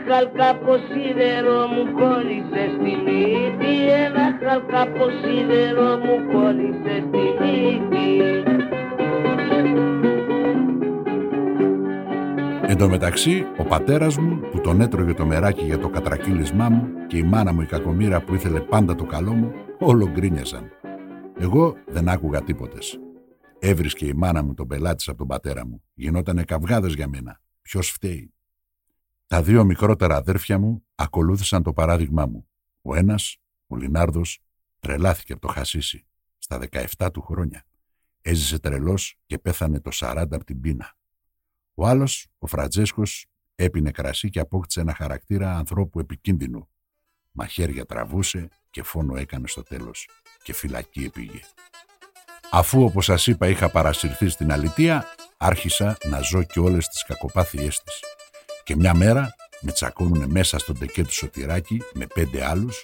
και 0.06 0.12
ένα 0.12 0.14
χαλκάπο 0.14 0.72
σίδερο 0.76 1.66
μου 1.66 1.92
κόλλησε 1.92 2.62
στη 2.76 2.92
μύτη 3.04 3.88
ένα 3.88 4.38
χαλκάπο 4.42 5.06
σίδερο 5.22 5.96
μου 5.96 6.32
κόλλησε 6.32 7.04
στη 7.08 7.24
μύτη 7.40 8.14
Εν 12.68 12.76
τω 12.76 12.88
μεταξύ, 12.88 13.46
ο 13.58 13.64
πατέρας 13.64 14.16
μου 14.18 14.40
που 14.50 14.60
τον 14.60 14.80
έτρωγε 14.80 15.14
το 15.14 15.26
μεράκι 15.26 15.64
για 15.64 15.78
το 15.78 15.88
κατρακύλισμά 15.88 16.68
μου 16.68 16.88
και 17.06 17.16
η 17.16 17.22
μάνα 17.22 17.52
μου 17.52 17.60
η 17.60 17.66
κακομήρα 17.66 18.20
που 18.20 18.34
ήθελε 18.34 18.60
πάντα 18.60 18.94
το 18.94 19.04
καλό 19.04 19.32
μου, 19.32 19.52
όλο 19.78 20.08
γκρίνιαζαν. 20.08 20.70
Εγώ 21.38 21.74
δεν 21.86 22.08
άκουγα 22.08 22.42
τίποτες. 22.42 22.98
Έβρισκε 23.58 24.06
η 24.06 24.12
μάνα 24.16 24.42
μου 24.42 24.54
τον 24.54 24.66
πελάτη 24.66 25.04
από 25.06 25.18
τον 25.18 25.26
πατέρα 25.26 25.66
μου. 25.66 25.82
Γινότανε 25.94 26.42
καυγάδες 26.42 26.94
για 26.94 27.08
μένα. 27.08 27.40
Ποιος 27.62 27.90
φταίει; 27.90 28.35
Τα 29.26 29.42
δύο 29.42 29.64
μικρότερα 29.64 30.16
αδέρφια 30.16 30.58
μου 30.58 30.84
ακολούθησαν 30.94 31.62
το 31.62 31.72
παράδειγμά 31.72 32.26
μου. 32.26 32.48
Ο 32.82 32.94
ένας, 32.94 33.36
ο 33.66 33.76
Λινάρδος, 33.76 34.38
τρελάθηκε 34.80 35.32
από 35.32 35.46
το 35.46 35.48
χασίσι 35.48 36.06
στα 36.38 36.58
17 36.98 37.10
του 37.12 37.22
χρόνια. 37.22 37.64
Έζησε 38.22 38.58
τρελός 38.58 39.16
και 39.26 39.38
πέθανε 39.38 39.80
το 39.80 39.90
40 39.94 40.26
από 40.30 40.44
την 40.44 40.60
πείνα. 40.60 40.94
Ο 41.74 41.86
άλλος, 41.86 42.26
ο 42.38 42.46
Φραντζέσκος, 42.46 43.26
έπινε 43.54 43.90
κρασί 43.90 44.30
και 44.30 44.40
απόκτησε 44.40 44.80
ένα 44.80 44.94
χαρακτήρα 44.94 45.56
ανθρώπου 45.56 46.00
επικίνδυνου. 46.00 46.68
Μαχαίρια 47.32 47.86
τραβούσε 47.86 48.48
και 48.70 48.82
φόνο 48.82 49.16
έκανε 49.16 49.46
στο 49.46 49.62
τέλος 49.62 50.08
και 50.42 50.52
φυλακή 50.54 51.10
πήγε. 51.10 51.40
Αφού 52.50 52.84
όπως 52.84 53.04
σας 53.04 53.26
είπα 53.26 53.48
είχα 53.48 53.70
παρασυρθεί 53.70 54.28
στην 54.28 54.52
αλητεία, 54.52 55.04
άρχισα 55.36 55.98
να 56.04 56.20
ζω 56.20 56.42
και 56.42 56.60
όλες 56.60 56.88
τις 56.88 57.04
κακοπάθειές 57.04 57.82
της. 57.82 58.15
Και 58.66 58.76
μια 58.76 58.94
μέρα 58.94 59.34
με 59.60 59.72
τσακώνουνε 59.72 60.26
μέσα 60.26 60.58
στον 60.58 60.78
τεκέ 60.78 61.04
του 61.04 61.12
σωτηράκι 61.12 61.82
με 61.94 62.06
πέντε 62.14 62.44
άλλους 62.46 62.82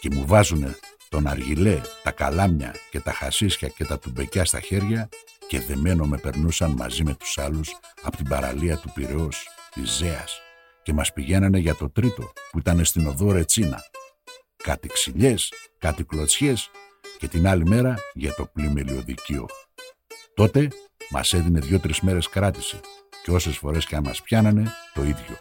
και 0.00 0.10
μου 0.12 0.26
βάζουνε 0.26 0.76
τον 1.08 1.26
αργιλέ, 1.26 1.80
τα 2.02 2.10
καλάμια 2.10 2.74
και 2.90 3.00
τα 3.00 3.12
χασίσια 3.12 3.68
και 3.68 3.84
τα 3.84 3.98
τουμπεκιά 3.98 4.44
στα 4.44 4.60
χέρια 4.60 5.08
και 5.48 5.60
δεμένο 5.60 6.04
με 6.04 6.18
περνούσαν 6.18 6.70
μαζί 6.70 7.04
με 7.04 7.14
τους 7.14 7.38
άλλους 7.38 7.76
από 8.02 8.16
την 8.16 8.28
παραλία 8.28 8.76
του 8.76 8.90
Πυραιός, 8.94 9.48
της 9.74 9.90
Ζέας 9.90 10.40
και 10.82 10.92
μας 10.92 11.12
πηγαίνανε 11.12 11.58
για 11.58 11.74
το 11.74 11.90
τρίτο 11.90 12.32
που 12.50 12.58
ήταν 12.58 12.84
στην 12.84 13.06
οδό 13.06 13.32
Ρετσίνα. 13.32 13.82
Κάτι 14.56 14.88
ξυλιές, 14.88 15.52
κάτι 15.78 16.04
κλωτσιές 16.04 16.70
και 17.18 17.28
την 17.28 17.48
άλλη 17.48 17.66
μέρα 17.66 17.94
για 18.14 18.34
το 18.34 18.46
πλημελιωδικείο. 18.52 19.46
Τότε 20.34 20.68
μας 21.10 21.32
έδινε 21.32 21.60
δύο-τρεις 21.60 22.00
μέρες 22.00 22.28
κράτηση 22.28 22.80
και 23.28 23.34
όσες 23.34 23.56
φορές 23.56 23.86
και 23.86 23.96
αν 23.96 24.02
μας 24.02 24.22
πιάνανε 24.22 24.72
το 24.94 25.02
ίδιο. 25.02 25.36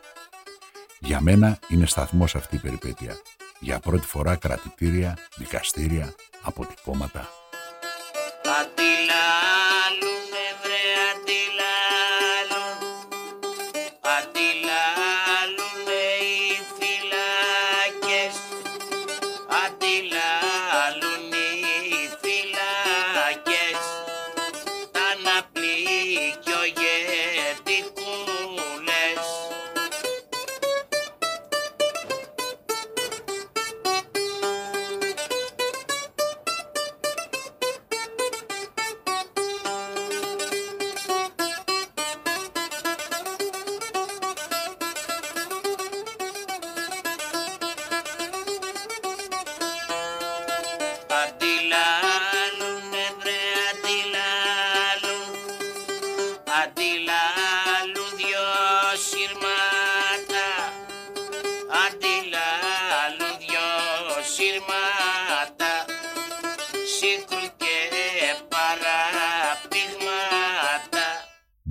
Για 0.99 1.21
μένα 1.21 1.59
είναι 1.67 1.85
σταθμός 1.85 2.35
αυτή 2.35 2.55
η 2.55 2.59
περιπέτεια. 2.59 3.17
Για 3.59 3.79
πρώτη 3.79 4.05
φορά 4.07 4.35
κρατητήρια, 4.35 5.17
δικαστήρια, 5.35 6.15
αποτυπώματα. 6.41 7.29
Αντιλάλουνε 8.59 10.16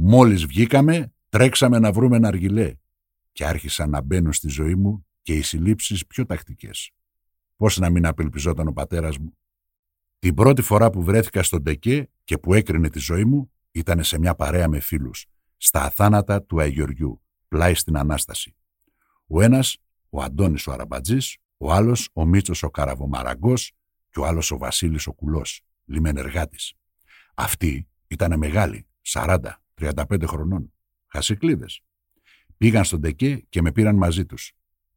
Μόλις 0.09 0.47
βγήκαμε, 0.47 1.13
τρέξαμε 1.29 1.79
να 1.79 1.93
βρούμε 1.93 2.17
ένα 2.17 2.29
αργυλέ 2.29 2.75
και 3.33 3.47
άρχισαν 3.47 3.91
να 3.91 4.01
μπαίνουν 4.01 4.33
στη 4.33 4.49
ζωή 4.49 4.75
μου 4.75 5.07
και 5.23 5.35
οι 5.35 5.43
συλλήψεις 5.43 6.07
πιο 6.07 6.27
τακτικές. 6.27 6.91
Πώς 7.57 7.79
να 7.79 7.91
μην 7.91 8.07
απελπιζόταν 8.07 8.69
ο 8.69 8.73
πατέρας 8.73 9.19
μου. 9.19 9.39
Την 10.19 10.35
πρώτη 10.35 10.63
φορά 10.63 10.91
που 10.91 11.03
βρέθηκα 11.03 11.43
στον 11.43 11.63
Τεκέ 11.63 12.11
και 12.25 12.39
που 12.39 12.55
έκρινε 12.55 12.91
τη 12.91 12.99
ζωή 12.99 13.25
μου 13.25 13.53
ήταν 13.71 14.05
σε 14.05 14.19
μια 14.19 14.35
παρέα 14.35 14.69
με 14.69 14.81
φίλους, 14.81 15.27
στα 15.57 15.83
αθάνατα 15.83 16.43
του 16.43 16.61
Αγιοριού, 16.61 17.23
πλάι 17.49 17.75
στην 17.75 17.97
Ανάσταση. 17.97 18.57
Ο 19.27 19.43
ένας, 19.43 19.77
ο 20.11 20.23
Αντώνης 20.23 20.67
ο 20.67 20.73
Αραμπατζής, 20.73 21.37
ο 21.57 21.73
άλλος 21.73 22.09
ο 22.13 22.25
Μίτσος 22.25 22.63
ο 22.63 22.71
Καραβομαραγκός 22.71 23.73
και 24.11 24.21
ο 24.21 24.27
άλλος 24.27 24.51
ο 24.51 24.57
Βασίλης 24.59 25.07
ο 25.07 25.13
Κουλός, 25.13 25.63
λιμενεργάτης. 25.85 26.73
Αυτοί 27.35 27.89
ήταν 28.07 28.39
μεγάλοι, 28.39 28.87
40, 29.03 29.61
35 29.81 30.25
χρονών, 30.27 30.73
χασικλίδες. 31.07 31.83
Πήγαν 32.57 32.85
στον 32.85 33.01
Τεκέ 33.01 33.45
και 33.49 33.63
με 33.63 33.73
πήραν 33.73 33.97
μαζί 33.97 34.27
τους. 34.27 34.53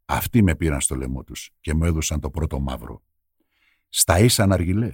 Αυτοί 0.06 0.44
με 0.44 0.56
πήραν 0.56 0.82
στο 0.82 0.96
λαιμό 0.96 1.24
τους 1.24 1.52
και 1.60 1.74
μου 1.74 1.86
έδωσαν 1.86 2.20
το 2.20 2.30
πρώτο 2.30 2.60
μαύρο. 2.60 3.04
Στα 3.90 4.20
ίσα 4.20 4.48
αργυλέ. 4.50 4.94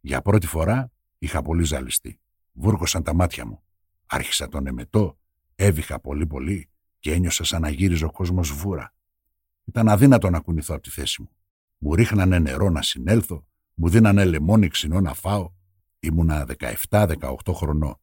Για 0.00 0.22
πρώτη 0.22 0.46
φορά 0.46 0.92
είχα 1.18 1.42
πολύ 1.42 1.64
ζαλιστεί. 1.64 2.20
Βούρκωσαν 2.52 3.02
τα 3.02 3.14
μάτια 3.14 3.46
μου. 3.46 3.62
Άρχισα 4.06 4.48
τον 4.48 4.66
εμετό, 4.66 5.18
έβηχα 5.54 6.00
πολύ 6.00 6.26
πολύ 6.26 6.70
και 6.98 7.12
ένιωσα 7.12 7.44
σαν 7.44 7.60
να 7.60 7.70
γύριζε 7.70 8.04
ο 8.04 8.10
κόσμος 8.10 8.52
βούρα. 8.52 8.94
Ήταν 9.64 9.88
αδύνατο 9.88 10.30
να 10.30 10.40
κουνηθώ 10.40 10.74
από 10.74 10.82
τη 10.82 10.90
θέση 10.90 11.22
μου. 11.22 11.30
Μου 11.78 11.94
ρίχνανε 11.94 12.38
νερό 12.38 12.70
να 12.70 12.82
συνέλθω, 12.82 13.46
μου 13.74 13.88
δίνανε 13.88 14.24
λεμόνι 14.24 14.68
ξινό 14.68 15.00
να 15.00 15.14
φάω. 15.14 15.52
Ήμουνα 16.00 16.46
17-18 16.88 17.34
χρονών. 17.52 18.00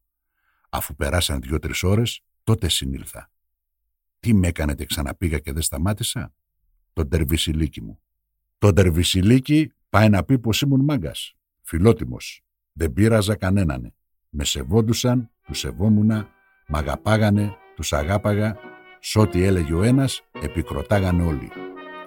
Αφού 0.68 0.94
περάσαν 0.94 1.40
δύο-τρει 1.40 1.72
ώρες, 1.82 2.20
τότε 2.44 2.68
συνήλθα. 2.68 3.30
Τι 4.20 4.34
με 4.34 4.46
έκανετε 4.48 4.84
ξαναπήγα 4.84 5.38
και 5.38 5.52
δεν 5.52 5.62
σταμάτησα; 5.62 6.34
Το 6.92 7.06
τερβισιλίκι 7.06 7.82
μου. 7.82 8.00
Το 8.58 8.72
τερβισιλίκι 8.72 9.72
πάει 9.88 10.08
να 10.08 10.24
πει 10.24 10.38
πως 10.38 10.60
ήμουν 10.60 10.84
μάγκας. 10.84 11.34
Φιλότιμος. 11.62 12.42
Δεν 12.72 12.92
πείραζα 12.92 13.36
κανέναν. 13.36 13.94
Με 14.28 14.44
σεβόντουσαν, 14.44 15.30
τους 15.42 15.58
σεβόμουνα, 15.58 16.28
μ' 16.68 16.76
αγαπάγανε, 16.76 17.56
τους 17.76 17.92
αγάπαγα. 17.92 18.56
Σ' 19.00 19.16
ό,τι 19.16 19.42
έλεγε 19.42 19.74
ο 19.74 19.82
ένας, 19.82 20.22
επικροτάγανε 20.42 21.22
όλοι. 21.22 21.50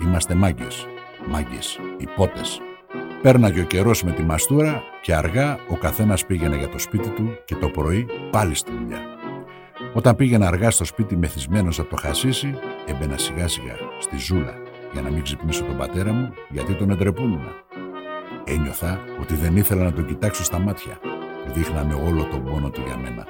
Είμαστε 0.02 0.36
μάγκες. 0.36 0.86
Μάγκες. 1.28 1.78
Υπότες. 2.00 2.60
Πέρναγε 3.22 3.62
ο 3.62 3.64
καιρός 3.64 4.04
με 4.04 4.12
τη 4.12 4.22
μαστούρα 4.22 4.84
και 5.02 5.16
αργά 5.16 5.60
ο 5.70 5.78
καθένας 5.78 6.26
πήγαινε 6.26 6.56
για 6.56 6.70
το 6.70 6.80
σπίτι 6.80 7.10
του 7.10 7.38
και 7.46 7.56
το 7.56 7.70
πρωί 7.70 8.08
πάλι 8.32 8.56
στη 8.56 8.72
δουλειά. 8.72 9.00
Όταν 9.94 10.16
πήγαινα 10.16 10.48
αργά 10.48 10.72
στο 10.72 10.86
σπίτι 10.86 11.18
μεθυσμένος 11.18 11.80
από 11.80 11.90
το 11.90 11.96
χασίσι, 11.96 12.56
έμπαινα 12.86 13.18
σιγά 13.18 13.48
σιγά 13.48 13.74
στη 14.00 14.18
ζούλα 14.18 14.54
για 14.92 15.02
να 15.02 15.10
μην 15.10 15.24
ξυπνήσω 15.24 15.64
τον 15.64 15.78
πατέρα 15.78 16.14
μου 16.14 16.34
γιατί 16.50 16.74
τον 16.74 16.90
εντρεπούμουνα. 16.90 17.52
Ένιωθα 18.44 19.00
ότι 19.22 19.36
δεν 19.36 19.58
ήθελα 19.58 19.84
να 19.84 19.94
τον 19.94 20.06
κοιτάξω 20.06 20.44
στα 20.44 20.60
μάτια 20.60 21.00
που 21.46 21.52
δείχνανε 21.54 21.94
όλο 21.94 22.24
τον 22.32 22.44
πόνο 22.44 22.70
του 22.70 22.82
για 22.86 22.98
μένα. 22.98 23.28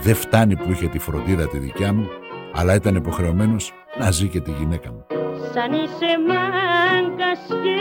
Δεν 0.00 0.14
φτάνει 0.14 0.56
που 0.56 0.70
είχε 0.70 0.88
τη 0.88 0.98
φροντίδα 0.98 1.48
τη 1.48 1.58
δικιά 1.58 1.92
μου, 1.92 2.08
αλλά 2.54 2.74
ήταν 2.74 2.94
υποχρεωμένος 2.94 3.72
να 3.98 4.10
ζει 4.10 4.28
και 4.28 4.40
τη 4.40 4.50
γυναίκα 4.50 4.92
μου. 4.92 5.19
Σαν 5.54 5.72
είσαι 5.72 6.12
μάγκας 6.28 7.42
και 7.62 7.80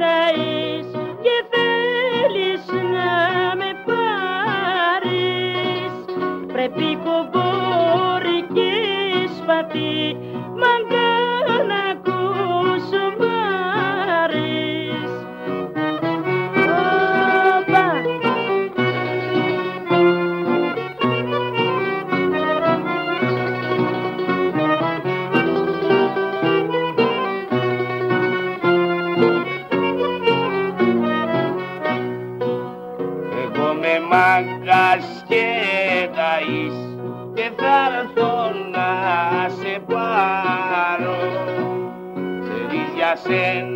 ταΐς 0.00 0.90
και 1.22 1.36
θέλεις 1.52 2.64
να 2.92 3.10
με 3.56 3.70
πάρεις. 3.86 5.92
Πρέπει 6.52 6.98
κομπόρι 7.04 8.40
και 8.54 8.72
σπατί 9.36 10.16
μαγκά 10.62 11.17
και 37.58 37.64
θα 37.64 37.98
έρθω 38.00 38.50
να 38.72 39.48
σε 43.14 43.67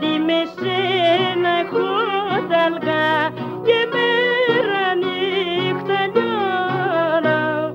Γιατί 0.00 0.18
με 0.18 0.42
σένα 0.56 1.48
έχω 1.48 1.86
ταλγά 2.48 3.30
Και 3.64 3.78
μέρα 3.92 4.94
νύχτα 4.94 5.98
λιώνω 6.14 7.74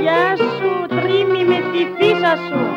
Γεια 0.00 0.36
σου 0.36 0.86
τρίμη 0.88 1.44
με 1.44 1.60
τη 1.72 1.86
φύσα 1.96 2.36
σου 2.36 2.71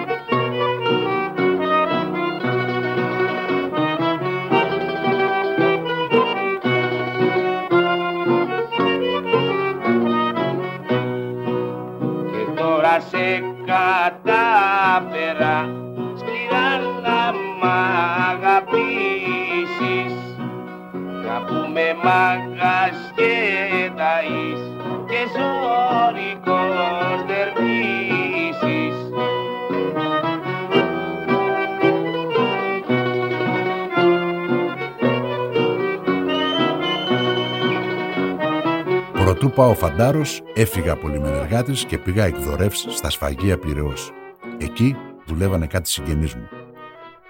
Προτού 39.56 39.74
πάω 39.74 39.90
φαντάρος, 39.90 40.42
έφυγα 40.54 40.92
από 40.92 41.08
λιμενεργάτης 41.08 41.86
και 41.86 41.98
πήγα 41.98 42.26
εκδορεύς 42.26 42.86
στα 42.90 43.10
σφαγεία 43.10 43.58
Πυραιός. 43.58 44.12
Εκεί 44.58 44.96
δουλεύανε 45.26 45.68
κάτι 45.68 45.90
συγγενείς 45.90 46.36
μου. 46.36 46.48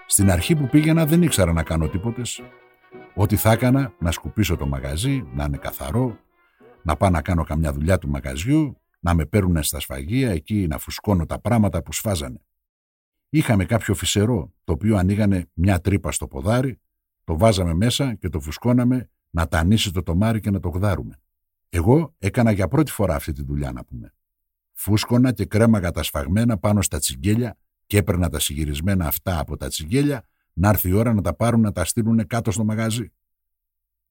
Στην 0.06 0.30
αρχή 0.30 0.54
που 0.56 0.68
πήγαινα 0.68 1.06
δεν 1.06 1.22
ήξερα 1.22 1.52
να 1.52 1.62
κάνω 1.62 1.88
τίποτες. 1.88 2.42
Ό,τι 3.14 3.36
θα 3.36 3.52
έκανα, 3.52 3.92
να 3.98 4.10
σκουπίσω 4.10 4.56
το 4.56 4.66
μαγαζί, 4.66 5.26
να 5.34 5.44
είναι 5.44 5.56
καθαρό, 5.56 6.18
να 6.82 6.96
πάω 6.96 7.10
να 7.10 7.22
κάνω 7.22 7.44
καμιά 7.44 7.72
δουλειά 7.72 7.98
του 7.98 8.08
μαγαζιού, 8.08 8.80
να 9.00 9.14
με 9.14 9.24
παίρνουν 9.24 9.62
στα 9.62 9.80
σφαγεία 9.80 10.30
εκεί 10.30 10.66
να 10.66 10.78
φουσκώνω 10.78 11.26
τα 11.26 11.40
πράγματα 11.40 11.82
που 11.82 11.92
σφάζανε. 11.92 12.40
Είχαμε 13.28 13.64
κάποιο 13.64 13.94
φυσερό, 13.94 14.52
το 14.64 14.72
οποίο 14.72 14.96
ανοίγανε 14.96 15.46
μια 15.52 15.80
τρύπα 15.80 16.12
στο 16.12 16.26
ποδάρι, 16.26 16.80
το 17.24 17.38
βάζαμε 17.38 17.74
μέσα 17.74 18.14
και 18.14 18.28
το 18.28 18.40
φουσκώναμε 18.40 19.10
να 19.30 19.48
τανίσει 19.48 19.92
το 19.92 20.02
τομάρι 20.02 20.40
και 20.40 20.50
να 20.50 20.60
το 20.60 20.68
γδάρουμε. 20.68 21.20
Εγώ 21.68 22.14
έκανα 22.18 22.50
για 22.50 22.68
πρώτη 22.68 22.90
φορά 22.90 23.14
αυτή 23.14 23.32
τη 23.32 23.42
δουλειά 23.42 23.72
να 23.72 23.84
πούμε. 23.84 24.14
Φούσκωνα 24.72 25.32
και 25.32 25.44
κρέμαγα 25.44 25.90
τα 25.90 26.02
σφαγμένα 26.02 26.58
πάνω 26.58 26.82
στα 26.82 26.98
τσιγκέλια 26.98 27.58
και 27.86 27.96
έπαιρνα 27.96 28.28
τα 28.28 28.38
συγυρισμένα 28.38 29.06
αυτά 29.06 29.38
από 29.38 29.56
τα 29.56 29.68
τσιγκέλια 29.68 30.24
να 30.52 30.68
έρθει 30.68 30.88
η 30.88 30.92
ώρα 30.92 31.14
να 31.14 31.22
τα 31.22 31.34
πάρουν 31.34 31.60
να 31.60 31.72
τα 31.72 31.84
στείλουν 31.84 32.26
κάτω 32.26 32.50
στο 32.50 32.64
μαγαζί. 32.64 33.12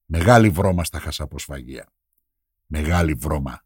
Μεγάλη 0.04 0.48
βρώμα 0.48 0.84
στα 0.84 0.98
χασαποσφαγεία. 0.98 1.86
Μεγάλη 2.66 3.14
βρώμα. 3.14 3.60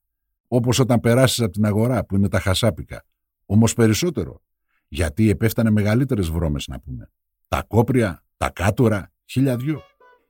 Όπως 0.49 0.79
όταν 0.79 1.01
περάσεις 1.01 1.41
από 1.41 1.53
την 1.53 1.65
αγορά 1.65 2.05
που 2.05 2.17
είναι 2.17 2.29
τα 2.29 2.41
χασάπικα. 2.41 3.05
Όμως 3.47 3.75
περισσότερο. 3.75 4.43
Γιατί 4.89 5.31
επέφτανε 5.31 5.71
μεγαλύτερες 5.71 6.31
βρώμες 6.31 6.67
να 6.67 6.81
πούμε. 6.81 7.11
Τα 7.49 7.63
κόπρια, 7.63 8.25
τα 8.37 8.51
κάτουρα, 8.51 9.13
χίλια 9.25 9.57
δυο. 9.57 9.83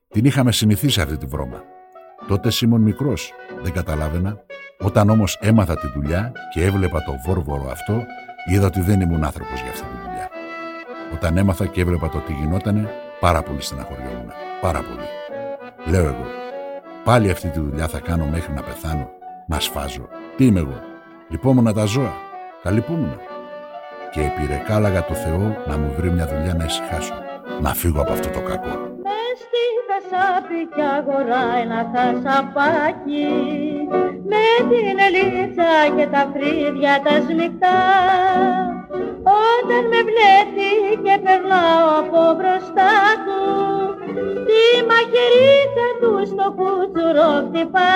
Την 0.07 0.25
είχαμε 0.25 0.51
συνηθίσει 0.51 1.01
αυτή 1.01 1.17
τη 1.17 1.25
βρώμα. 1.25 1.63
Τότε 2.27 2.51
Σίμων 2.51 2.81
μικρός, 2.81 3.33
δεν 3.61 3.71
καταλάβαινα. 3.71 4.43
Όταν 4.79 5.09
όμως 5.09 5.37
έμαθα 5.41 5.75
τη 5.77 5.87
δουλειά 5.87 6.31
και 6.53 6.65
έβλεπα 6.65 7.03
το 7.03 7.13
βόρβορο 7.25 7.69
αυτό, 7.71 8.03
είδα 8.45 8.65
ότι 8.65 8.81
δεν 8.81 9.01
ήμουν 9.01 9.23
άνθρωπος 9.23 9.61
για 9.61 9.69
αυτή 9.69 9.81
τη 9.81 9.95
δουλειά. 10.05 10.29
Όταν 11.13 11.37
έμαθα 11.37 11.65
και 11.65 11.81
έβλεπα 11.81 12.09
το 12.09 12.17
τι 12.17 12.33
γινότανε, 12.33 12.89
πάρα 13.19 13.41
πολύ 13.41 13.61
στεναχωριόμουν. 13.61 14.31
Πάρα 14.61 14.79
πολύ. 14.79 15.07
Λέω 15.91 16.05
εγώ, 16.05 16.25
πάλι 17.03 17.29
αυτή 17.29 17.47
τη 17.49 17.59
δουλειά 17.59 17.87
θα 17.87 17.99
κάνω 17.99 18.25
μέχρι 18.25 18.53
να 18.53 18.61
πεθάνω, 18.61 19.09
να 19.47 19.59
σφάζω. 19.59 20.07
Τι 20.37 20.45
είμαι 20.45 20.59
εγώ, 20.59 20.79
λυπόμουν 21.29 21.73
τα 21.73 21.85
ζώα, 21.85 22.13
τα 22.63 22.71
λυπούμουν. 22.71 23.19
Και 24.11 24.21
επιρεκάλαγα 24.21 25.05
το 25.05 25.13
Θεό 25.13 25.57
να 25.67 25.77
μου 25.77 25.93
βρει 25.97 26.11
μια 26.11 26.27
δουλειά 26.27 26.53
να 26.53 26.65
ησυχάσω, 26.65 27.13
να 27.61 27.73
φύγω 27.73 28.01
από 28.01 28.11
αυτό 28.11 28.29
το 28.29 28.39
κακό. 28.39 28.90
Μες 30.11 30.19
στη 30.19 30.25
χασάπικια 30.25 30.89
αγορά 30.99 31.45
ένα 31.63 31.81
χασαπάκι 31.93 33.27
με 34.31 34.45
την 34.69 34.95
ελίτσα 35.07 35.73
και 35.95 36.05
τα 36.13 36.23
φρύδια 36.31 36.93
τα 37.05 37.15
σμιχτά. 37.25 37.79
Όταν 39.47 39.83
με 39.91 39.99
βλέπει 40.09 40.69
και 41.03 41.15
περνάω 41.25 41.87
από 42.01 42.21
μπροστά 42.37 42.93
του 43.25 43.41
τη 44.47 44.63
μαχαιρίτσα 44.89 45.87
του 45.99 46.13
στο 46.31 46.45
κουτσουρό 46.57 47.31
χτυπά. 47.45 47.95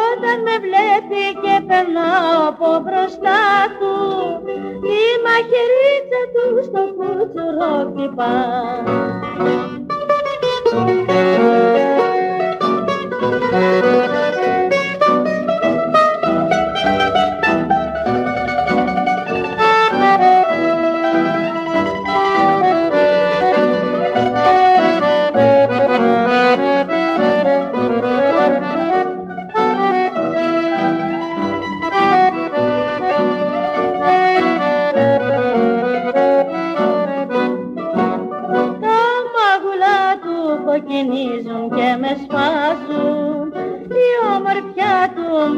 Όταν 0.00 0.36
με 0.46 0.56
βλέπει 0.66 1.24
και 1.42 1.54
περνάω 1.68 2.36
από 2.50 2.68
μπροστά 2.84 3.42
του 3.78 3.94
τη 4.84 5.00
μαχαιρίτσα 5.24 6.22
του 6.34 6.46
στο 6.66 6.82
κουτσουρό 6.96 7.74
χτυπά 7.88 8.34
Τα 13.50 13.95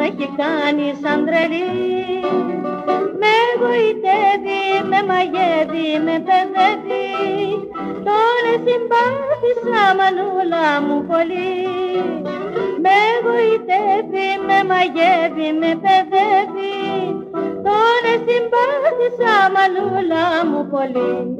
έχει 0.08 0.28
κάνει 0.42 0.88
σαν 1.02 1.18
τρελή. 1.26 1.64
Με 3.20 3.34
γοητεύει, 3.58 4.62
με 4.90 5.00
μαγεύει, 5.08 5.88
με 6.06 6.16
παιδεύει 6.26 7.06
Τον 8.06 8.44
συμπάθει 8.64 9.50
συμπάθησα 9.54 9.82
μανούλα 9.98 10.66
μου 10.86 10.98
πολύ. 11.10 11.52
Με 12.84 12.98
γοητεύει, 13.24 14.28
με 14.46 14.58
μαγεύει, 14.70 15.48
με 15.60 15.72
παιδεύει 15.82 16.76
Τον 17.66 18.04
συμπάθησα 18.26 19.34
μανούλα 19.54 20.24
μου 20.50 20.60
πολύ 20.70 21.38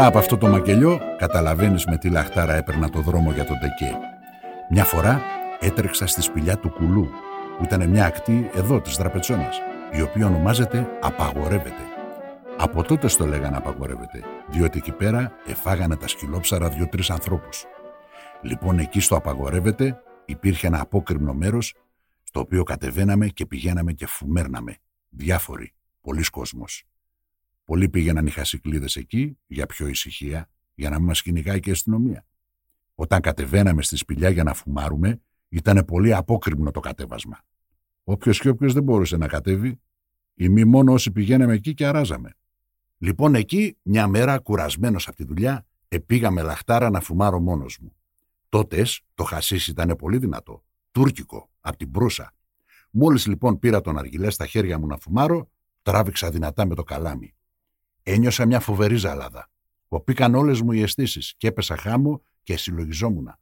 Μετά 0.00 0.12
από 0.12 0.20
αυτό 0.20 0.36
το 0.36 0.48
μακελιό, 0.48 1.00
καταλαβαίνεις 1.18 1.86
με 1.86 1.96
τι 1.96 2.10
λαχτάρα 2.10 2.54
έπαιρνα 2.54 2.90
το 2.90 3.00
δρόμο 3.00 3.32
για 3.32 3.44
τον 3.44 3.58
Τεκέ. 3.58 3.96
Μια 4.70 4.84
φορά 4.84 5.22
έτρεξα 5.60 6.06
στη 6.06 6.22
σπηλιά 6.22 6.58
του 6.58 6.70
Κουλού, 6.70 7.08
που 7.58 7.64
ήταν 7.64 7.88
μια 7.88 8.06
ακτή 8.06 8.50
εδώ 8.54 8.80
της 8.80 8.96
Δραπετσόνας, 8.96 9.60
η 9.92 10.02
οποία 10.02 10.26
ονομάζεται 10.26 10.88
Απαγορεύεται. 11.00 11.82
Από 12.58 12.82
τότε 12.82 13.08
στο 13.08 13.26
λέγανε 13.26 13.56
Απαγορεύεται, 13.56 14.22
διότι 14.48 14.78
εκεί 14.78 14.92
πέρα 14.92 15.32
εφάγανε 15.46 15.96
τα 15.96 16.08
σκυλόψαρα 16.08 16.68
δύο-τρεις 16.68 17.10
ανθρώπους. 17.10 17.64
Λοιπόν, 18.42 18.78
εκεί 18.78 19.00
στο 19.00 19.16
Απαγορεύεται 19.16 20.02
υπήρχε 20.24 20.66
ένα 20.66 20.80
απόκριμνο 20.80 21.32
μέρος, 21.32 21.74
στο 22.22 22.40
οποίο 22.40 22.62
κατεβαίναμε 22.62 23.26
και 23.26 23.46
πηγαίναμε 23.46 23.92
και 23.92 24.06
φουμέρναμε. 24.06 24.76
Διάφοροι, 25.08 25.74
πολλοί 26.00 26.22
κόσμος. 26.22 26.84
Πολλοί 27.70 27.88
πήγαιναν 27.88 28.26
οι 28.26 28.30
χασικλίδες 28.30 28.96
εκεί 28.96 29.38
για 29.46 29.66
πιο 29.66 29.86
ησυχία, 29.86 30.48
για 30.74 30.90
να 30.90 30.96
μην 30.96 31.06
μας 31.06 31.22
κυνηγάει 31.22 31.60
και 31.60 31.68
η 31.68 31.72
αστυνομία. 31.72 32.26
Όταν 32.94 33.20
κατεβαίναμε 33.20 33.82
στη 33.82 33.96
σπηλιά 33.96 34.30
για 34.30 34.42
να 34.42 34.54
φουμάρουμε, 34.54 35.20
ήταν 35.48 35.84
πολύ 35.84 36.14
απόκριμνο 36.14 36.70
το 36.70 36.80
κατέβασμα. 36.80 37.40
Όποιος 38.04 38.40
και 38.40 38.48
όποιος 38.48 38.72
δεν 38.72 38.82
μπορούσε 38.82 39.16
να 39.16 39.26
κατέβει, 39.26 39.80
ή 40.34 40.48
μη 40.48 40.64
μόνο 40.64 40.92
όσοι 40.92 41.10
πηγαίναμε 41.10 41.54
εκεί 41.54 41.74
και 41.74 41.86
αράζαμε. 41.86 42.36
Λοιπόν, 42.98 43.34
εκεί, 43.34 43.76
μια 43.82 44.06
μέρα, 44.06 44.38
κουρασμένος 44.38 45.08
από 45.08 45.16
τη 45.16 45.24
δουλειά, 45.24 45.66
επήγαμε 45.88 46.42
λαχτάρα 46.42 46.90
να 46.90 47.00
φουμάρω 47.00 47.40
μόνος 47.40 47.78
μου. 47.78 47.96
Τότες 48.48 49.00
το 49.14 49.24
χασίς 49.24 49.66
ήταν 49.66 49.96
πολύ 49.96 50.18
δυνατό, 50.18 50.64
τουρκικό, 50.90 51.50
από 51.60 51.76
την 51.76 51.90
προύσα. 51.90 52.34
Μόλις 52.90 53.26
λοιπόν 53.26 53.58
πήρα 53.58 53.80
τον 53.80 53.98
αργυλέ 53.98 54.30
στα 54.30 54.46
χέρια 54.46 54.78
μου 54.78 54.86
να 54.86 54.96
φουμάρω, 54.96 55.50
τράβηξα 55.82 56.30
δυνατά 56.30 56.66
με 56.66 56.74
το 56.74 56.82
καλάμι. 56.82 57.34
Ένιωσα 58.02 58.46
μια 58.46 58.60
φοβερή 58.60 58.96
ζαλάδα. 58.96 59.50
Κοπήκαν 59.88 60.34
όλες 60.34 60.60
μου 60.60 60.72
οι 60.72 60.82
αισθήσεις 60.82 61.34
και 61.36 61.46
έπεσα 61.46 61.76
χάμω 61.76 62.22
και 62.42 62.56
συλλογιζόμουν. 62.56 63.34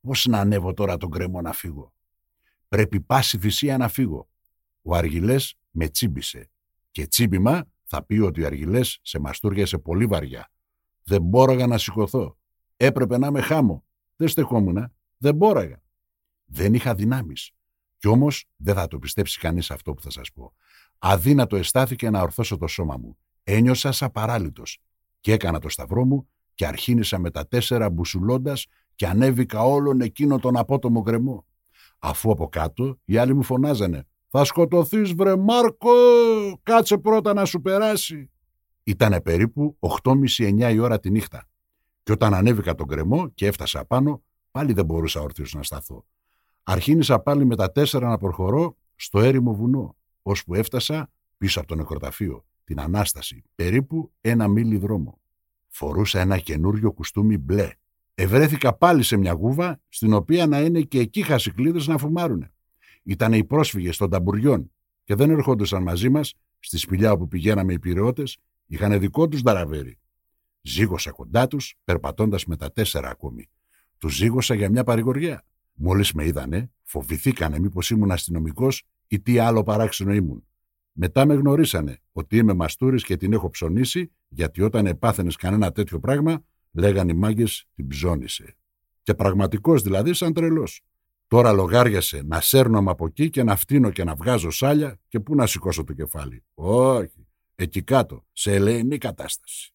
Πώς 0.00 0.26
να 0.26 0.38
ανέβω 0.38 0.74
τώρα 0.74 0.96
τον 0.96 1.10
κρεμό 1.10 1.40
να 1.40 1.52
φύγω; 1.52 1.92
Πρέπει 2.68 3.00
πάση 3.00 3.38
θυσία 3.38 3.76
να 3.76 3.88
φύγω. 3.88 4.28
Ο 4.82 4.94
Αργυλέ 4.94 5.36
με 5.70 5.88
τσίμπησε. 5.88 6.50
Και 6.90 7.06
τσίμπημα 7.06 7.64
θα 7.84 8.04
πει 8.04 8.18
ότι 8.18 8.42
ο 8.42 8.46
Αργυλέ 8.46 8.80
σε 8.82 9.18
μαστούριασε 9.18 9.78
πολύ 9.78 10.06
βαριά. 10.06 10.50
Δεν 11.02 11.22
μπόραγα 11.22 11.66
να 11.66 11.78
σηκωθώ. 11.78 12.38
Έπρεπε 12.76 13.18
να 13.18 13.26
είμαι 13.26 13.40
χάμω. 13.40 13.84
Δεν 14.16 14.28
στεχόμουν. 14.28 14.92
Δεν 15.18 15.34
μπόραγα. 15.34 15.82
Δεν 16.44 16.74
είχα 16.74 16.94
δυνάμεις. 16.94 17.50
Κι 17.98 18.08
όμως 18.08 18.44
δεν 18.56 18.74
θα 18.74 18.88
το 18.88 18.98
πιστέψει 18.98 19.38
κανείς 19.38 19.70
αυτό 19.70 19.94
που 19.94 20.02
θα 20.02 20.10
σας 20.10 20.32
πω. 20.32 20.54
Αδύνατο 20.98 21.56
αισθάθηκε 21.56 22.10
να 22.10 22.20
ορθώσω 22.20 22.56
το 22.56 22.66
σώμα 22.66 22.96
μου. 22.96 23.18
Ένιωσα 23.42 23.92
σαν 23.92 24.10
παράλυτος 24.10 24.78
και 25.20 25.32
έκανα 25.32 25.58
το 25.58 25.68
σταυρό 25.68 26.04
μου 26.04 26.28
και 26.54 26.66
αρχίνησα 26.66 27.18
με 27.18 27.30
τα 27.30 27.48
τέσσερα 27.48 27.90
μπουσουλώντας 27.90 28.66
και 28.94 29.06
ανέβηκα 29.06 29.62
όλον 29.64 30.00
εκείνο 30.00 30.38
τον 30.38 30.56
απότομο 30.56 31.00
γκρεμό. 31.00 31.46
Αφού 31.98 32.30
από 32.30 32.48
κάτω 32.48 32.98
οι 33.04 33.16
άλλοι 33.16 33.34
μου 33.34 33.42
φωνάζανε 33.42 34.06
«Θα 34.28 34.44
σκοτωθείς 34.44 35.14
βρε 35.14 35.36
Μάρκο, 35.36 35.90
κάτσε 36.62 36.98
πρώτα 36.98 37.32
να 37.32 37.44
σου 37.44 37.60
περάσει». 37.60 38.30
Ήτανε 38.82 39.20
περίπου 39.20 39.78
8.30-9 40.02 40.72
η 40.72 40.78
ώρα 40.78 41.00
τη 41.00 41.10
νύχτα 41.10 41.48
και 42.02 42.12
όταν 42.12 42.34
ανέβηκα 42.34 42.74
τον 42.74 42.86
γκρεμό 42.86 43.28
και 43.28 43.46
έφτασα 43.46 43.84
πάνω 43.84 44.22
πάλι 44.50 44.72
δεν 44.72 44.84
μπορούσα 44.84 45.20
όρθιος 45.20 45.54
να 45.54 45.62
σταθώ. 45.62 46.04
Αρχίνησα 46.62 47.18
πάλι 47.20 47.44
με 47.44 47.56
τα 47.56 47.72
τέσσερα 47.72 48.08
να 48.08 48.18
προχωρώ 48.18 48.76
στο 48.96 49.20
έρημο 49.20 49.54
βουνό, 49.54 49.96
ώσπου 50.22 50.54
έφτασα 50.54 51.10
πίσω 51.36 51.58
από 51.58 51.68
το 51.68 51.74
νεκροταφείο 51.74 52.44
την 52.72 52.80
Ανάσταση, 52.80 53.42
περίπου 53.54 54.12
ένα 54.20 54.48
μίλι 54.48 54.76
δρόμο. 54.76 55.20
Φορούσα 55.68 56.20
ένα 56.20 56.38
καινούριο 56.38 56.92
κουστούμι 56.92 57.38
μπλε. 57.38 57.70
Ευρέθηκα 58.14 58.72
πάλι 58.76 59.02
σε 59.02 59.16
μια 59.16 59.32
γούβα, 59.32 59.80
στην 59.88 60.12
οποία 60.12 60.46
να 60.46 60.60
είναι 60.60 60.80
και 60.80 60.98
εκεί 60.98 61.22
χασικλίδες 61.22 61.86
να 61.86 61.98
φουμάρουνε. 61.98 62.52
Ήταν 63.02 63.32
οι 63.32 63.44
πρόσφυγες 63.44 63.96
των 63.96 64.10
ταμπουριών 64.10 64.70
και 65.04 65.14
δεν 65.14 65.30
ερχόντουσαν 65.30 65.82
μαζί 65.82 66.08
μας, 66.08 66.34
στη 66.58 66.78
σπηλιά 66.78 67.12
όπου 67.12 67.28
πηγαίναμε 67.28 67.72
οι 67.72 67.78
πυρεώτες, 67.78 68.38
είχαν 68.66 69.00
δικό 69.00 69.28
τους 69.28 69.42
δαραβέρι. 69.42 69.98
Ζήγωσα 70.62 71.10
κοντά 71.10 71.46
τους, 71.46 71.74
περπατώντας 71.84 72.44
με 72.44 72.56
τα 72.56 72.72
τέσσερα 72.72 73.08
ακόμη. 73.08 73.48
Τους 73.98 74.14
ζήγωσα 74.14 74.54
για 74.54 74.70
μια 74.70 74.84
παρηγοριά. 74.84 75.44
Μόλις 75.72 76.12
με 76.12 76.26
είδανε, 76.26 76.70
φοβηθήκανε 76.82 77.58
μήπως 77.58 77.90
ήμουν 77.90 78.10
αστυνομικός 78.10 78.84
ή 79.06 79.20
τι 79.20 79.38
άλλο 79.38 79.62
παράξενο 79.62 80.12
ήμουν. 80.12 80.46
Μετά 80.92 81.26
με 81.26 81.34
γνωρίσανε 81.34 82.00
ότι 82.12 82.36
είμαι 82.36 82.54
μαστούρης 82.54 83.04
και 83.04 83.16
την 83.16 83.32
έχω 83.32 83.50
ψωνίσει, 83.50 84.12
γιατί 84.28 84.62
όταν 84.62 84.86
επάθαινες 84.86 85.36
κανένα 85.36 85.72
τέτοιο 85.72 86.00
πράγμα, 86.00 86.44
λέγανε 86.72 87.12
οι 87.12 87.14
μάγκες 87.14 87.66
την 87.74 87.86
ψώνισε. 87.88 88.56
Και 89.02 89.14
πραγματικός 89.14 89.82
δηλαδή 89.82 90.12
σαν 90.12 90.32
τρελός. 90.32 90.80
Τώρα 91.26 91.52
λογάριασε 91.52 92.22
να 92.24 92.40
σέρνομαι 92.40 92.90
από 92.90 93.06
εκεί 93.06 93.30
και 93.30 93.42
να 93.42 93.56
φτύνω 93.56 93.90
και 93.90 94.04
να 94.04 94.14
βγάζω 94.14 94.50
σάλια 94.50 95.00
και 95.08 95.20
πού 95.20 95.34
να 95.34 95.46
σηκώσω 95.46 95.84
το 95.84 95.92
κεφάλι. 95.92 96.44
Όχι, 96.54 97.26
εκεί 97.54 97.82
κάτω, 97.82 98.26
σε 98.32 98.54
ελεηνή 98.54 98.98
κατάσταση. 98.98 99.72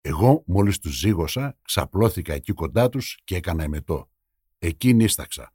Εγώ 0.00 0.42
μόλις 0.46 0.78
τους 0.78 0.98
ζήγωσα, 0.98 1.58
ξαπλώθηκα 1.62 2.34
εκεί 2.34 2.52
κοντά 2.52 2.88
τους 2.88 3.18
και 3.24 3.36
έκανα 3.36 3.62
εμετό. 3.62 4.10
Εκεί 4.58 4.94
νίσταξα. 4.94 5.54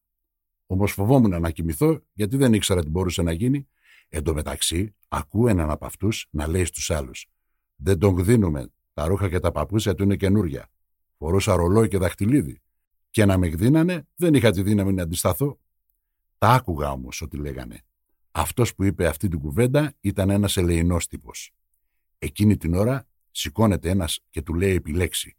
Όμως 0.66 0.92
φοβόμουν 0.92 1.42
να 1.42 1.52
κοιμηθώ 1.52 2.02
γιατί 2.14 2.38
δεν 2.38 2.54
ήξερα 2.54 2.84
τι 2.84 2.90
μπορούσε 2.90 3.22
να 3.22 3.32
γίνει 3.32 3.68
Εν 4.14 4.24
τω 4.24 4.34
μεταξύ, 4.34 4.96
ακούω 5.08 5.48
έναν 5.48 5.70
από 5.70 5.86
αυτούς 5.86 6.28
να 6.30 6.48
λέει 6.48 6.66
στους 6.66 6.92
άλλους: 6.92 7.28
Δεν 7.76 8.00
τον 8.00 8.18
γδίνουμε. 8.18 8.68
Τα 8.94 9.08
ρούχα 9.08 9.30
και 9.30 9.40
τα 9.40 9.52
παπούτσια 9.52 9.96
του 9.96 10.04
είναι 10.04 10.16
καινούρια. 10.16 10.70
Φορούσα 11.18 11.56
ρολόι 11.56 11.88
και 11.88 11.98
δαχτυλίδι. 11.98 12.62
Και 13.10 13.26
να 13.26 13.38
με 13.38 13.48
γδίνανε, 13.48 14.08
δεν 14.16 14.34
είχα 14.34 14.52
τη 14.52 14.62
δύναμη 14.64 14.94
να 14.94 15.04
αντισταθώ. 15.04 15.60
Τα 16.38 16.50
άκουγα 16.50 16.92
όμως 16.92 17.22
ότι 17.22 17.38
λέγανε. 17.38 17.82
Αυτός 18.32 18.76
που 18.76 18.84
είπε 18.84 19.08
αυτή 19.08 19.28
την 19.28 19.40
κουβέντα 19.40 19.94
ήταν 20.02 20.30
ένας 20.30 20.58
ελεηνός 20.58 21.08
τύπος. 21.08 21.52
Εκείνη 22.20 22.58
την 22.58 22.74
ώρα 22.74 23.08
σηκώνεται 23.32 23.90
ένας 23.90 24.20
και 24.30 24.42
του 24.42 24.54
λέει 24.54 24.76
επιλέξει. 24.76 25.36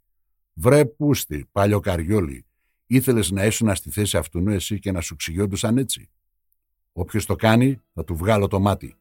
Βρε 0.53 0.85
πούστη, 0.85 1.49
παλιό 1.53 1.81
καριόλι, 1.81 2.47
ήθελες 2.87 3.31
να 3.31 3.43
έσουν 3.43 3.75
στη 3.75 3.91
θέση 3.91 4.17
αυτού 4.17 4.49
εσύ 4.49 4.79
και 4.79 4.93
να 4.93 5.01
σου 5.01 5.17
ξυγιόντουσαν 5.17 5.79
έτσι. 5.79 6.11
Όποιος 6.93 7.27
το 7.27 7.37
κάνει, 7.37 7.81
θα 7.95 8.05
του 8.05 8.17
βγάλω 8.17 8.49
το 8.49 8.61
μάτι. 8.61 8.97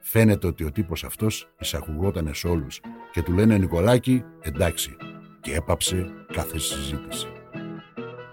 Φαίνεται 0.00 0.46
ότι 0.46 0.64
ο 0.64 0.72
τύπος 0.72 1.04
αυτός 1.04 1.52
εισακουγόταν 1.58 2.34
σε 2.34 2.48
όλους 2.48 2.80
και 3.12 3.22
του 3.22 3.32
λένε 3.32 3.58
Νικολάκη, 3.58 4.24
εντάξει, 4.40 4.96
και 5.40 5.54
έπαψε 5.54 6.06
κάθε 6.32 6.58
συζήτηση. 6.58 7.26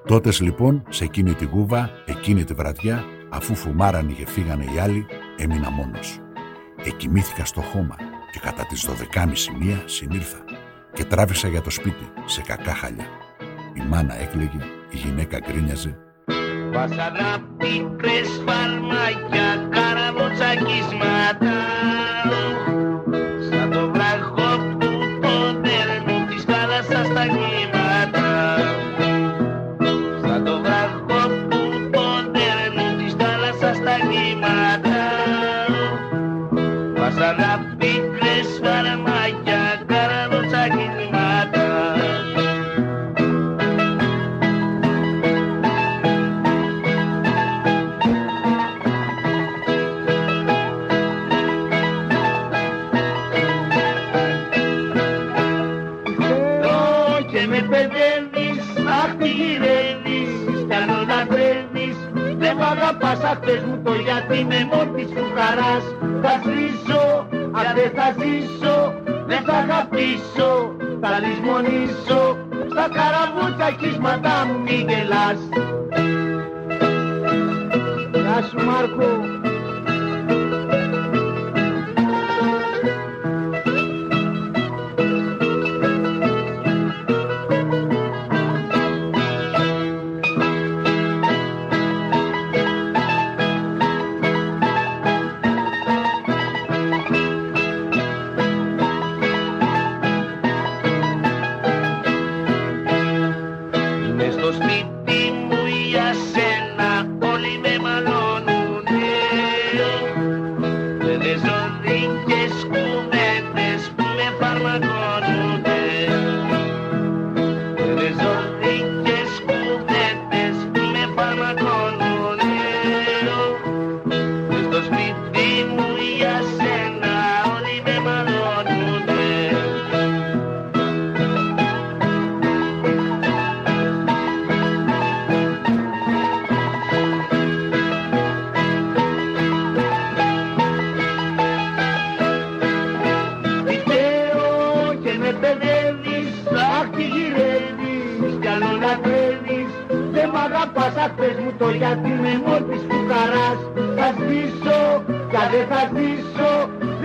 Τότες 0.05 0.39
λοιπόν, 0.41 0.83
σε 0.89 1.03
εκείνη 1.03 1.33
τη 1.33 1.45
γούβα, 1.45 1.89
εκείνη 2.05 2.43
τη 2.43 2.53
βραδιά, 2.53 3.05
αφού 3.29 3.55
φουμάρανε 3.55 4.13
και 4.13 4.25
φύγανε 4.25 4.63
οι 4.63 4.79
άλλοι, 4.79 5.05
έμεινα 5.37 5.69
μόνος. 5.69 6.19
Εκοιμήθηκα 6.83 7.45
στο 7.45 7.61
χώμα 7.61 7.95
και 8.31 8.39
κατά 8.39 8.65
τις 8.65 8.89
12.30 8.89 9.57
μία 9.59 9.83
συνήλθα. 9.85 10.43
και 10.93 11.05
τράβησα 11.05 11.47
για 11.47 11.61
το 11.61 11.69
σπίτι 11.69 12.11
σε 12.25 12.41
κακά 12.41 12.73
χαλιά. 12.73 13.05
Η 13.73 13.81
μάνα 13.89 14.21
έκλαιγε, 14.21 14.59
η 14.89 14.97
γυναίκα 14.97 15.39
γκρίνιαζε. 15.39 16.08
Βασανά 16.71 17.43
πίκρες 17.57 18.29
φαρμάκια, 18.45 19.67
καραβοτσακίσματα 19.69 21.48
Σαν 21.48 21.48
πες 63.49 63.63
μου 63.63 63.81
το 63.83 63.93
γιατί 63.93 64.45
με 64.49 64.69
μόρφης 64.71 65.09
του 65.15 65.25
χαράς. 65.35 65.83
Θα 66.23 66.33
ζήσω, 66.45 67.03
αν 67.57 67.65
δεν 67.77 67.91
θα 67.97 68.07
ζήσω 68.19 68.77
Δεν 69.27 69.41
θα 69.45 69.53
αγαπήσω, 69.53 70.51
θα 71.01 71.09
λησμονήσω 71.23 72.21
Στα 72.71 72.85
καραβούτσα 72.97 73.71
κύσματα 73.79 74.45
μου 74.45 74.59
μη 74.65 74.85
γελάς. 74.87 75.41
Γεια 78.13 78.37
σου 78.49 78.65
Μάρκο 78.65 79.28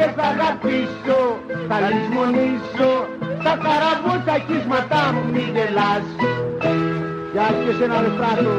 Δεν 0.05 0.15
θα 0.15 0.23
αγαπήσω, 0.23 1.39
θα 1.69 1.81
λησμονήσω 1.81 3.09
Στα 3.41 3.57
καραβούτσα 3.57 4.39
κύσματα 4.47 5.13
μου 5.13 5.31
μη 5.31 5.39
γελάς 5.39 6.05
Γεια 7.33 7.47
σου 7.47 7.65
και 7.65 7.73
σένα 7.79 8.01
ρε 8.01 8.09
Στράτο. 8.09 8.51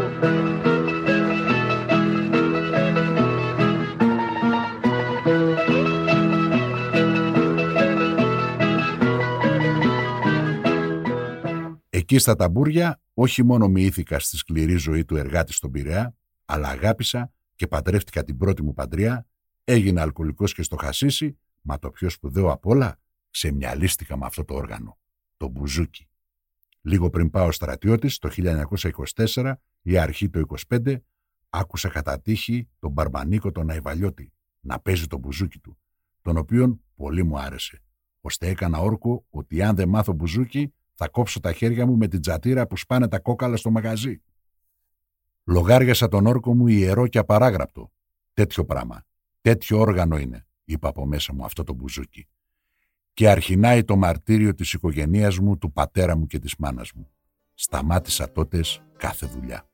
Εκεί 11.90 12.18
στα 12.18 12.36
ταμπούρια 12.36 13.02
όχι 13.14 13.44
μόνο 13.44 13.68
μοιήθηκα 13.68 14.20
στη 14.20 14.38
σκληρή 14.38 14.76
ζωή 14.76 15.06
του 15.06 15.16
εργάτη 15.18 15.54
στον 15.54 15.72
Πειραιά, 15.72 16.16
αλλά 16.46 16.68
αγάπησα 16.68 17.32
και 17.56 17.68
παντρεύτηκα 17.68 18.24
την 18.24 18.38
πρώτη 18.38 18.64
μου 18.64 18.74
παντριά, 18.74 19.26
έγινα 19.66 20.02
αλκοολικός 20.02 20.54
και 20.54 20.64
στο 20.64 20.76
χασίσι, 20.76 21.38
μα 21.62 21.80
το 21.80 21.92
πιο 21.92 22.10
σπουδαίο 22.10 22.52
απ' 22.52 22.66
όλα, 22.66 23.00
ξεμυαλίστηκα 23.30 24.18
με 24.18 24.26
αυτό 24.26 24.46
το 24.46 24.54
όργανο, 24.54 24.98
το 25.38 25.48
μπουζούκι. 25.48 26.08
Λίγο 26.82 27.10
πριν 27.10 27.30
πάω 27.30 27.52
στρατιώτης, 27.52 28.18
το 28.18 28.30
1924 29.26 29.54
ή 29.82 29.98
αρχή 29.98 30.30
το 30.30 30.42
25, 30.68 30.96
άκουσα 31.50 31.90
κατά 31.90 32.22
τύχη 32.22 32.68
τον 32.80 32.92
Μπαρμπανίκο 32.92 33.52
τον 33.52 33.70
Αϊβαλιώτη 33.70 34.34
να 34.60 34.80
παίζει 34.80 35.08
το 35.08 35.18
μπουζούκι 35.18 35.60
του, 35.60 35.78
τον 36.22 36.38
οποίον 36.38 36.82
πολύ 36.96 37.24
μου 37.24 37.40
άρεσε, 37.40 37.82
ώστε 38.22 38.48
έκανα 38.48 38.80
όρκο 38.80 39.26
ότι 39.30 39.62
αν 39.62 39.76
δεν 39.76 39.90
μάθω 39.90 40.14
μπουζούκι 40.14 40.74
θα 40.94 41.08
κόψω 41.08 41.40
τα 41.40 41.54
χέρια 41.54 41.86
μου 41.86 41.98
με 41.98 42.08
την 42.08 42.22
τζατήρα 42.22 42.68
που 42.68 42.78
σπάνε 42.78 43.08
τα 43.08 43.20
κόκαλα 43.20 43.58
στο 43.58 43.72
μαγαζί. 43.72 44.22
Λογάριασα 45.44 46.08
τον 46.08 46.26
όρκο 46.26 46.56
μου 46.56 46.68
ιερό 46.68 47.08
και 47.08 47.18
απαράγραπτο. 47.18 47.92
Τέτοιο 48.34 48.66
πράγμα. 48.66 49.06
Τέτοιο 49.46 49.80
όργανο 49.80 50.18
είναι, 50.18 50.46
είπα 50.66 50.90
από 50.90 51.06
μέσα 51.06 51.34
μου 51.34 51.46
αυτό 51.46 51.64
το 51.64 51.74
μπουζούκι. 51.74 52.28
Και 53.14 53.30
αρχινάει 53.30 53.84
το 53.84 53.96
μαρτύριο 53.96 54.54
της 54.54 54.74
οικογένειας 54.74 55.40
μου, 55.40 55.58
του 55.58 55.72
πατέρα 55.72 56.18
μου 56.18 56.28
και 56.28 56.40
της 56.40 56.56
μάνας 56.58 56.92
μου. 56.96 57.12
Σταμάτησα 57.54 58.32
τότες 58.32 58.82
κάθε 58.98 59.26
δουλειά. 59.26 59.70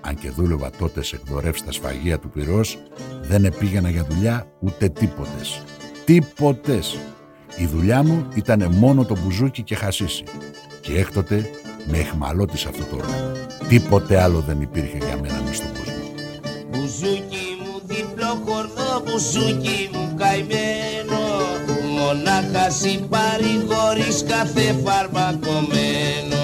Αν 0.00 0.16
και 0.16 0.30
δούλευα 0.30 0.70
τότες 0.70 1.06
σε 1.06 1.16
εκδορεύσει 1.16 1.62
στα 1.62 1.72
σφαγεία 1.72 2.18
του 2.18 2.28
Πυρός, 2.30 2.78
δεν 3.22 3.44
επήγαινα 3.44 3.90
για 3.90 4.04
δουλειά 4.04 4.52
ούτε 4.60 4.88
τίποτες. 4.88 5.62
Τίποτες. 6.04 6.98
Η 7.58 7.66
δουλειά 7.66 8.02
μου 8.02 8.28
ήταν 8.34 8.72
μόνο 8.72 9.04
το 9.04 9.16
μπουζούκι 9.20 9.62
και 9.62 9.74
χασίσι. 9.74 10.24
Και 10.80 10.98
έκτοτε 10.98 11.50
με 11.90 11.98
εχμαλώτησε 11.98 12.68
αυτό 12.68 12.84
το 12.84 12.96
όργανο. 12.96 13.36
Τίποτε 13.68 14.20
άλλο 14.20 14.40
δεν 14.40 14.60
υπήρχε 14.60 14.96
για 14.96 15.20
μένα 15.20 15.42
μες 15.42 15.56
στον 15.56 15.68
κόσμο. 15.68 15.80
Μπουζούκι 15.80 15.88
μου 15.88 15.88
διπλό 15.88 15.89
χορδό, 18.44 19.02
μπουζούκι 19.04 19.90
μου 19.92 20.14
καημένο 20.18 21.22
Μονάχα 21.96 22.70
συμπαρηγορείς 22.70 24.24
κάθε 24.28 24.76
φαρμακομένο 24.84 26.42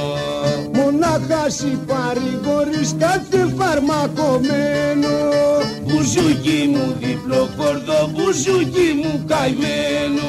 Μονάχα 0.72 1.50
συμπαρηγορείς 1.50 2.94
κάθε 2.98 3.54
φαρμακομένο 3.58 5.14
Μπουζούκι 5.86 6.70
μου 6.72 6.96
διπλό 6.98 7.48
χορδό, 7.56 8.10
μπουζούκι 8.12 8.92
μου 9.02 9.24
καημένο. 9.26 10.28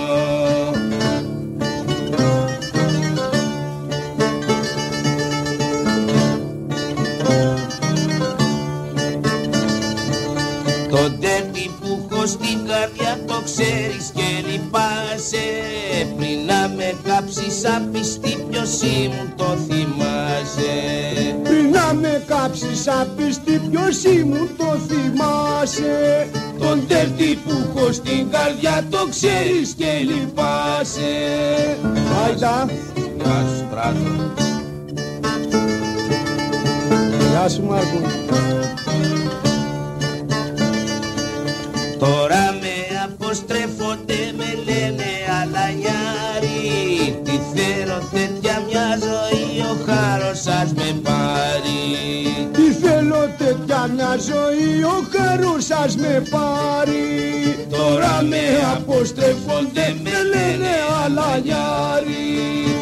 Το 10.89 11.11
τέρτι 11.11 11.27
που 11.29 11.37
έχω 11.37 11.46
στην 12.27 12.57
καρδιά 12.67 13.19
το 13.27 13.41
ξέρεις 13.45 14.11
και 14.17 14.29
λυπάσαι. 14.47 15.47
Πριν 16.17 16.39
να 16.45 16.61
με 16.75 16.93
κάψεις 17.03 17.65
απιστή 17.75 18.45
ποιος 18.49 18.81
ήμουν 18.81 19.33
το 19.35 19.57
θυμάσαι. 19.67 20.73
Πριν 21.43 21.69
να 21.69 21.93
με 21.93 22.23
κάψεις 22.27 22.87
απίστη 22.87 23.61
ποιος 23.69 24.03
ήμουν 24.03 24.49
το 24.57 24.77
θυμάσαι. 24.87 26.27
Τον 26.59 26.87
τέρτι 26.87 27.39
που 27.45 27.51
έχω 27.69 27.91
στην 27.91 28.29
καρδιά 28.31 28.85
το 28.89 29.07
ξέρεις 29.09 29.73
και 29.77 29.91
λυπάσαι. 30.09 31.13
Άιντα, 32.25 32.65
Γεια 33.17 33.45
σου 33.47 33.65
Στράτο 33.67 34.33
γεια 37.29 37.49
σου 37.49 37.63
Μάρκο 37.63 37.99
Τώρα 41.99 42.55
με 42.61 42.75
αποστρέφονται, 43.05 44.19
με 44.37 44.49
λένε 44.65 45.11
αλανιάρι. 45.41 47.21
Τι 47.23 47.31
θέλω 47.53 47.99
τέτοια 48.11 48.63
μια 48.67 48.87
ζωή, 49.07 49.59
ο 49.59 49.75
χάρος 49.85 50.41
σας 50.41 50.73
με 50.73 50.99
πάρει. 51.03 51.81
Τι 52.51 52.85
θέλω 52.85 53.29
τέτοια 53.37 53.89
μια 53.95 54.17
ζωή, 54.29 54.83
ο 54.83 54.97
χάρος 55.11 55.65
σας 55.65 55.95
με 55.95 56.23
πάρει. 56.29 57.05
Τώρα 57.69 58.21
με 58.29 58.43
αποστρέφονται, 58.75 59.95
με 60.03 60.11
λένε 60.31 60.73
αλανιάρι. 61.03 62.76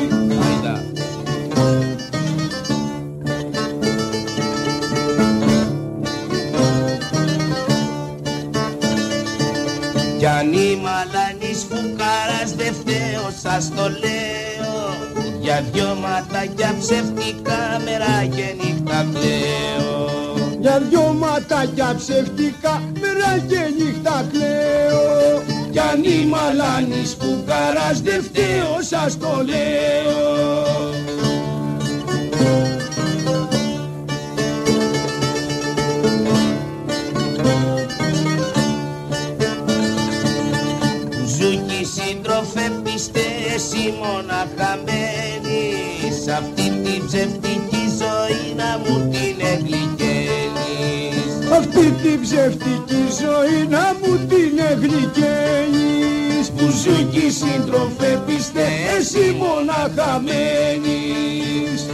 Κι 10.26 10.32
αν 10.32 10.54
η 10.54 10.82
μαλανής 10.84 11.66
φουκάρας 11.70 12.56
δεν 12.56 12.74
φταίω 12.74 13.30
σας 13.42 13.72
το 13.76 13.90
λέω. 13.90 14.74
Για 15.40 15.64
δυο 15.72 15.98
ματάκια 16.02 16.76
ψευτικά 16.80 17.82
μέρα 17.86 18.26
και 18.36 18.56
νύχτα 18.60 19.08
κλαίω. 19.14 20.10
Για 20.60 20.80
δυο 20.90 21.16
ματάκια 21.20 21.96
ψευτικά 21.98 22.82
μέρα 23.02 23.46
και 23.48 23.60
νύχτα 23.78 24.26
κλαίω. 24.32 25.44
Κι 25.72 25.80
αν 25.80 26.04
η 26.04 26.26
μαλανής 26.26 27.18
φουκάρας 27.20 28.02
δεν 28.02 28.24
φταίω 28.24 28.78
σας 28.82 29.18
το 29.18 29.44
λέω 29.46 31.25
πιστε 43.66 43.78
εσύ 43.78 43.94
μοναχαμένη 44.00 45.64
Σ' 46.24 46.28
αυτή 46.28 46.70
την 46.84 47.06
ψευτική 47.06 47.84
ζωή 48.00 48.54
να 48.56 48.78
μου 48.78 49.10
την 49.10 49.36
εγλυκένεις 49.52 51.32
Αυτή 51.58 51.92
την 51.92 52.22
ψευτική 52.22 53.04
ζωή 53.22 53.68
να 53.70 53.94
μου 54.02 54.18
την 54.28 54.60
εγλυκαίνεις 54.70 56.52
Μπουζούκι 56.54 57.30
σύντροφε 57.30 58.22
πιστε 58.26 58.68
Εσύ 58.98 59.38
μονάχα 59.40 60.22
μένεις 60.26 61.86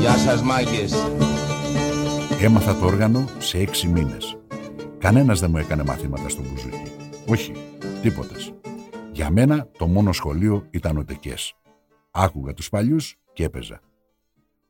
Γεια 0.00 0.16
σας 0.16 0.42
μάγκες 0.42 0.92
Έμαθα 2.40 2.78
το 2.78 2.86
όργανο 2.86 3.24
σε 3.38 3.58
έξι 3.58 3.88
μήνες. 3.88 4.38
Κανένας 4.98 5.40
δεν 5.40 5.50
μου 5.50 5.56
έκανε 5.56 5.84
μαθήματα 5.84 6.28
στο 6.28 6.42
μπουζούκι. 6.42 6.92
Όχι, 7.28 7.52
τίποτας. 8.02 8.52
Για 9.12 9.30
μένα 9.30 9.68
το 9.78 9.86
μόνο 9.86 10.12
σχολείο 10.12 10.66
ήταν 10.70 10.96
ο 10.96 11.04
Τεκές. 11.04 11.54
Άκουγα 12.10 12.54
τους 12.54 12.68
παλιούς 12.68 13.16
και 13.32 13.44
έπαιζα. 13.44 13.80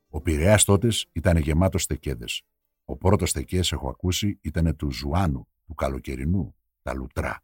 Ο 0.09 0.21
Πειραιάς 0.21 0.65
τότες 0.65 1.07
ήταν 1.13 1.37
γεμάτος 1.37 1.87
τεκέδες. 1.87 2.43
Ο 2.85 2.97
πρώτος 2.97 3.33
τεκές 3.33 3.73
έχω 3.73 3.89
ακούσει 3.89 4.39
ήταν 4.41 4.77
του 4.77 4.93
Ζουάνου, 4.93 5.49
του 5.67 5.75
καλοκαιρινού, 5.75 6.55
τα 6.83 6.95
λουτρά. 6.95 7.41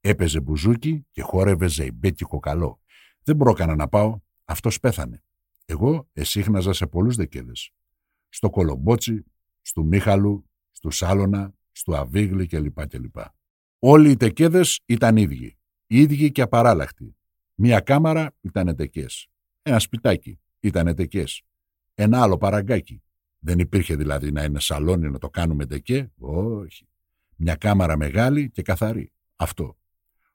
Έπαιζε 0.00 0.40
μπουζούκι 0.40 1.06
και 1.10 1.22
χόρευε 1.22 1.66
ζεϊμπέτικο 1.66 2.38
καλό. 2.38 2.80
Δεν 3.22 3.36
πρόκανα 3.36 3.74
να 3.74 3.88
πάω, 3.88 4.20
αυτός 4.44 4.80
πέθανε. 4.80 5.22
Εγώ 5.64 6.08
εσύχναζα 6.12 6.72
σε 6.72 6.86
πολλούς 6.86 7.16
δεκέδες. 7.16 7.70
Στο 8.28 8.50
Κολομπότσι, 8.50 9.24
στου 9.68 9.86
Μίχαλου, 9.86 10.50
στου 10.70 10.90
Σάλωνα, 10.90 11.54
στου 11.72 11.96
Αβίγλη 11.96 12.46
κλπ. 12.46 12.86
κλπ. 12.86 13.16
Όλοι 13.78 14.10
οι 14.10 14.16
τεκέδες 14.16 14.80
ήταν 14.86 15.16
ίδιοι. 15.16 15.58
Ίδιοι 15.86 16.32
και 16.32 16.42
απαράλλαχτοι. 16.42 17.16
Μία 17.54 17.80
κάμαρα 17.80 18.34
ήταν 18.40 18.76
τεκές. 18.76 19.28
Ένα 19.62 19.78
σπιτάκι 19.78 20.40
ήταν 20.60 20.94
τεκές. 20.94 21.42
Ένα 21.94 22.22
άλλο 22.22 22.36
παραγκάκι. 22.38 23.02
Δεν 23.38 23.58
υπήρχε 23.58 23.96
δηλαδή 23.96 24.32
να 24.32 24.44
είναι 24.44 24.60
σαλόνι 24.60 25.10
να 25.10 25.18
το 25.18 25.30
κάνουμε 25.30 25.66
τεκέ; 25.66 26.12
Όχι. 26.18 26.88
Μια 27.36 27.54
κάμαρα 27.54 27.96
μεγάλη 27.96 28.50
και 28.50 28.62
καθαρή. 28.62 29.12
Αυτό. 29.36 29.78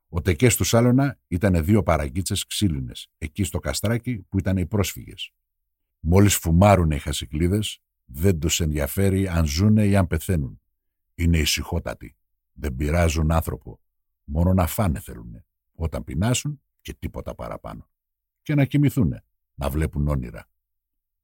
Ο 0.10 0.22
τεκές 0.22 0.56
του 0.56 0.64
Σάλωνα 0.64 1.20
ήταν 1.28 1.66
δύο 1.66 1.84
παραγκίτσες 1.84 2.46
ξύλινες, 2.46 3.08
εκεί 3.18 3.44
στο 3.44 3.60
καστράκι 3.60 4.26
που 4.30 4.38
ήταν 4.38 4.58
οι 4.58 4.66
πρόσφυγες. 4.66 5.34
Μόλις 6.00 6.36
φουμάρουνε 6.36 6.96
οι 6.96 7.00
χασικλίδες, 7.00 7.83
δεν 8.06 8.39
τους 8.39 8.60
ενδιαφέρει 8.60 9.28
αν 9.28 9.45
ζουνε 9.45 9.86
ή 9.86 9.95
αν 9.95 10.08
πεθαίνουν. 10.08 10.62
Είναι 11.16 11.38
ησυχότατοι. 11.38 12.16
Δεν 12.54 12.76
πειράζουν 12.76 13.32
άνθρωπο. 13.32 13.80
Μόνο 14.24 14.54
να 14.54 14.68
φάνε 14.68 14.99
θέλουνε. 14.99 15.45
Όταν 15.74 16.04
πεινάσουν 16.04 16.62
και 16.82 16.93
τίποτα 16.93 17.36
παραπάνω. 17.36 17.89
Και 18.41 18.56
να 18.56 18.66
κοιμηθούνε. 18.66 19.24
Να 19.56 19.70
βλέπουν 19.70 20.08
όνειρα. 20.08 20.49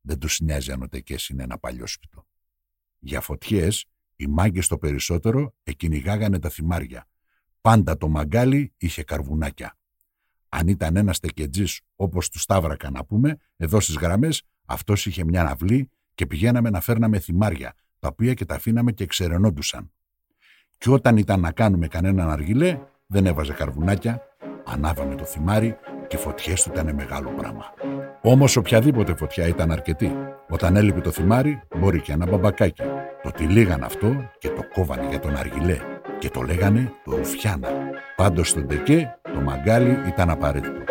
Δεν 0.02 0.20
τους 0.20 0.40
νοιάζει 0.40 0.72
αν 0.72 0.82
ο 0.82 0.88
τεκές 0.88 1.30
είναι 1.30 1.44
ένα 1.44 1.58
παλιόσπιτο. 1.58 2.28
Για 3.00 3.22
φωτιές, 3.22 3.86
οι 4.16 4.28
μάγκες 4.28 4.68
το 4.68 4.78
περισσότερο 4.78 5.56
εκυνηγάγανε 5.64 6.40
τα 6.40 6.50
θυμάρια. 6.50 7.08
Πάντα 7.62 7.98
το 7.98 8.08
μαγκάλι 8.08 8.74
είχε 8.78 9.04
καρβουνάκια. 9.04 9.78
Αν 10.50 10.68
ήταν 10.68 10.96
ένας 10.96 11.20
τεκετζής 11.20 11.82
όπως 11.96 12.30
τους 12.30 12.42
Σταύρακα 12.42 12.90
να 12.90 13.06
πούμε, 13.06 13.38
εδώ 13.58 13.80
στις 13.80 13.96
γραμμές, 13.96 14.44
αυτός 14.66 15.06
είχε 15.06 15.24
μια 15.24 15.46
αυλή 15.46 15.92
και 16.20 16.26
πηγαίναμε 16.26 16.70
να 16.70 16.82
φέρναμε 16.82 17.20
θυμάρια, 17.20 17.74
τα 18.00 18.08
οποία 18.08 18.34
και 18.34 18.46
τα 18.46 18.56
αφήναμε 18.56 18.92
και 18.92 19.06
ξερενόντουσαν. 19.06 19.92
Και 20.78 20.90
όταν 20.90 21.18
ήταν 21.18 21.40
να 21.40 21.52
κάνουμε 21.52 21.88
κανέναν 21.88 22.30
αργυλέ, 22.30 22.80
δεν 23.08 23.26
έβαζε 23.26 23.54
καρβουνάκια, 23.54 24.22
ανάβαμε 24.66 25.16
το 25.16 25.24
θυμάρι 25.24 25.78
και 26.08 26.16
οι 26.16 26.20
φωτιές 26.20 26.64
του 26.64 26.72
ήταν 26.74 26.96
μεγάλο 26.96 27.30
πράγμα. 27.30 27.74
Όμως 28.22 28.56
οποιαδήποτε 28.56 29.16
φωτιά 29.16 29.48
ήταν 29.48 29.72
αρκετή. 29.72 30.16
Όταν 30.50 30.76
έλειπε 30.76 31.02
το 31.02 31.12
θυμάρι, 31.12 31.62
μπορεί 31.78 32.02
και 32.02 32.12
ένα 32.12 32.26
μπαμπακάκι. 32.26 32.84
Το 33.24 33.32
τυλίγαν 33.32 33.84
αυτό 33.84 34.30
και 34.40 34.50
το 34.50 34.62
κόβανε 34.74 35.08
για 35.10 35.20
τον 35.20 35.36
αργυλέ 35.36 35.78
και 36.20 36.30
το 36.30 36.42
λέγανε 36.42 36.92
Ρουφιάνα. 37.06 37.70
Πάντως 38.16 38.50
στον 38.50 38.68
Τεκέ 38.68 39.20
το 39.34 39.40
μαγκάλι 39.42 39.98
ήταν 40.08 40.30
απαραίτητο. 40.30 40.84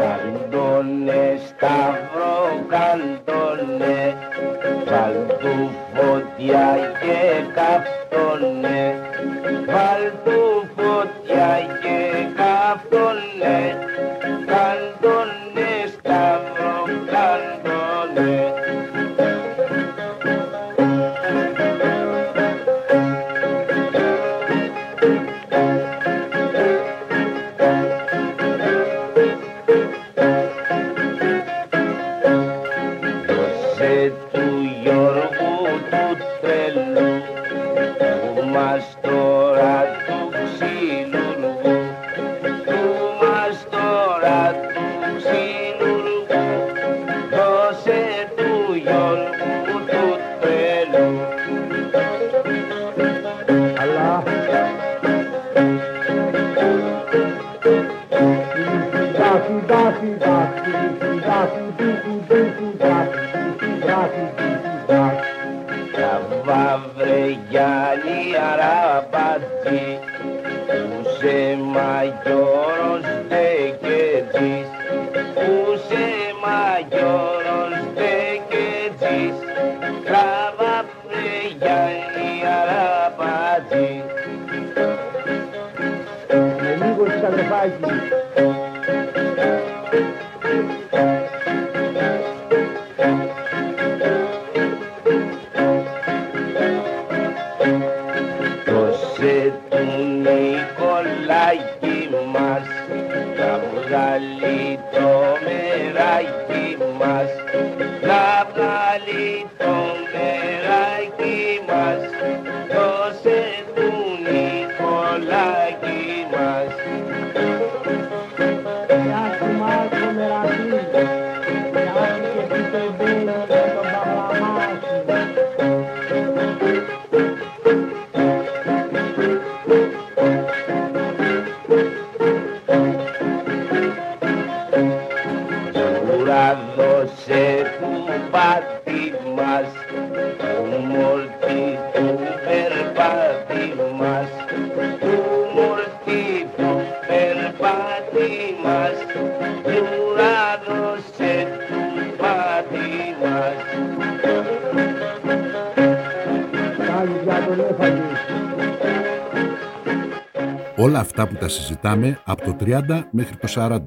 Τα 161.49 161.55
συζητάμε 161.55 162.22
από 162.24 162.44
το 162.44 162.57
30 162.61 163.03
μέχρι 163.12 163.36
το 163.36 163.49
40. 163.55 163.80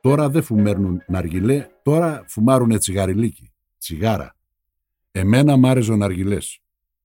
Τώρα 0.00 0.28
δεν 0.28 0.42
φουμέρνουν 0.42 1.02
ναργιλέ, 1.06 1.66
τώρα 1.82 2.24
φουμάρουνε 2.26 2.78
τσιγαριλίκι, 2.78 3.52
τσιγάρα. 3.78 4.36
Εμένα 5.10 5.56
μ' 5.56 5.66
άρεσε 5.66 5.92
ο 5.92 5.96
ναργιλές. 5.96 6.60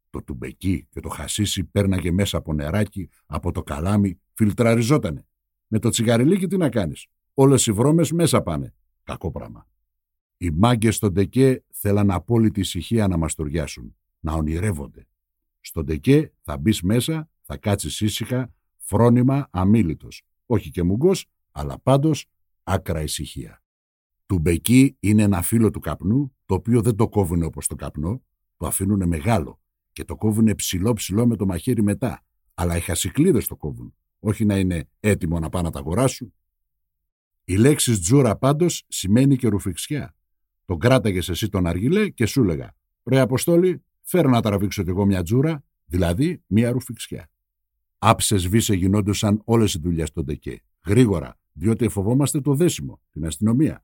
Το 0.09 0.23
τουμπεκί 0.23 0.87
και 0.89 0.99
το 0.99 1.09
χασίσι 1.09 1.63
πέρναγε 1.63 2.11
μέσα 2.11 2.37
από 2.37 2.53
νεράκι, 2.53 3.09
από 3.25 3.51
το 3.51 3.63
καλάμι, 3.63 4.19
φιλτραριζότανε. 4.33 5.25
Με 5.67 5.79
το 5.79 5.89
τσιγαριλίκι 5.89 6.47
τι 6.47 6.57
να 6.57 6.69
κάνεις. 6.69 7.07
Όλες 7.33 7.67
οι 7.67 7.71
βρώμες 7.71 8.11
μέσα 8.11 8.41
πάνε. 8.41 8.73
Κακό 9.03 9.31
πράγμα. 9.31 9.67
Οι 10.37 10.49
μάγκες 10.49 10.95
στον 10.95 11.13
τεκέ 11.13 11.63
θέλαν 11.71 12.11
απόλυτη 12.11 12.59
ησυχία 12.59 13.07
να 13.07 13.17
μαστοριάσουν, 13.17 13.95
να 14.19 14.33
ονειρεύονται. 14.33 15.07
Στον 15.59 15.85
τεκέ 15.85 16.31
θα 16.41 16.57
μπεις 16.57 16.81
μέσα, 16.81 17.29
θα 17.41 17.57
κάτσεις 17.57 18.01
ήσυχα, 18.01 18.54
φρόνημα 18.85 19.47
αμήλυτος. 19.51 20.21
Όχι 20.45 20.69
και 20.69 20.83
μουγκός, 20.83 21.25
αλλά 21.51 21.79
πάντως 21.79 22.25
άκρα 22.63 23.01
ησυχία. 23.01 23.63
Τουμπεκί 24.25 24.97
είναι 24.99 25.23
ένα 25.23 25.41
φύλλο 25.41 25.69
του 25.69 25.79
καπνού, 25.79 26.35
το 26.45 26.55
οποίο 26.55 26.81
δεν 26.81 26.95
το 26.95 27.09
κόβουν 27.09 27.43
όπως 27.43 27.67
το 27.67 27.75
καπνό, 27.75 28.23
το 28.57 28.67
αφήνουν 28.67 29.07
μεγάλο 29.07 29.59
και 29.91 30.03
το 30.03 30.15
κόβουν 30.15 30.55
ψηλό 30.55 30.93
ψηλό 30.93 31.27
με 31.27 31.35
το 31.35 31.45
μαχαίρι 31.45 31.83
μετά. 31.83 32.23
Αλλά 32.53 32.77
οι 32.77 32.79
χασικλίδες 32.79 33.47
το 33.47 33.55
κόβουν, 33.55 33.95
όχι 34.19 34.45
να 34.45 34.57
είναι 34.57 34.89
έτοιμο 34.99 35.39
να 35.39 35.49
πάνε 35.49 35.63
να 35.63 35.71
τα 35.71 35.79
αγοράσουν. 35.79 36.33
Η 37.43 37.55
λέξη 37.55 37.99
τζούρα 37.99 38.37
πάντως 38.37 38.83
σημαίνει 38.87 39.35
και 39.35 39.47
ρουφιξιά. 39.47 40.15
Τον 40.65 40.79
κράταγες 40.79 41.29
εσύ 41.29 41.49
τον 41.49 41.67
αργυλέ 41.67 42.09
και 42.09 42.25
σου 42.25 42.41
έλεγα 42.41 42.75
Ρε 43.03 43.19
Αποστόλη, 43.19 43.83
φέρω 44.01 44.29
να 44.29 44.41
τραβήξω 44.41 44.83
κι 44.83 44.89
εγώ 44.89 45.05
μια 45.05 45.23
τζούρα, 45.23 45.63
δηλαδή 45.85 46.43
μια 46.47 46.71
ρουφιξιά. 46.71 47.29
Άψες 47.97 48.47
βίσε 48.47 48.73
γινόντουσαν 48.73 49.41
όλες 49.43 49.73
οι 49.73 49.79
δουλειές 49.79 50.07
στον 50.07 50.25
ΤΕΚΕ. 50.25 50.61
Γρήγορα, 50.85 51.39
διότι 51.53 51.87
φοβόμαστε 51.87 52.41
το 52.41 52.55
δέσιμο, 52.55 53.01
την 53.11 53.25
αστυνομία. 53.25 53.83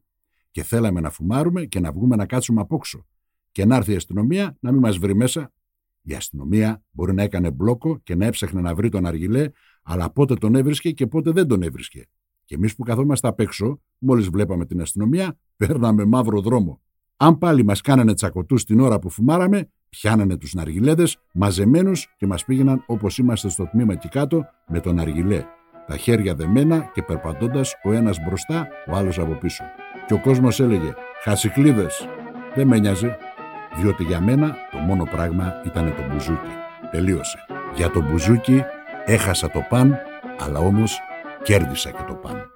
Και 0.51 0.63
θέλαμε 0.63 0.99
να 0.99 1.09
φουμάρουμε 1.09 1.65
και 1.65 1.79
να 1.79 1.91
βγούμε 1.91 2.15
να 2.15 2.25
κάτσουμε 2.25 2.61
απόξω. 2.61 3.05
Και 3.51 3.65
να 3.65 3.75
έρθει 3.75 3.91
η 3.91 3.95
αστυνομία 3.95 4.57
να 4.59 4.71
μην 4.71 4.81
μας 4.81 4.97
βρει 4.97 5.15
μέσα. 5.15 5.53
Η 6.01 6.13
αστυνομία 6.13 6.83
μπορεί 6.91 7.13
να 7.13 7.23
έκανε 7.23 7.51
μπλόκο 7.51 7.99
και 8.03 8.15
να 8.15 8.25
έψαχνε 8.25 8.61
να 8.61 8.75
βρει 8.75 8.89
τον 8.89 9.05
αργυλέ, 9.05 9.49
αλλά 9.83 10.11
πότε 10.11 10.33
τον 10.33 10.55
έβρισκε 10.55 10.91
και 10.91 11.07
πότε 11.07 11.31
δεν 11.31 11.47
τον 11.47 11.61
έβρισκε. 11.61 12.05
Και 12.45 12.55
εμείς 12.55 12.75
που 12.75 12.83
καθόμαστε 12.83 13.27
απ' 13.27 13.39
έξω, 13.39 13.81
μόλις 13.97 14.29
βλέπαμε 14.29 14.65
την 14.65 14.81
αστυνομία, 14.81 15.37
παίρναμε 15.55 16.05
μαύρο 16.05 16.41
δρόμο. 16.41 16.81
Αν 17.17 17.37
πάλι 17.37 17.63
μας 17.63 17.81
κάνανε 17.81 18.13
τσακωτούς 18.13 18.63
την 18.63 18.79
ώρα 18.79 18.99
που 18.99 19.09
φουμάραμε, 19.09 19.69
πιάνανε 19.99 20.37
τους 20.37 20.53
ναργιλέδε 20.53 21.07
μαζεμένους 21.33 22.07
και 22.17 22.27
μας 22.27 22.45
πήγαιναν 22.45 22.83
όπως 22.87 23.17
είμαστε 23.17 23.49
στο 23.49 23.67
τμήμα 23.71 23.93
εκεί 23.93 24.07
κάτω 24.07 24.45
με 24.67 24.79
τον 24.79 24.99
αργιλέ. 24.99 25.45
Τα 25.87 25.97
χέρια 25.97 26.35
δεμένα 26.35 26.89
και 26.93 27.01
περπατώντας 27.01 27.73
ο 27.83 27.91
ένας 27.91 28.17
μπροστά, 28.25 28.67
ο 28.87 28.95
άλλος 28.95 29.19
από 29.19 29.33
πίσω. 29.33 29.63
Και 30.07 30.13
ο 30.13 30.19
κόσμος 30.19 30.59
έλεγε: 30.59 30.93
Χασικλίδες. 31.23 32.07
Δεν 32.55 32.67
με 32.67 32.79
νοιάζει, 32.79 33.15
διότι 33.75 34.03
για 34.03 34.21
μένα 34.21 34.55
το 34.71 34.77
μόνο 34.77 35.03
πράγμα 35.03 35.61
ήταν 35.65 35.95
το 35.95 36.03
μπουζούκι. 36.09 36.51
Τελείωσε. 36.91 37.37
Για 37.75 37.89
το 37.89 38.01
μπουζούκι 38.01 38.63
έχασα 39.05 39.49
το 39.49 39.65
παν, 39.69 39.97
αλλά 40.39 40.59
όμως 40.59 40.99
κέρδισα 41.43 41.91
και 41.91 42.03
το 42.07 42.13
παν. 42.13 42.49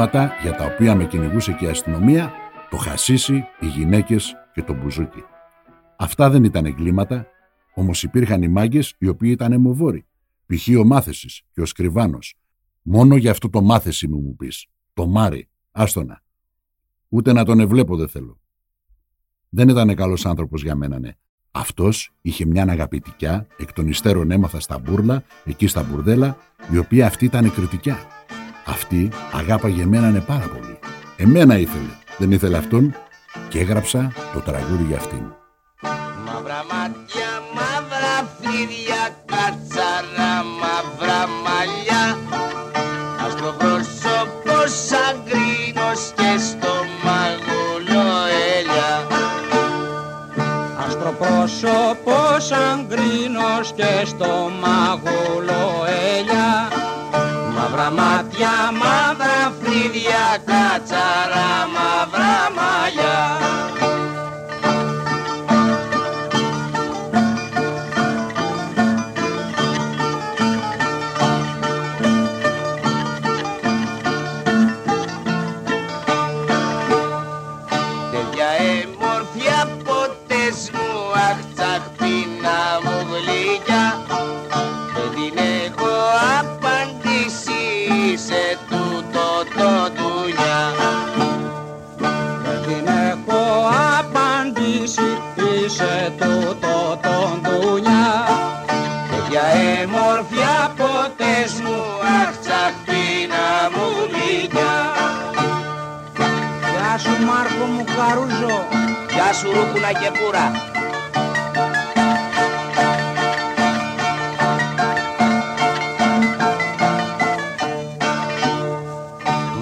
Μόνα 0.00 0.10
μου 0.12 0.30
εγκλήματα 0.30 0.32
για 0.42 0.56
τα 0.56 0.64
οποία 0.64 0.94
με 0.94 1.04
κυνηγούσε 1.04 1.52
και 1.52 1.64
η 1.64 1.68
αστυνομία, 1.68 2.32
το 2.70 2.76
χασίσι, 2.76 3.44
οι 3.60 3.66
γυναίκες 3.66 4.34
και 4.52 4.62
το 4.62 4.74
μπουζούκι. 4.74 5.24
Αυτά 5.96 6.30
δεν 6.30 6.44
ήταν 6.44 6.66
εγκλήματα, 6.66 7.26
όμως 7.74 8.02
υπήρχαν 8.02 8.42
οι 8.42 8.48
μάγκες 8.48 8.94
οι 8.98 9.08
οποίοι 9.08 9.30
ήταν 9.32 9.52
αιμοβόροι. 9.52 10.06
Π.χ. 10.46 10.68
ο 10.78 10.84
Μάθεσης 10.84 11.42
και 11.52 11.60
ο 11.60 11.66
Σκριβάνος. 11.66 12.34
Μόνο 12.82 13.16
για 13.16 13.30
αυτό 13.30 13.50
το 13.50 13.62
μάθεση 13.62 14.08
μου 14.08 14.20
μου 14.20 14.36
πεις. 14.36 14.66
Το 14.94 15.06
Μάρι. 15.06 15.48
Άστονα. 15.70 16.22
Ούτε 17.08 17.32
να 17.32 17.44
τον 17.44 17.60
εβλέπω 17.60 17.96
δεν 17.96 18.08
θέλω. 18.08 18.40
Δεν 19.48 19.68
ήταν 19.68 19.94
καλός 19.94 20.26
άνθρωπος 20.26 20.62
για 20.62 20.74
μένα, 20.74 20.98
ναι. 20.98 21.10
Αυτός 21.50 22.12
είχε 22.20 22.44
μια 22.44 22.62
αγαπητικιά, 22.68 23.46
εκ 23.58 23.72
των 23.72 23.88
υστέρων 23.88 24.30
έμαθα 24.30 24.60
στα 24.60 24.78
μπούρλα, 24.78 25.22
εκεί 25.44 25.66
στα 25.66 25.82
μπουρδέλα, 25.82 26.36
η 26.72 26.78
οποία 26.78 27.06
αυτή 27.06 27.24
ήταν 27.24 27.52
κριτικιά. 27.52 27.98
Αυτή 28.70 29.10
αγάπαγε 29.32 29.82
εμένα 29.82 30.10
ναι 30.10 30.20
πάρα 30.20 30.46
πολύ. 30.46 30.78
Εμένα 31.16 31.58
ήθελε, 31.58 31.92
δεν 32.18 32.32
ήθελε 32.32 32.56
αυτόν 32.56 32.94
και 33.48 33.58
έγραψα 33.58 34.12
το 34.32 34.40
τραγούδι 34.40 34.84
για 34.88 34.96
αυτήν. 34.96 35.22
Μαύρα 36.26 36.64
μάτια, 36.70 37.30
μαύρα 37.56 38.16
φίδια, 38.40 39.02
κατσαρά, 39.26 40.34
μαύρα 40.60 41.20
μαλλιά 41.44 42.18
Άστρο 43.26 43.52
πρόσωπο 43.58 44.56
σαν 44.86 45.14
γκρίνος 45.24 46.12
και 46.16 46.32
στο 46.48 46.74
μαγουλό 47.04 48.08
ελιά 48.56 48.92
Άστρο 50.86 51.12
πρόσωπο 51.18 52.16
σαν 52.38 52.86
γκρίνος 52.88 53.72
και 53.72 54.06
στο 54.06 54.26
μαγούλο 54.26 54.59
μάτια, 57.96 58.54
μαύρα 58.80 59.40
φρύδια, 59.58 60.24
κατσαρά, 60.48 61.50
μαύρα 61.74 62.36
μαλλιά 62.56 62.79
σου 107.60 107.66
Μάρκο 107.66 107.74
μου 107.74 107.84
Καρούζο 107.96 108.66
Γεια 109.12 109.32
σου 109.32 109.52
Ρούκουνα 109.52 109.92
και 109.92 110.10
Πούρα. 110.18 110.52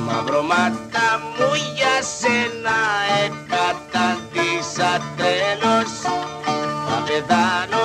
Μαυρομάτα 0.06 1.08
μου 1.22 1.48
για 1.74 1.96
σένα 2.18 2.78
εκαταντήσα 3.24 5.00
τρέλος 5.16 5.92
Θα 6.86 7.02
πεθάνω 7.06 7.77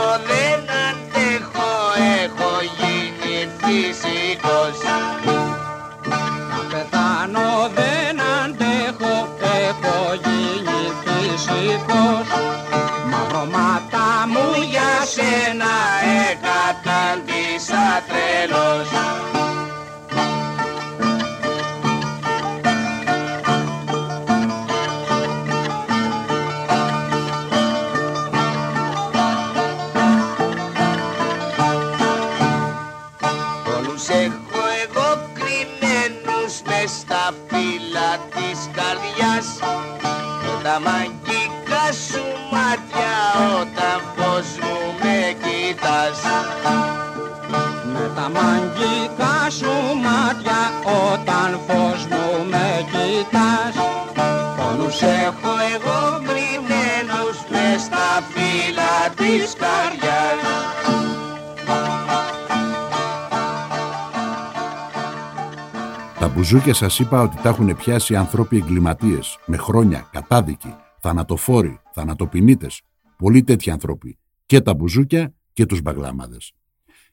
μπουζούκια 66.43 66.73
σας 66.73 66.99
είπα 66.99 67.21
ότι 67.21 67.41
τα 67.41 67.49
έχουν 67.49 67.75
πιάσει 67.75 68.15
άνθρωποι 68.15 68.57
εγκληματίες, 68.57 69.37
με 69.45 69.57
χρόνια, 69.57 70.09
κατάδικοι, 70.11 70.75
θανατοφόροι, 70.99 71.79
θανατοποινήτες, 71.93 72.81
πολλοί 73.17 73.43
τέτοιοι 73.43 73.71
άνθρωποι. 73.71 74.17
Και 74.45 74.61
τα 74.61 74.73
μπουζούκια 74.73 75.33
και 75.53 75.65
τους 75.65 75.81
μπαγλάμαδες. 75.81 76.53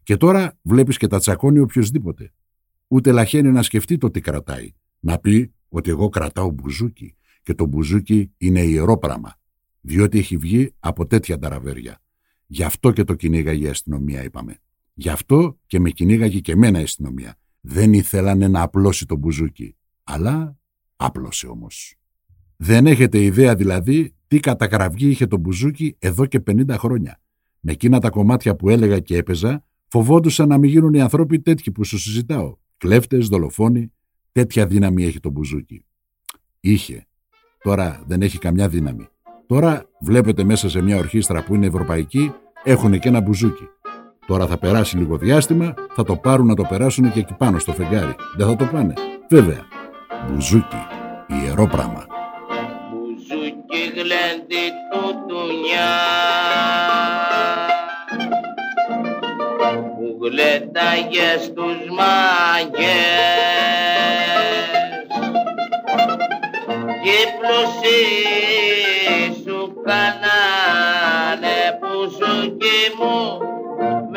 Και 0.03 0.17
τώρα 0.17 0.59
βλέπεις 0.63 0.97
και 0.97 1.07
τα 1.07 1.19
τσακώνει 1.19 1.59
οποιοδήποτε. 1.59 2.33
Ούτε 2.89 3.13
λαχαίνει 3.13 3.51
να 3.51 3.63
σκεφτεί 3.63 3.99
το 3.99 4.11
τι 4.11 4.21
κρατάει. 4.21 4.75
Να 5.01 5.19
πει 5.19 5.53
ότι 5.69 5.91
εγώ 5.91 6.09
κρατάω 6.09 6.51
μπουζούκι 6.51 7.17
και 7.43 7.55
το 7.55 7.67
μπουζούκι 7.67 8.33
είναι 8.37 8.61
ιερό 8.61 8.99
πράγμα. 8.99 9.35
Διότι 9.81 10.19
έχει 10.19 10.37
βγει 10.37 10.75
από 10.79 11.07
τέτοια 11.07 11.39
ταραβέρια. 11.39 11.99
Γι' 12.47 12.65
αυτό 12.65 12.93
και 12.93 13.05
το 13.05 13.15
κυνήγαγε 13.15 13.67
η 13.67 13.69
αστυνομία, 13.69 14.25
είπαμε. 14.25 14.57
Γι' 14.95 15.09
αυτό 15.11 15.59
και 15.67 15.81
με 15.81 15.91
κυνήγαγε 15.91 16.41
και 16.41 16.53
εμένα 16.53 16.81
η 16.81 16.83
αστυνομία. 16.83 17.40
Δεν 17.61 17.93
ήθελανε 17.93 18.49
να 18.49 18.63
απλώσει 18.63 19.07
το 19.07 19.17
μπουζούκι. 19.17 19.77
Αλλά 20.05 20.57
άπλωσε 20.97 21.47
όμως. 21.47 21.95
Δεν 22.57 22.87
έχετε 22.87 23.23
ιδέα 23.23 23.55
δηλαδή 23.55 24.15
τι 24.27 24.41
κατακραυγή 24.41 25.09
είχε 25.09 25.27
το 25.27 25.37
μπουζούκι 25.37 25.97
εδώ 25.99 26.27
και 26.27 26.43
50 26.47 26.69
χρόνια. 26.71 27.21
Με 27.61 27.73
εκείνα 27.73 27.99
τα 28.01 28.11
κομμάτια 28.11 28.57
που 28.57 28.69
έλεγα 28.69 28.99
και 28.99 29.17
έπαιζα, 29.17 29.65
φοβόντουσαν 29.87 30.49
να 30.49 30.59
μην 30.59 30.71
γίνουν 30.71 30.95
οι 30.95 31.01
ανθρώποι 31.01 31.41
τέτοιοι 31.41 31.71
που 31.71 31.85
σου 31.85 31.99
συζητάω. 31.99 32.57
Κλέφτες, 32.77 33.29
δολοφόνοι, 33.29 33.93
τέτοια 34.33 34.67
δύναμη 34.67 35.05
έχει 35.05 35.21
το 35.21 35.31
μπουζούκι. 35.31 35.85
Είχε. 36.61 37.07
Τώρα 37.63 38.03
δεν 38.07 38.23
έχει 38.23 38.39
καμιά 38.39 38.69
δύναμη. 38.69 39.09
Τώρα 39.47 39.89
βλέπετε 40.01 40.45
μέσα 40.45 40.69
σε 40.69 40.81
μια 40.81 40.97
ορχήστρα 40.97 41.45
που 41.45 41.55
είναι 41.55 41.67
ευρωπαϊκή, 41.67 42.33
έχουν 42.65 42.99
και 42.99 43.09
ένα 43.09 43.21
μπουζούκι. 43.21 43.69
Τώρα 44.31 44.47
θα 44.47 44.59
περάσει 44.59 44.97
λίγο 44.97 45.17
διάστημα, 45.17 45.75
θα 45.95 46.05
το 46.05 46.17
πάρουν 46.17 46.47
να 46.47 46.55
το 46.55 46.63
περάσουν 46.69 47.13
και 47.13 47.19
εκεί 47.19 47.35
πάνω 47.39 47.59
στο 47.59 47.73
φεγγάρι. 47.73 48.15
Δεν 48.37 48.47
θα 48.47 48.57
το 48.57 48.65
πάνε. 48.73 48.95
Βέβαια. 49.29 49.67
Μπουζούκι. 50.29 50.87
Ιερό 51.27 51.67
πράγμα. 51.67 52.07
Μπουζούκι 52.91 53.93
γλέντι 53.95 54.65
του 54.91 55.25
τουνιά 55.29 55.91
που 59.97 60.19
γλένταγε 60.21 61.39
στους 61.43 61.79
μάγκες 61.97 62.81
και 67.03 67.19
πλουσί 67.39 68.05
σου 69.45 69.75
κάνανε 69.85 71.79
μπουζούκι 71.81 72.81
μου 72.99 73.51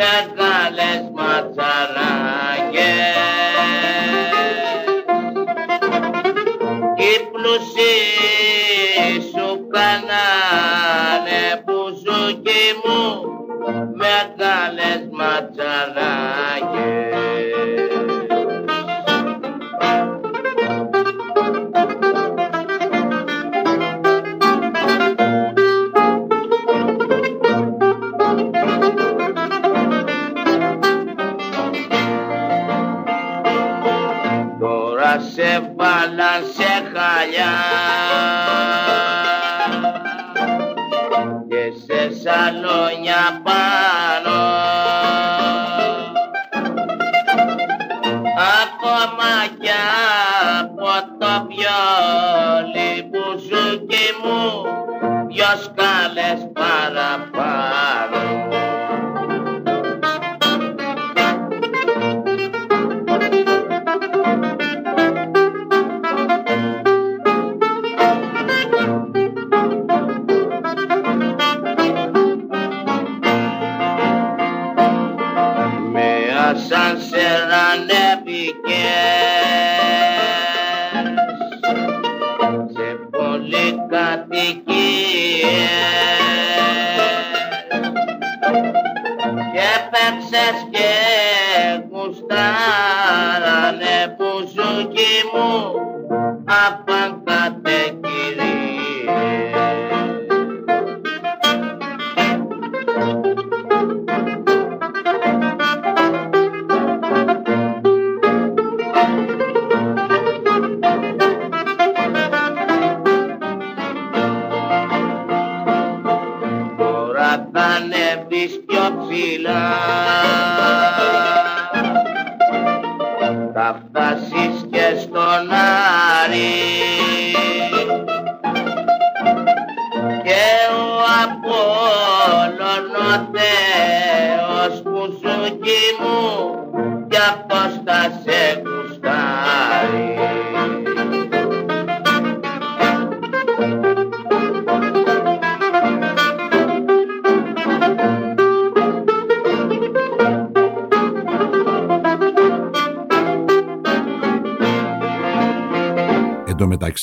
μεγάλες 0.03 1.01
ματσαράκες 1.13 2.03
οι 6.95 7.13
πλουσί 7.31 7.97
σου 9.31 9.47
κάνανε 9.73 11.41
μπουζούκι 11.65 12.65
μου 12.83 13.01
μεγάλες 13.95 15.01
ματσαράκες. 15.11 15.73
Βάλαν 36.33 36.51
σε 36.55 36.63
χαλιά 36.93 37.92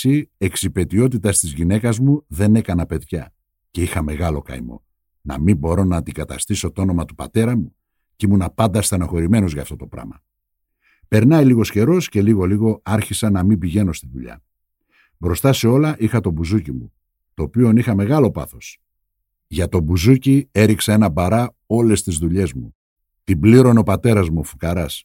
μεταξύ, 0.04 0.30
εξυπετιότητας 0.38 1.38
της 1.38 1.52
γυναίκας 1.52 1.98
μου 1.98 2.24
δεν 2.26 2.54
έκανα 2.54 2.86
παιδιά 2.86 3.34
και 3.70 3.82
είχα 3.82 4.02
μεγάλο 4.02 4.42
καημό. 4.42 4.84
Να 5.20 5.40
μην 5.40 5.56
μπορώ 5.56 5.84
να 5.84 5.96
αντικαταστήσω 5.96 6.72
το 6.72 6.82
όνομα 6.82 7.04
του 7.04 7.14
πατέρα 7.14 7.56
μου 7.56 7.74
και 8.16 8.26
ήμουνα 8.26 8.50
πάντα 8.50 8.82
στεναχωρημένος 8.82 9.52
για 9.52 9.62
αυτό 9.62 9.76
το 9.76 9.86
πράγμα. 9.86 10.22
Περνάει 11.08 11.44
λίγος 11.44 11.70
καιρός 11.70 12.08
και 12.08 12.22
λίγο 12.22 12.44
λίγο 12.44 12.80
άρχισα 12.82 13.30
να 13.30 13.42
μην 13.42 13.58
πηγαίνω 13.58 13.92
στη 13.92 14.08
δουλειά. 14.12 14.42
Μπροστά 15.18 15.52
σε 15.52 15.66
όλα 15.66 15.96
είχα 15.98 16.20
το 16.20 16.30
μπουζούκι 16.30 16.72
μου, 16.72 16.92
το 17.34 17.42
οποίο 17.42 17.72
είχα 17.76 17.94
μεγάλο 17.94 18.30
πάθος. 18.30 18.80
Για 19.46 19.68
το 19.68 19.80
μπουζούκι 19.80 20.48
έριξα 20.52 20.92
ένα 20.92 21.08
μπαρά 21.08 21.54
όλες 21.66 22.02
τις 22.02 22.16
δουλειές 22.18 22.52
μου. 22.52 22.74
Την 23.24 23.40
πλήρωνε 23.40 23.78
ο 23.78 23.82
πατέρας 23.82 24.28
μου 24.28 24.38
ο 24.40 24.42
φουκαράς. 24.42 25.04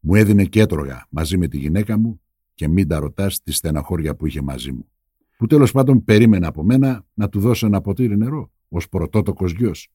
Μου 0.00 0.14
έδινε 0.14 0.44
και 0.44 0.60
έτρωγα 0.60 1.06
μαζί 1.10 1.36
με 1.36 1.48
τη 1.48 1.58
γυναίκα 1.58 1.98
μου 1.98 2.20
και 2.56 2.68
μην 2.68 2.88
τα 2.88 2.98
ρωτάς 2.98 3.42
τη 3.42 3.52
στεναχώρια 3.52 4.16
που 4.16 4.26
είχε 4.26 4.42
μαζί 4.42 4.72
μου. 4.72 4.88
Που 5.36 5.46
τέλος 5.46 5.72
πάντων 5.72 6.04
περίμενε 6.04 6.46
από 6.46 6.62
μένα 6.64 7.04
να 7.14 7.28
του 7.28 7.40
δώσω 7.40 7.66
ένα 7.66 7.80
ποτήρι 7.80 8.16
νερό, 8.16 8.50
ως 8.68 8.88
πρωτότοκος 8.88 9.52
γιος. 9.52 9.88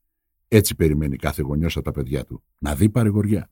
Έτσι 0.48 0.76
περιμένει 0.76 1.16
κάθε 1.16 1.42
γονιός 1.42 1.76
από 1.76 1.86
τα 1.86 1.92
παιδιά 1.92 2.26
του, 2.26 2.44
να 2.58 2.76
δει 2.76 2.90
παρηγοριά. 2.90 3.50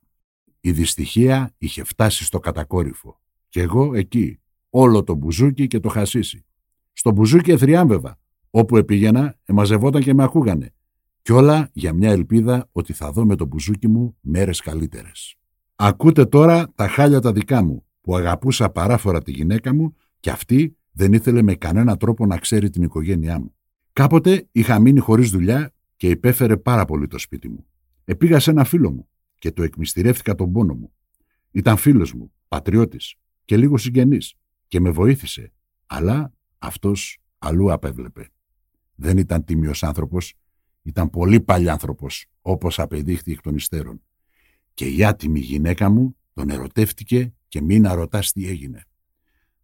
Η 0.59 0.71
δυστυχία 0.71 1.53
είχε 1.57 1.83
φτάσει 1.83 2.23
στο 2.23 2.39
κατακόρυφο. 2.39 3.19
Και 3.49 3.61
εγώ 3.61 3.93
εκεί, 3.93 4.39
όλο 4.69 5.03
το 5.03 5.13
μπουζούκι 5.13 5.67
και 5.67 5.79
το 5.79 5.89
χασίσι. 5.89 6.45
Στο 6.93 7.11
μπουζούκι 7.11 7.51
εθριάμβευα. 7.51 8.19
Όπου 8.49 8.77
επήγαινα, 8.77 9.37
εμαζευόταν 9.43 10.01
και 10.01 10.13
με 10.13 10.23
ακούγανε. 10.23 10.73
Κι 11.21 11.31
όλα 11.31 11.69
για 11.73 11.93
μια 11.93 12.11
ελπίδα 12.11 12.69
ότι 12.71 12.93
θα 12.93 13.11
δω 13.11 13.25
με 13.25 13.35
το 13.35 13.45
μπουζούκι 13.45 13.87
μου 13.87 14.17
μέρες 14.19 14.61
καλύτερες. 14.61 15.35
Ακούτε 15.75 16.25
τώρα 16.25 16.71
τα 16.75 16.87
χάλια 16.87 17.19
τα 17.19 17.31
δικά 17.31 17.63
μου, 17.63 17.85
που 18.09 18.15
αγαπούσα 18.15 18.69
παράφορα 18.69 19.21
τη 19.21 19.31
γυναίκα 19.31 19.73
μου 19.73 19.95
και 20.19 20.29
αυτή 20.29 20.77
δεν 20.91 21.13
ήθελε 21.13 21.41
με 21.41 21.55
κανένα 21.55 21.97
τρόπο 21.97 22.25
να 22.25 22.37
ξέρει 22.37 22.69
την 22.69 22.83
οικογένειά 22.83 23.39
μου. 23.39 23.55
Κάποτε 23.93 24.47
είχα 24.51 24.79
μείνει 24.79 24.99
χωρίς 24.99 25.29
δουλειά 25.29 25.73
και 25.95 26.09
υπέφερε 26.09 26.57
πάρα 26.57 26.85
πολύ 26.85 27.07
το 27.07 27.17
σπίτι 27.17 27.49
μου. 27.49 27.65
Επήγα 28.03 28.39
σε 28.39 28.49
ένα 28.51 28.63
φίλο 28.63 28.91
μου 28.91 29.09
και 29.39 29.51
το 29.51 29.63
εκμυστηρεύτηκα 29.63 30.35
τον 30.35 30.51
πόνο 30.51 30.73
μου. 30.73 30.93
Ήταν 31.51 31.77
φίλος 31.77 32.13
μου, 32.13 32.31
πατριώτης 32.47 33.15
και 33.45 33.57
λίγο 33.57 33.77
συγγενής 33.77 34.33
και 34.67 34.79
με 34.79 34.89
βοήθησε, 34.89 35.51
αλλά 35.85 36.33
αυτός 36.57 37.19
αλλού 37.37 37.71
απέβλεπε. 37.71 38.29
Δεν 38.95 39.17
ήταν 39.17 39.43
τίμιος 39.43 39.83
άνθρωπος, 39.83 40.33
ήταν 40.81 41.09
πολύ 41.09 41.39
παλιάνθρωπος, 41.39 42.25
όπως 42.41 42.79
απεδείχθη 42.79 43.31
εκ 43.31 43.41
των 43.41 43.55
υστέρων. 43.55 44.01
Και 44.73 44.85
η 44.85 45.03
άτιμη 45.03 45.39
γυναίκα 45.39 45.89
μου 45.89 46.15
τον 46.33 46.49
ερωτεύτηκε 46.49 47.33
και 47.49 47.61
μην 47.61 47.81
να 47.81 47.93
ρωτάς 47.93 48.31
τι 48.31 48.47
έγινε. 48.47 48.83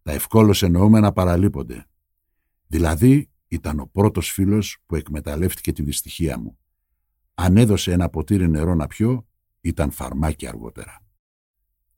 Τα 0.02 0.12
ευκόλως 0.12 0.62
εννοούμενα 0.62 1.12
παραλείπονται. 1.12 1.86
Δηλαδή 2.66 3.30
ήταν 3.48 3.80
ο 3.80 3.88
πρώτος 3.92 4.30
φίλος 4.30 4.78
που 4.86 4.96
εκμεταλλεύτηκε 4.96 5.72
τη 5.72 5.82
δυστυχία 5.82 6.38
μου. 6.38 6.58
Αν 7.34 7.56
έδωσε 7.56 7.92
ένα 7.92 8.08
ποτήρι 8.08 8.48
νερό 8.48 8.74
να 8.74 8.86
πιω, 8.86 9.26
ήταν 9.60 9.90
φαρμάκι 9.90 10.46
αργότερα. 10.46 11.00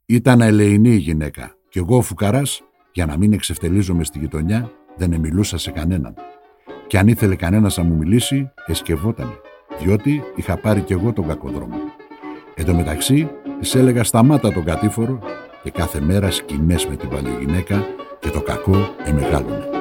Ήταν 0.07 0.41
ελεηνή 0.41 0.91
η 0.91 0.97
γυναίκα 0.97 1.57
και 1.69 1.79
εγώ 1.79 1.97
ο 1.97 2.03
φουκαράς, 2.03 2.63
για 2.93 3.07
να 3.07 3.17
μην 3.17 3.33
εξευτελίζομαι 3.33 4.05
στη 4.05 4.19
γειτονιά, 4.19 4.73
δεν 4.97 5.13
εμιλούσα 5.13 5.59
σε 5.59 5.71
κανέναν. 5.71 6.15
Και 6.87 6.99
αν 6.99 7.09
ήθελε 7.09 7.37
κανένας 7.37 7.77
να 7.77 7.83
μου 7.83 7.97
μιλήσει, 7.97 8.51
εσκευότανε, 8.67 9.41
διότι 9.81 10.23
είχα 10.37 10.61
πάρει 10.61 10.81
κι 10.81 10.93
εγώ 10.93 11.13
τον 11.13 11.27
κακό 11.27 11.51
δρόμο. 11.51 11.77
Εν 12.55 12.65
τω 12.65 12.75
μεταξύ, 12.75 13.31
της 13.61 13.75
έλεγα 13.75 14.05
σταμάτα 14.05 14.53
τον 14.53 14.65
κατήφορο 14.65 15.21
και 15.71 15.79
κάθε 15.79 16.01
μέρα 16.01 16.31
σκηνές 16.31 16.87
με 16.87 16.97
την 16.97 17.09
παλιογυναίκα 17.09 17.87
και 18.19 18.31
το 18.31 18.41
κακό 18.41 18.95
εμεγάλωνε. 19.05 19.78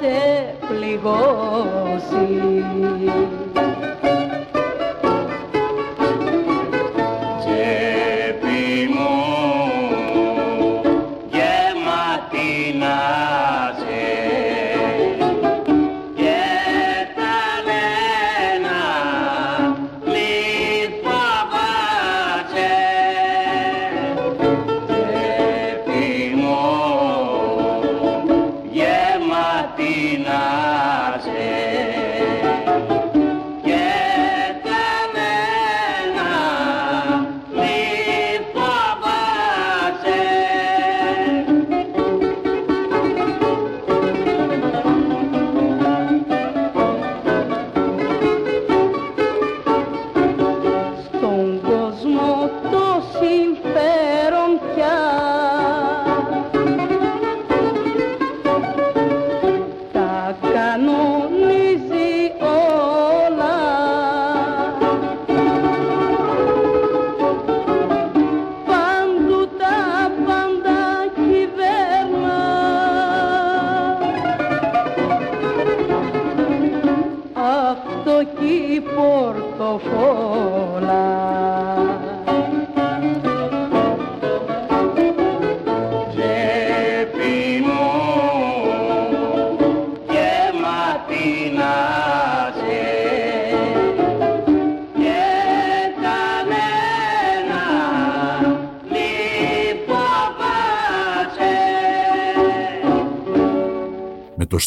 σε 0.00 0.54
πληγώσει. 0.68 2.28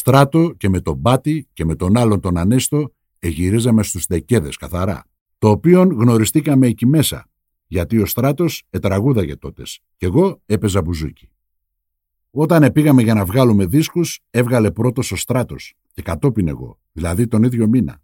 Στράτο 0.02 0.54
και 0.56 0.68
με 0.68 0.80
τον 0.80 0.96
Μπάτι 0.96 1.48
και 1.52 1.64
με 1.64 1.74
τον 1.74 1.96
άλλον 1.96 2.20
τον 2.20 2.36
Ανέστο 2.36 2.92
εγυρίζαμε 3.18 3.82
στους 3.82 4.06
δεκέδες 4.06 4.56
καθαρά. 4.56 5.04
Το 5.38 5.48
οποίον 5.48 5.90
γνωριστήκαμε 5.90 6.66
εκεί 6.66 6.86
μέσα, 6.86 7.28
γιατί 7.66 7.98
ο 7.98 8.06
στράτος 8.06 8.62
ετραγούδαγε 8.70 9.36
τότες 9.36 9.80
και 9.96 10.06
εγώ 10.06 10.40
έπαιζα 10.46 10.82
μπουζούκι. 10.82 11.30
Όταν 12.30 12.72
πήγαμε 12.72 13.02
για 13.02 13.14
να 13.14 13.24
βγάλουμε 13.24 13.66
δίσκους, 13.66 14.20
έβγαλε 14.30 14.70
πρώτος 14.70 15.12
ο 15.12 15.16
στράτος 15.16 15.74
και 15.92 16.02
κατόπιν 16.02 16.48
εγώ, 16.48 16.78
δηλαδή 16.92 17.26
τον 17.26 17.42
ίδιο 17.42 17.68
μήνα. 17.68 18.00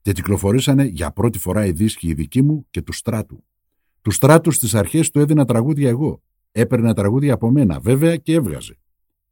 Και 0.00 0.12
κυκλοφορήσανε 0.12 0.84
για 0.84 1.10
πρώτη 1.10 1.38
φορά 1.38 1.66
οι 1.66 1.72
δίσκοι 1.72 2.08
οι 2.08 2.14
δικοί 2.14 2.42
μου 2.42 2.66
και 2.70 2.82
του 2.82 2.92
στράτου. 2.92 3.44
Του 4.02 4.10
στράτου 4.10 4.50
στις 4.50 4.74
αρχές 4.74 5.10
του 5.10 5.20
έδινα 5.20 5.44
τραγούδια 5.44 5.88
εγώ. 5.88 6.22
Έπαιρνε 6.52 6.94
τραγούδια 6.94 7.34
από 7.34 7.50
μένα, 7.50 7.80
βέβαια 7.80 8.16
και 8.16 8.32
έβγαζε. 8.32 8.78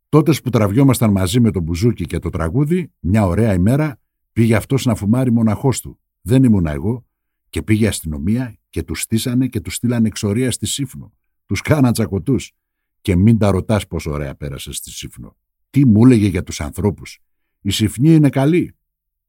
Τότε 0.09 0.33
που 0.45 0.51
τραβιόμασταν 0.51 1.11
μαζί 1.11 1.41
με 1.41 1.51
τον 1.51 1.63
Μπουζούκι 1.63 2.05
και 2.05 2.19
το 2.19 2.31
τραγούδι, 2.31 2.93
μια 3.01 3.27
ωραία 3.27 3.55
ημέρα 3.55 4.01
πήγε 4.33 4.55
αυτός 4.55 4.85
να 4.85 4.95
φουμάρει 4.95 5.33
μοναχός 5.33 5.81
του. 5.81 6.01
Δεν 6.21 6.45
ήμουνα 6.45 6.73
εγώ. 6.73 7.07
Και 7.51 7.63
πήγε 7.63 7.89
αστυνομία 7.89 8.59
και 8.69 8.83
τους 8.83 9.01
στήσανε 9.01 9.47
και 9.47 9.61
τους 9.61 9.75
στείλανε 9.75 10.07
εξορία 10.07 10.51
στη 10.51 10.67
Σύφνο. 10.67 11.13
Τους 11.47 11.61
κάναν 11.61 11.93
τσακωτούς. 11.93 12.53
Και 13.01 13.17
μην 13.17 13.39
τα 13.39 13.51
ρωτάς 13.51 13.87
πόσο 13.87 14.11
ωραία 14.11 14.35
πέρασε 14.35 14.73
στη 14.73 14.91
Σύφνο. 14.91 15.37
Τι 15.71 15.87
μου 15.87 16.05
έλεγε 16.05 16.27
για 16.27 16.43
τους 16.43 16.61
ανθρώπους. 16.61 17.19
Η 17.61 17.71
Συφνή 17.71 18.15
είναι 18.15 18.29
καλή. 18.29 18.77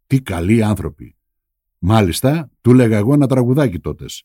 Τι 0.08 0.22
καλοί 0.22 0.64
άνθρωποι. 0.64 1.16
Μάλιστα, 1.80 2.52
του 2.62 2.74
λέγα 2.74 2.98
εγώ 2.98 3.14
ένα 3.14 3.28
τραγουδάκι 3.28 3.80
τότες. 3.80 4.24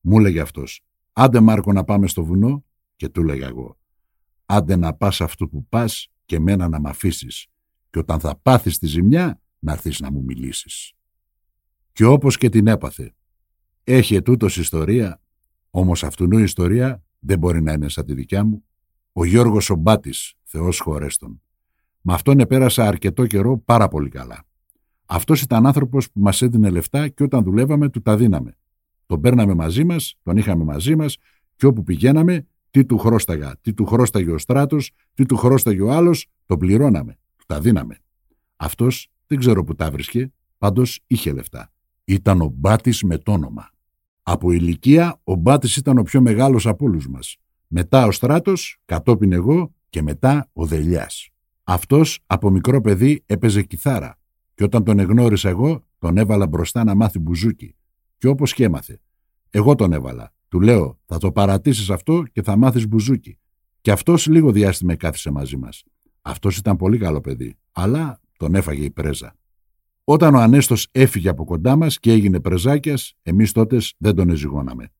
Μου 0.00 0.18
έλεγε 0.18 0.40
αυτός. 0.40 0.84
Άντε 1.12 1.40
Μάρκο 1.40 1.72
να 1.72 1.84
πάμε 1.84 2.06
στο 2.06 2.24
βουνό. 2.24 2.64
Και 2.96 3.08
του 3.08 3.22
λέγα 3.22 3.46
εγώ. 3.46 3.76
Άντε 4.54 4.76
να 4.76 4.94
πας 4.94 5.20
αυτού 5.20 5.48
που 5.48 5.66
πας 5.68 6.08
και 6.24 6.40
μένα 6.40 6.68
να 6.68 6.80
μ' 6.80 6.86
αφήσεις. 6.86 7.46
Και 7.90 7.98
όταν 7.98 8.20
θα 8.20 8.38
πάθεις 8.42 8.78
τη 8.78 8.86
ζημιά, 8.86 9.40
να 9.58 9.72
έρθεις 9.72 10.00
να 10.00 10.12
μου 10.12 10.22
μιλήσεις. 10.22 10.92
Και 11.92 12.04
όπως 12.04 12.36
και 12.36 12.48
την 12.48 12.66
έπαθε. 12.66 13.14
Έχει 13.84 14.14
ετούτος 14.14 14.56
ιστορία, 14.56 15.20
όμως 15.70 16.04
αυτουνού 16.04 16.38
η 16.38 16.42
ιστορία 16.42 17.04
δεν 17.18 17.38
μπορεί 17.38 17.62
να 17.62 17.72
είναι 17.72 17.88
σαν 17.88 18.04
τη 18.06 18.14
δικιά 18.14 18.44
μου. 18.44 18.64
Ο 19.12 19.24
Γιώργος 19.24 19.70
ο 19.70 19.74
Μπάτης, 19.74 20.34
Θεός 20.42 20.80
χωρέστον. 20.80 21.42
Με 22.00 22.12
αυτόν 22.12 22.40
επέρασα 22.40 22.86
αρκετό 22.86 23.26
καιρό 23.26 23.58
πάρα 23.58 23.88
πολύ 23.88 24.08
καλά. 24.08 24.44
Αυτός 25.06 25.42
ήταν 25.42 25.66
άνθρωπος 25.66 26.10
που 26.10 26.20
μας 26.20 26.42
έδινε 26.42 26.70
λεφτά 26.70 27.08
και 27.08 27.22
όταν 27.22 27.42
δουλεύαμε 27.42 27.88
του 27.88 28.02
τα 28.02 28.16
δίναμε. 28.16 28.56
Τον 29.06 29.20
παίρναμε 29.20 29.54
μαζί 29.54 29.84
μας, 29.84 30.14
τον 30.22 30.36
είχαμε 30.36 30.64
μαζί 30.64 30.96
μας 30.96 31.16
και 31.56 31.66
όπου 31.66 31.82
πηγαίναμε 31.82 32.46
τι 32.72 32.84
του 32.84 32.98
χρώσταγα, 32.98 33.56
τι 33.60 33.72
του 33.74 33.86
χρώσταγε 33.86 34.30
ο 34.30 34.38
στράτος, 34.38 34.90
τι 35.14 35.26
του 35.26 35.36
χρώσταγε 35.36 35.82
ο 35.82 35.90
άλλος, 35.92 36.26
τον 36.46 36.58
πληρώναμε, 36.58 37.18
του 37.36 37.44
τα 37.46 37.60
δίναμε. 37.60 37.98
Αυτός 38.56 39.08
δεν 39.26 39.38
ξέρω 39.38 39.64
που 39.64 39.74
τα 39.74 39.90
βρίσκε, 39.90 40.32
πάντως 40.58 41.00
είχε 41.06 41.32
λεφτά. 41.32 41.72
Ήταν 42.04 42.40
ο 42.40 42.52
Μπάτης 42.54 43.02
με 43.02 43.18
το 43.18 43.32
όνομα. 43.32 43.70
Από 44.22 44.50
ηλικία 44.50 45.20
ο 45.24 45.34
Μπάτης 45.34 45.76
ήταν 45.76 45.98
ο 45.98 46.02
πιο 46.02 46.20
μεγάλος 46.20 46.66
από 46.66 46.84
όλους 46.84 47.08
μας. 47.08 47.36
Μετά 47.66 48.06
ο 48.06 48.10
Στράτος, 48.12 48.78
κατόπιν 48.84 49.32
εγώ 49.32 49.74
και 49.88 50.02
μετά 50.02 50.48
ο 50.52 50.66
Δελιάς. 50.66 51.28
Αυτός 51.62 52.20
από 52.26 52.50
μικρό 52.50 52.80
παιδί 52.80 53.22
έπαιζε 53.26 53.62
κιθάρα 53.62 54.18
και 54.54 54.64
όταν 54.64 54.84
τον 54.84 54.98
εγνώρισα 54.98 55.48
εγώ 55.48 55.84
τον 55.98 56.16
έβαλα 56.16 56.46
μπροστά 56.46 56.84
να 56.84 56.94
μάθει 56.94 57.18
μπουζούκι 57.18 57.74
και 58.18 58.28
όπως 58.28 58.54
και 58.54 58.64
έμαθε. 58.64 59.00
Εγώ 59.50 59.74
τον 59.74 59.92
έβαλα. 59.92 60.32
Του 60.52 60.60
λέω 60.60 60.98
θα 61.06 61.18
το 61.18 61.32
παρατήσεις 61.32 61.90
αυτό 61.90 62.22
και 62.32 62.42
θα 62.42 62.56
μάθεις 62.56 62.88
μπουζούκι. 62.88 63.38
Και 63.80 63.90
αυτός 63.90 64.26
λίγο 64.26 64.52
διάστημα 64.52 64.96
κάθισε 64.96 65.30
μαζί 65.30 65.56
μας. 65.56 65.84
Αυτός 66.22 66.56
ήταν 66.56 66.76
πολύ 66.76 66.98
καλό 66.98 67.20
παιδί, 67.20 67.56
αλλά 67.72 68.20
τον 68.36 68.54
έφαγε 68.54 68.84
η 68.84 68.90
πρέζα. 68.90 69.36
Όταν 70.04 70.34
ο 70.34 70.38
Ανέστος 70.38 70.88
έφυγε 70.90 71.28
από 71.28 71.44
κοντά 71.44 71.76
μας 71.76 71.98
και 71.98 72.12
έγινε 72.12 72.40
πρεζάκιας, 72.40 73.14
εμείς 73.22 73.52
τότε 73.52 73.78
δεν 73.98 74.14
τον 74.14 74.30
εζυγώναμε. 74.30 74.92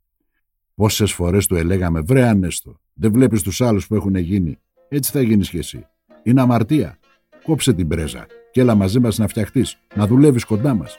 Πόσες 0.75 1.13
φορές 1.13 1.47
του 1.47 1.57
ελέγαμε 1.57 2.01
«Βρε 2.01 2.29
Ανέστο, 2.29 2.81
δεν 2.93 3.13
βλέπεις 3.13 3.43
τους 3.43 3.61
άλλους 3.61 3.87
που 3.87 3.95
έχουν 3.95 4.15
γίνει, 4.15 4.59
έτσι 4.89 5.11
θα 5.13 5.23
γίνεις 5.23 5.49
κι 5.49 5.59
εσύ. 5.59 5.87
Είναι 6.23 6.41
αμαρτία. 6.41 6.99
Κόψε 7.45 7.73
την 7.73 7.89
πρέζα 7.89 8.27
και 8.53 8.61
έλα 8.61 8.75
μαζί 8.75 9.01
μας 9.01 9.19
να 9.19 9.29
φτιαχτείς, 9.29 9.79
να 9.95 10.07
δουλεύεις 10.07 10.45
κοντά 10.45 10.75
μας». 10.75 10.99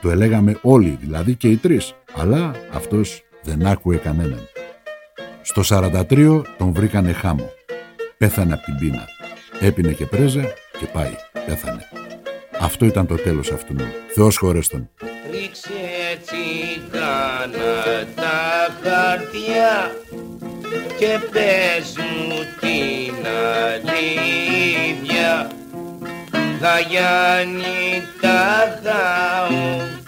Το 0.00 0.10
ελέγαμε 0.10 0.58
όλοι, 0.62 0.96
δηλαδή 1.00 1.36
και 1.36 1.48
οι 1.48 1.56
τρεις, 1.56 1.94
αλλά 2.14 2.54
αυτός 2.72 3.22
δεν 3.42 3.66
άκουε 3.66 3.96
κανέναν. 3.96 4.48
Στο 5.42 5.62
43 5.68 6.42
τον 6.58 6.72
βρήκανε 6.72 7.12
χάμο. 7.12 7.50
Πέθανε 8.18 8.52
από 8.52 8.62
την 8.62 8.78
πείνα. 8.78 9.04
Έπινε 9.60 9.92
και 9.92 10.06
πρέζα 10.06 10.42
και 10.78 10.86
πάει. 10.92 11.14
Πέθανε. 11.46 11.88
Αυτό 12.60 12.84
ήταν 12.84 13.06
το 13.06 13.14
τέλος 13.14 13.52
αυτού. 13.52 13.74
Θεός 14.14 14.36
χωρέστον. 14.36 14.90
Ρίξε 15.30 15.70
τσιγκάνα 16.24 18.06
τα 18.14 18.68
χαρτιά 18.82 19.94
και 20.98 21.18
πες 21.32 21.96
μου 21.96 22.38
την 22.60 23.26
αλήθεια 23.66 25.50
θα 26.60 26.80
Γιάννη 26.80 28.02
τα 28.20 29.46
ο 29.48 29.52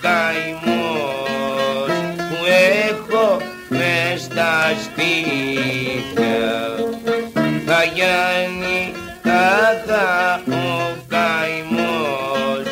καημός 0.02 1.24
που 1.24 1.33
έχω 2.64 3.36
μες 3.68 4.20
στα 4.20 4.72
σπίτια. 4.84 6.44
Θα 7.66 7.84
Γιάννη 7.94 8.92
τα 9.22 10.40
ο 10.48 10.96
καημός 11.08 12.66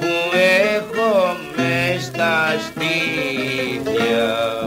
που 0.00 0.36
έχω 0.74 1.36
μες 1.56 2.04
στα 2.04 2.54
σπίτια 2.66 4.59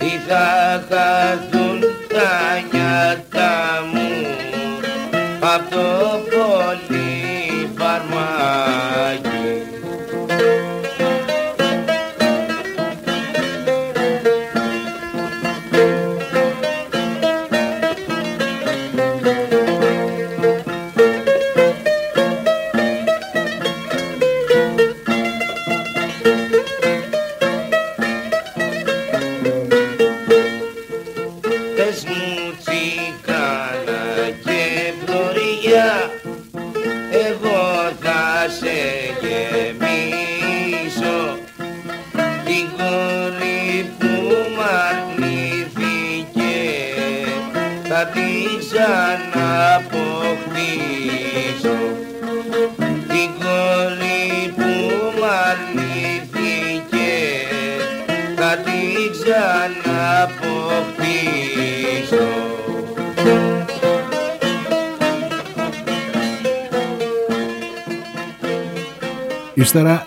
ή 0.00 0.20
θα 0.28 0.84
χαθούν 0.88 1.80
τα 2.08 2.32
νιάτα 2.72 3.33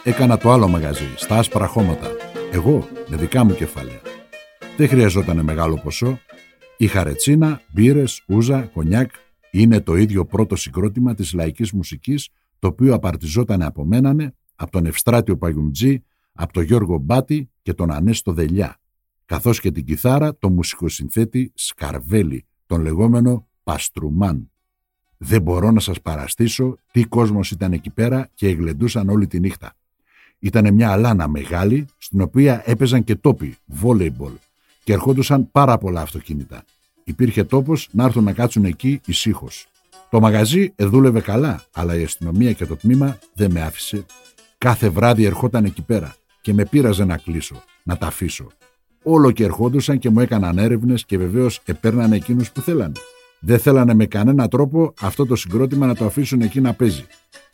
έκανα 0.08 0.38
το 0.38 0.52
άλλο 0.52 0.68
μαγαζί, 0.68 1.14
στα 1.16 1.38
άσπρα 1.38 1.68
χώματα. 1.68 2.08
Εγώ, 2.52 2.88
με 3.10 3.18
δικά 3.18 3.44
μου 3.44 3.54
κεφάλαια. 3.54 4.02
Δεν 4.78 4.88
χρειαζόταν 4.88 5.44
μεγάλο 5.44 5.80
ποσό. 5.84 6.20
Είχα 6.78 7.04
ρετσίνα, 7.04 7.62
μπύρες, 7.74 8.24
ούζα, 8.28 8.62
κονιάκ. 8.62 9.12
Είναι 9.52 9.82
το 9.82 9.96
ίδιο 9.96 10.26
πρώτο 10.26 10.56
συγκρότημα 10.56 11.14
της 11.14 11.34
λαϊκής 11.34 11.72
μουσικής, 11.72 12.30
το 12.60 12.68
οποίο 12.68 12.94
απαρτιζόταν 12.94 13.62
από 13.62 13.86
μένανε, 13.86 14.36
από 14.56 14.72
τον 14.72 14.86
Ευστράτιο 14.86 15.38
Παγιουμτζή, 15.38 16.04
από 16.34 16.54
τον 16.54 16.64
Γιώργο 16.64 16.98
Μπάτη 16.98 17.50
και 17.62 17.74
τον 17.74 17.92
Ανέστο 17.92 18.32
Δελιά, 18.32 18.80
καθώς 19.26 19.60
και 19.60 19.72
την 19.72 19.86
κιθάρα 19.86 20.38
το 20.38 20.50
μουσικοσυνθέτη 20.50 21.52
Σκαρβέλη, 21.56 22.46
τον 22.66 22.82
λεγόμενο 22.82 23.48
Παστρουμάν. 23.64 24.52
Δεν 25.18 25.42
μπορώ 25.42 25.72
να 25.72 25.80
σας 25.80 26.02
παραστήσω 26.02 26.78
τι 26.92 27.04
κόσμος 27.04 27.52
ήταν 27.52 27.74
εκεί 27.74 27.90
πέρα 27.90 28.30
και 28.34 28.48
εγλεντούσαν 28.48 29.10
όλη 29.10 29.28
τη 29.28 29.40
νύχτα. 29.40 29.74
Ήταν 30.40 30.74
μια 30.74 30.92
αλάνα 30.92 31.28
μεγάλη, 31.28 31.86
στην 31.98 32.22
οποία 32.22 32.62
έπαιζαν 32.66 33.04
και 33.04 33.16
τόποι, 33.16 33.58
βόλεϊμπολ, 33.66 34.32
και 34.84 34.94
ερχόντουσαν 34.94 35.52
πάρα 35.52 35.78
πολλά 35.78 36.02
αυτοκίνητα. 36.02 36.64
Υπήρχε 37.04 37.44
τόπος 37.44 37.90
να 37.92 38.04
έρθουν 38.04 38.24
να 38.24 38.34
κάτσουν 38.34 38.66
εκεί 38.66 39.02
ησύχω. 39.06 39.48
Το 40.10 40.20
μαγαζί 40.20 40.72
εδούλευε 40.76 41.22
καλά, 41.22 41.64
αλλά 41.74 41.96
η 41.96 42.04
αστυνομία 42.04 42.52
και 42.52 42.66
το 42.66 42.76
τμήμα 42.76 43.18
δεν 43.34 43.52
με 43.52 43.62
άφησε. 43.62 44.06
Κάθε 44.58 44.90
βράδυ 44.90 45.26
ερχόταν 45.26 45.66
εκεί 45.66 45.82
πέρα 45.82 46.16
και 46.42 46.54
με 46.54 46.66
πείραζε 46.66 47.06
να 47.06 47.18
κλείσω, 47.18 47.64
να 47.84 47.98
τα 47.98 48.08
αφήσω. 48.08 48.48
Όλο 49.04 49.32
και 49.32 49.44
ερχόντουσαν 49.44 50.00
και 50.00 50.10
μου 50.10 50.20
έκαναν 50.20 50.58
έρευνες 50.58 51.06
και 51.06 51.18
βεβαίως 51.18 51.62
επέρνανε 51.66 52.16
εκείνους 52.16 52.52
που 52.52 52.62
θέλανε. 52.62 53.00
Δεν 53.40 53.60
θέλανε 53.60 53.94
με 53.94 54.06
κανένα 54.06 54.48
τρόπο 54.48 54.94
αυτό 55.02 55.26
το 55.26 55.36
συγκρότημα 55.36 55.86
να 55.86 55.96
το 55.96 56.06
αφήσουν 56.06 56.42
εκεί 56.42 56.62
να 56.62 56.74
παίζει. 56.74 57.06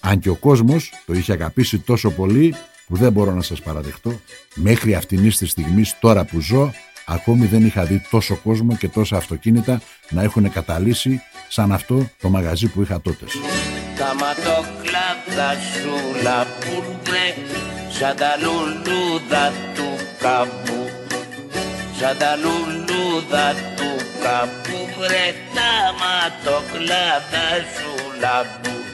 Αν 0.02 0.20
και 0.20 0.30
ο 0.30 0.36
κόσμος 0.36 0.92
το 1.06 1.14
είχε 1.14 1.32
αγαπήσει 1.32 1.80
τόσο 1.80 2.12
πολύ 2.12 2.54
που 2.88 2.96
δεν 2.98 3.12
μπορώ 3.12 3.34
να 3.34 3.42
σας 3.42 3.62
παραδεχτώ, 3.62 4.20
μέχρι 4.56 4.96
αυτήν 4.96 5.30
τη 5.30 5.46
στιγμή 5.46 5.84
τώρα 6.00 6.26
που 6.26 6.40
ζω, 6.40 6.72
ακόμη 7.06 7.46
δεν 7.46 7.66
είχα 7.66 7.84
δει 7.86 8.02
τόσο 8.10 8.36
κόσμο 8.36 8.76
και 8.76 8.88
τόσα 8.88 9.18
αυτοκίνητα 9.18 9.82
να 10.10 10.22
έχουν 10.22 10.52
καταλύσει 10.52 11.22
σαν 11.48 11.72
αυτό 11.72 12.10
το 12.22 12.30
μαγαζί 12.30 12.68
που 12.68 12.82
είχα 12.82 13.02
τότε. 13.02 13.26
Τα 13.98 14.14
ματοκλάδα 14.14 15.52
σου 15.74 16.22
λαπούρδρε 16.24 17.28
σαν 17.90 18.16
τα 18.16 18.38
λουλούδα 18.42 19.52
του 19.76 19.90
καπού 20.20 20.84
σαν 22.00 22.18
τα 22.18 22.36
λουλούδα 22.36 23.54
του 23.78 23.92
καπού 24.24 24.80
βρε 25.00 25.28
τα 25.56 25.72
ματοκλάδα 26.02 27.46
σου 27.76 28.20
λαμπού 28.20 28.93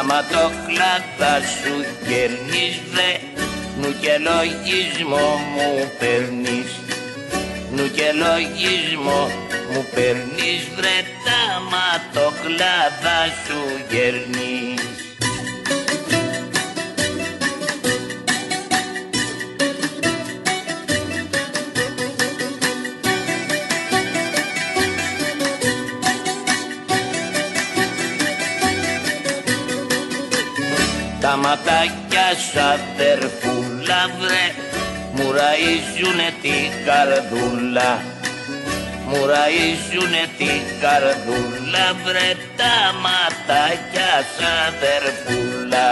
Τα 0.00 0.06
ματοκλάδα 0.06 1.34
σου 1.60 1.74
κερνείς 2.08 2.80
βρε 2.92 3.12
Νου 3.80 3.94
και 4.00 4.18
λογισμό 4.28 5.26
μου 5.54 5.90
παίρνεις. 5.98 6.70
Νου 7.74 7.90
και 7.90 8.12
λογισμό 8.22 9.30
μου 9.72 9.86
παίρνεις 9.94 10.62
βρε 10.76 10.98
Τα 11.26 11.42
ματοκλάδα 11.72 13.18
σου 13.44 13.60
γερνείς 13.90 14.79
αδερφούλα 32.56 34.00
βρε 34.18 34.46
Μου 35.14 35.32
ραΐζουνε 35.32 36.28
την 36.42 36.84
καρδούλα. 36.86 38.02
Μου 39.08 39.26
ραΐζουνε 39.26 40.24
την 40.38 40.62
καρδούλα 40.80 41.86
βρε 42.04 42.30
Τα 42.56 42.76
ματάκια 43.02 44.12
σου 44.34 44.46
αδερφούλα 44.68 45.88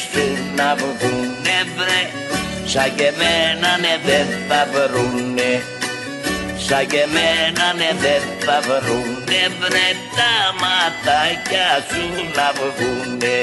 ματάκια 0.00 0.10
σου 0.12 0.54
να 0.56 0.74
βγουνε 0.74 1.58
βρε. 1.76 2.02
Σαν 2.64 2.94
και 2.96 3.02
εμένα 3.02 3.78
ναι 3.80 3.94
δεν 4.04 4.26
θα 4.48 4.68
βρουνε 4.72 5.62
Σαν 6.56 6.86
και 6.86 6.96
εμένα 6.96 7.74
ναι 7.76 7.90
δεν 8.00 8.22
θα 8.38 8.60
βρουνε 8.60 9.42
βρε 9.58 9.88
Τα 10.16 10.32
ματάκια 10.60 11.68
σου 11.88 12.04
να 12.36 12.52
βγουνε 12.56 13.38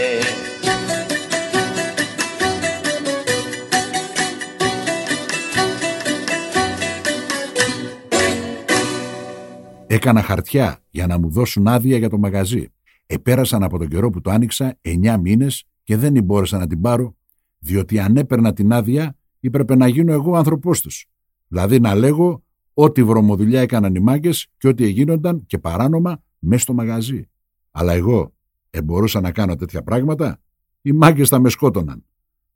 Έκανα 9.90 10.22
χαρτιά 10.22 10.80
για 10.90 11.08
να 11.08 11.20
μου 11.20 11.30
δώσουν 11.30 11.68
άδεια 11.68 11.98
για 11.98 12.10
το 12.10 12.18
μαγαζί. 12.18 12.72
Επέρασαν 13.06 13.64
από 13.64 13.78
τον 13.78 13.88
καιρό 13.88 14.10
που 14.10 14.22
το 14.22 14.30
άνοιξα 14.30 14.80
9 15.04 15.16
μήνες 15.22 15.64
και 15.88 15.98
δεν 15.98 16.24
μπόρεσα 16.24 16.58
να 16.58 16.68
την 16.68 16.82
πάρω, 16.82 17.16
διότι 17.60 18.00
αν 18.00 18.18
έπαιρνα 18.18 18.54
την 18.54 18.74
άδεια, 18.74 19.18
έπρεπε 19.40 19.76
να 19.76 19.88
γίνω 19.88 20.14
εγώ 20.14 20.36
άνθρωπός 20.36 20.82
τους. 20.82 21.06
Δηλαδή 21.48 21.80
να 21.80 21.96
λέγω 21.96 22.44
ό,τι 22.74 23.04
βρωμοδουλειά 23.04 23.62
έκαναν 23.62 23.96
οι 23.96 24.00
μάγκες 24.00 24.48
και 24.58 24.68
ό,τι 24.68 24.84
έγινονταν 24.84 25.46
και 25.46 25.58
παράνομα 25.58 26.24
μέσα 26.40 26.62
στο 26.62 26.74
μαγαζί. 26.74 27.30
Αλλά 27.72 27.94
εγώ 27.94 28.34
εμπορούσα 28.70 29.22
να 29.22 29.32
κάνω 29.32 29.56
τέτοια 29.56 29.84
πράγματα, 29.84 30.42
οι 30.82 30.92
μάγκες 30.92 31.30
θα 31.30 31.40
με 31.40 31.50
σκότωναν. 31.50 32.06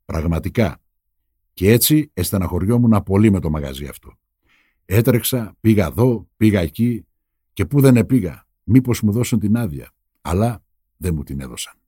Πραγματικά. 0.04 0.78
Και 1.52 1.70
έτσι 1.70 2.10
αισθαναχωριόμουν 2.14 3.02
πολύ 3.02 3.30
με 3.30 3.40
το 3.40 3.50
μαγαζί 3.50 3.86
αυτό. 3.86 4.12
Έτρεξα, 4.84 5.56
πήγα 5.60 5.86
εδώ, 5.86 6.28
πήγα 6.36 6.60
εκεί 6.60 7.06
και 7.52 7.64
πού 7.64 7.80
δεν 7.80 7.96
επήγα. 7.96 8.46
Μήπως 8.62 9.00
μου 9.00 9.12
δώσουν 9.12 9.38
την 9.38 9.56
άδεια. 9.56 9.90
Αλλά 10.20 10.64
δεν 10.96 11.14
μου 11.14 11.22
την 11.22 11.40
έδωσαν. 11.40 11.81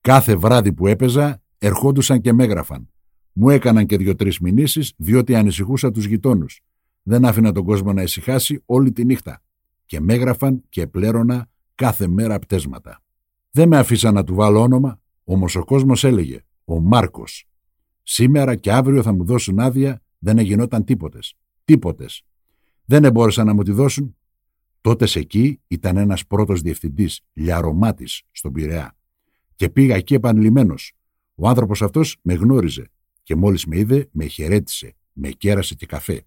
Κάθε 0.00 0.36
βράδυ 0.36 0.72
που 0.72 0.86
έπαιζα 0.86 1.42
ερχόντουσαν 1.58 2.20
και 2.20 2.32
με 2.32 2.44
έγραφαν. 2.44 2.90
Μου 3.32 3.50
έκαναν 3.50 3.86
και 3.86 3.96
δύο-τρει 3.96 4.32
μηνύσεις 4.40 4.92
διότι 4.96 5.34
ανησυχούσα 5.34 5.90
τους 5.90 6.04
γειτόνους. 6.04 6.60
Δεν 7.02 7.24
άφηνα 7.24 7.52
τον 7.52 7.64
κόσμο 7.64 7.92
να 7.92 8.02
ησυχάσει 8.02 8.62
όλη 8.66 8.92
τη 8.92 9.04
νύχτα. 9.04 9.42
Και 9.86 10.00
με 10.00 10.14
έγραφαν 10.14 10.62
και 10.68 10.86
πλέρωνα 10.86 11.48
κάθε 11.74 12.06
μέρα 12.06 12.38
πτέσματα. 12.38 13.02
Δεν 13.50 13.68
με 13.68 13.78
αφήσαν 13.78 14.14
να 14.14 14.24
του 14.24 14.34
βάλω 14.34 14.60
όνομα, 14.60 15.00
όμως 15.24 15.56
ο 15.56 15.64
κόσμος 15.64 16.04
έλεγε: 16.04 16.44
Ο 16.64 16.80
Μάρκος. 16.80 17.48
Σήμερα 18.02 18.56
και 18.56 18.72
αύριο 18.72 19.02
θα 19.02 19.12
μου 19.12 19.24
δώσουν 19.24 19.60
άδεια, 19.60 20.02
δεν 20.18 20.38
εγινόταν 20.38 20.84
τίποτες. 20.84 21.34
Τίποτες. 21.64 22.24
Δεν 22.84 23.04
εμπόρεσαν 23.04 23.46
να 23.46 23.54
μου 23.54 23.62
τη 23.62 23.72
δώσουν. 23.72 24.16
Τότες 24.80 25.16
εκεί 25.16 25.60
ήταν 25.68 25.96
ένας 25.96 26.26
πρώτος 26.26 26.60
διευθυντής, 26.60 27.20
λιαρωμάτη, 27.32 28.08
στον 28.30 28.52
Πειραιά. 28.52 28.94
Και 29.60 29.68
πήγα 29.68 29.94
εκεί 29.94 30.14
επανειλημμένος. 30.14 30.92
Ο 31.34 31.48
άνθρωπος 31.48 31.82
αυτός 31.82 32.16
με 32.22 32.34
γνώριζε 32.34 32.90
και 33.22 33.34
μόλις 33.36 33.66
με 33.66 33.78
είδε, 33.78 34.08
με 34.12 34.26
χαιρέτησε, 34.26 34.96
με 35.12 35.28
κέρασε 35.28 35.74
και 35.74 35.86
καφέ. 35.86 36.22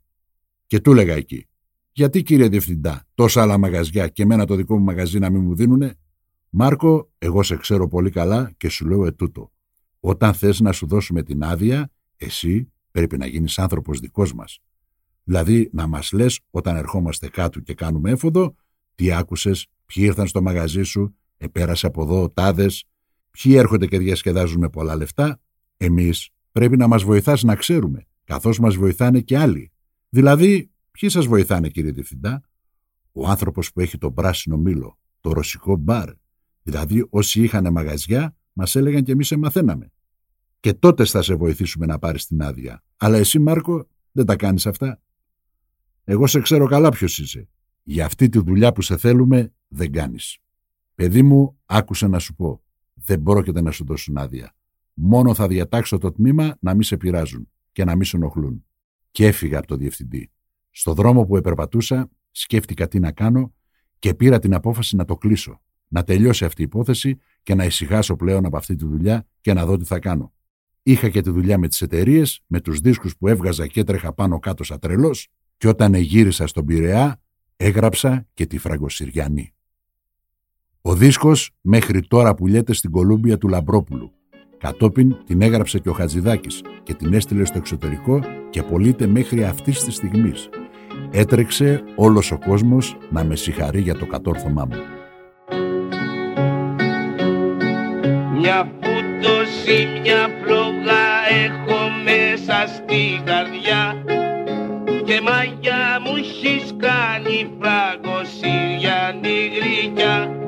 Και 0.67 0.79
του 0.79 0.91
έλεγα 0.91 1.13
εκεί, 1.13 1.47
Γιατί 1.91 2.23
κύριε 2.23 2.47
Διευθυντά, 2.47 3.07
τόσα 3.13 3.41
άλλα 3.41 3.57
μαγαζιά 3.57 4.07
και 4.07 4.23
εμένα 4.23 4.45
το 4.45 4.55
δικό 4.55 4.77
μου 4.77 4.83
μαγαζί 4.83 5.19
να 5.19 5.29
μην 5.29 5.41
μου 5.41 5.55
δίνουνε; 5.55 5.95
Μάρκο, 6.49 7.11
εγώ 7.17 7.43
σε 7.43 7.57
ξέρω 7.57 7.87
πολύ 7.87 8.09
καλά 8.09 8.51
και 8.57 8.69
σου 8.69 8.87
λέω 8.87 9.05
ετούτο. 9.05 9.51
Όταν 9.99 10.33
θες 10.33 10.59
να 10.59 10.71
σου 10.71 10.87
δώσουμε 10.87 11.23
την 11.23 11.43
άδεια, 11.43 11.91
εσύ 12.17 12.71
πρέπει 12.91 13.17
να 13.17 13.25
γίνεις 13.25 13.59
άνθρωπος 13.59 13.99
δικός 13.99 14.33
μας. 14.33 14.59
Δηλαδή 15.23 15.69
να 15.73 15.87
μας 15.87 16.11
λες 16.11 16.39
όταν 16.49 16.75
ερχόμαστε 16.75 17.29
κάτω 17.29 17.59
και 17.59 17.73
κάνουμε 17.73 18.11
έφοδο, 18.11 18.55
τι 18.95 19.11
άκουσες, 19.11 19.67
ποιοι 19.85 20.03
ήρθαν 20.07 20.27
στο 20.27 20.41
μαγαζί 20.41 20.83
σου, 20.83 21.15
επέρασε 21.37 21.87
από 21.87 22.01
εδώ 22.01 22.29
τάδες, 22.29 22.87
ποιοι 23.41 23.53
έρχονται 23.57 23.87
και 23.87 23.97
διασκεδάζουν 23.97 24.59
με 24.59 24.69
πολλά 24.69 24.95
λεφτά. 24.95 25.41
Εμείς 25.77 26.29
πρέπει 26.51 26.77
να 26.77 26.87
μας 26.87 27.03
βοηθάς 27.03 27.43
να 27.43 27.55
ξέρουμε, 27.55 28.07
καθώς 28.23 28.59
μας 28.59 28.75
βοηθάνε 28.75 29.19
και 29.19 29.37
άλλοι. 29.37 29.71
Δηλαδή, 30.09 30.71
ποιοι 30.91 31.09
σας 31.09 31.25
βοηθάνε 31.25 31.69
κύριε 31.69 31.91
Διευθυντά, 31.91 32.41
ο 33.11 33.27
άνθρωπος 33.27 33.71
που 33.71 33.79
έχει 33.79 33.97
τον 33.97 34.13
πράσινο 34.13 34.57
μήλο, 34.57 34.99
το 35.21 35.31
ρωσικό 35.31 35.75
μπαρ. 35.75 36.09
Δηλαδή, 36.63 37.05
όσοι 37.09 37.43
είχαν 37.43 37.71
μαγαζιά, 37.71 38.35
μας 38.53 38.75
έλεγαν 38.75 39.03
και 39.03 39.11
εμείς 39.11 39.27
σε 39.27 39.37
μαθαίναμε. 39.37 39.91
Και 40.59 40.73
τότε 40.73 41.05
θα 41.05 41.21
σε 41.21 41.35
βοηθήσουμε 41.35 41.85
να 41.85 41.99
πάρεις 41.99 42.25
την 42.25 42.41
άδεια. 42.41 42.83
Αλλά 42.97 43.17
εσύ, 43.17 43.39
Μάρκο, 43.39 43.87
δεν 44.11 44.25
τα 44.25 44.35
κάνεις 44.35 44.65
αυτά. 44.65 45.01
Εγώ 46.03 46.27
σε 46.27 46.39
ξέρω 46.39 46.65
καλά 46.65 46.89
ποιος 46.89 47.19
είσαι. 47.19 47.47
Για 47.83 48.05
αυτή 48.05 48.29
τη 48.29 48.39
δουλειά 48.39 48.71
που 48.71 48.81
σε 48.81 48.97
θέλουμε, 48.97 49.53
δεν 49.67 49.91
κάνεις. 49.91 50.37
Παιδί 50.95 51.23
μου, 51.23 51.59
άκουσε 51.65 52.07
να 52.07 52.19
σου 52.19 52.35
πω. 52.35 52.62
Δεν 53.05 53.23
πρόκειται 53.23 53.61
να 53.61 53.71
σου 53.71 53.85
δώσουν 53.85 54.17
άδεια. 54.17 54.55
Μόνο 54.93 55.33
θα 55.33 55.47
διατάξω 55.47 55.97
το 55.97 56.11
τμήμα 56.11 56.57
να 56.59 56.73
μην 56.73 56.83
σε 56.83 56.97
πειράζουν 56.97 57.49
και 57.71 57.83
να 57.83 57.95
μην 57.95 58.03
σε 58.03 58.17
ενοχλούν. 58.17 58.65
Και 59.11 59.27
έφυγα 59.27 59.57
από 59.57 59.67
το 59.67 59.75
διευθυντή. 59.75 60.31
Στο 60.69 60.93
δρόμο 60.93 61.25
που 61.25 61.37
επερπατούσα, 61.37 62.09
σκέφτηκα 62.31 62.87
τι 62.87 62.99
να 62.99 63.11
κάνω 63.11 63.53
και 63.99 64.13
πήρα 64.13 64.39
την 64.39 64.53
απόφαση 64.53 64.95
να 64.95 65.05
το 65.05 65.15
κλείσω. 65.15 65.61
Να 65.87 66.03
τελειώσει 66.03 66.45
αυτή 66.45 66.61
η 66.61 66.63
υπόθεση 66.63 67.17
και 67.43 67.55
να 67.55 67.65
ησυχάσω 67.65 68.15
πλέον 68.15 68.45
από 68.45 68.57
αυτή 68.57 68.75
τη 68.75 68.85
δουλειά 68.85 69.27
και 69.41 69.53
να 69.53 69.65
δω 69.65 69.77
τι 69.77 69.85
θα 69.85 69.99
κάνω. 69.99 70.33
Είχα 70.83 71.09
και 71.09 71.21
τη 71.21 71.29
δουλειά 71.29 71.57
με 71.57 71.67
τις 71.67 71.81
εταιρείες, 71.81 72.43
με 72.47 72.61
τους 72.61 72.79
δίσκους 72.79 73.17
που 73.17 73.27
έβγαζα 73.27 73.67
και 73.67 73.79
έτρεχα 73.79 74.13
πάνω 74.13 74.39
κάτω 74.39 74.63
σαν 74.63 74.79
τρελός, 74.79 75.27
και 75.57 75.67
όταν 75.67 75.93
γύρισα 75.93 76.47
στον 76.47 76.65
Πειραιά, 76.65 77.21
έγραψα 77.55 78.27
και 78.33 78.45
τη 78.45 78.57
Φραγκοσυριανή. 78.57 79.52
Ο 80.85 80.93
δίσκος 80.93 81.51
μέχρι 81.61 82.01
τώρα 82.07 82.33
πουλιέται 82.33 82.73
στην 82.73 82.91
Κολούμπια 82.91 83.37
του 83.37 83.47
Λαμπρόπουλου 83.47 84.11
Κατόπιν 84.57 85.15
την 85.25 85.41
έγραψε 85.41 85.79
και 85.79 85.89
ο 85.89 85.93
Χατζηδάκης 85.93 86.61
και 86.83 86.93
την 86.93 87.13
έστειλε 87.13 87.45
στο 87.45 87.57
εξωτερικό 87.57 88.23
και 88.49 88.63
πωλείται 88.63 89.07
μέχρι 89.07 89.43
αυτής 89.43 89.83
της 89.83 89.95
στιγμής. 89.95 90.49
Έτρεξε 91.11 91.83
όλος 91.95 92.31
ο 92.31 92.37
κόσμος 92.37 92.97
να 93.09 93.23
με 93.23 93.35
συγχαρεί 93.35 93.81
για 93.81 93.95
το 93.95 94.05
κατόρθωμά 94.05 94.65
μου. 94.65 94.77
Μια 98.39 98.71
φούτωση, 98.81 99.87
μια 100.01 100.27
φλόγα 100.43 101.05
έχω 101.43 101.89
μέσα 102.03 102.67
στην 102.67 103.25
καρδιά 103.25 104.03
και 105.03 105.21
μαγιά 105.21 105.99
μου 106.05 106.15
έχεις 106.15 106.75
κάνει 106.77 107.51
φραγκοσυριανή 107.59 109.51
γρικιά 109.55 110.41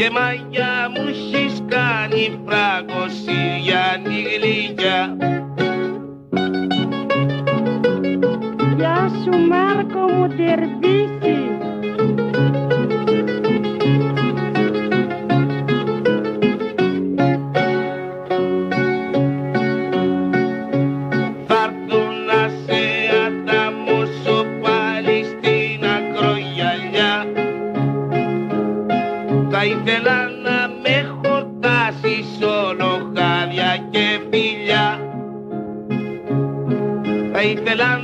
και 0.00 0.10
μαγιά 0.10 0.90
μου 0.94 1.08
έχεις 1.08 1.62
κάνει 1.68 2.40
φραγκοσυριανή 2.46 4.22
γλυκιά 4.22 5.16
Γεια 8.76 9.10
σου 9.22 9.38
Μάρκο 9.48 10.00
μου 10.00 10.28
τερβίση 10.28 11.39
Θα 37.42 37.46
ήθελα 37.46 37.99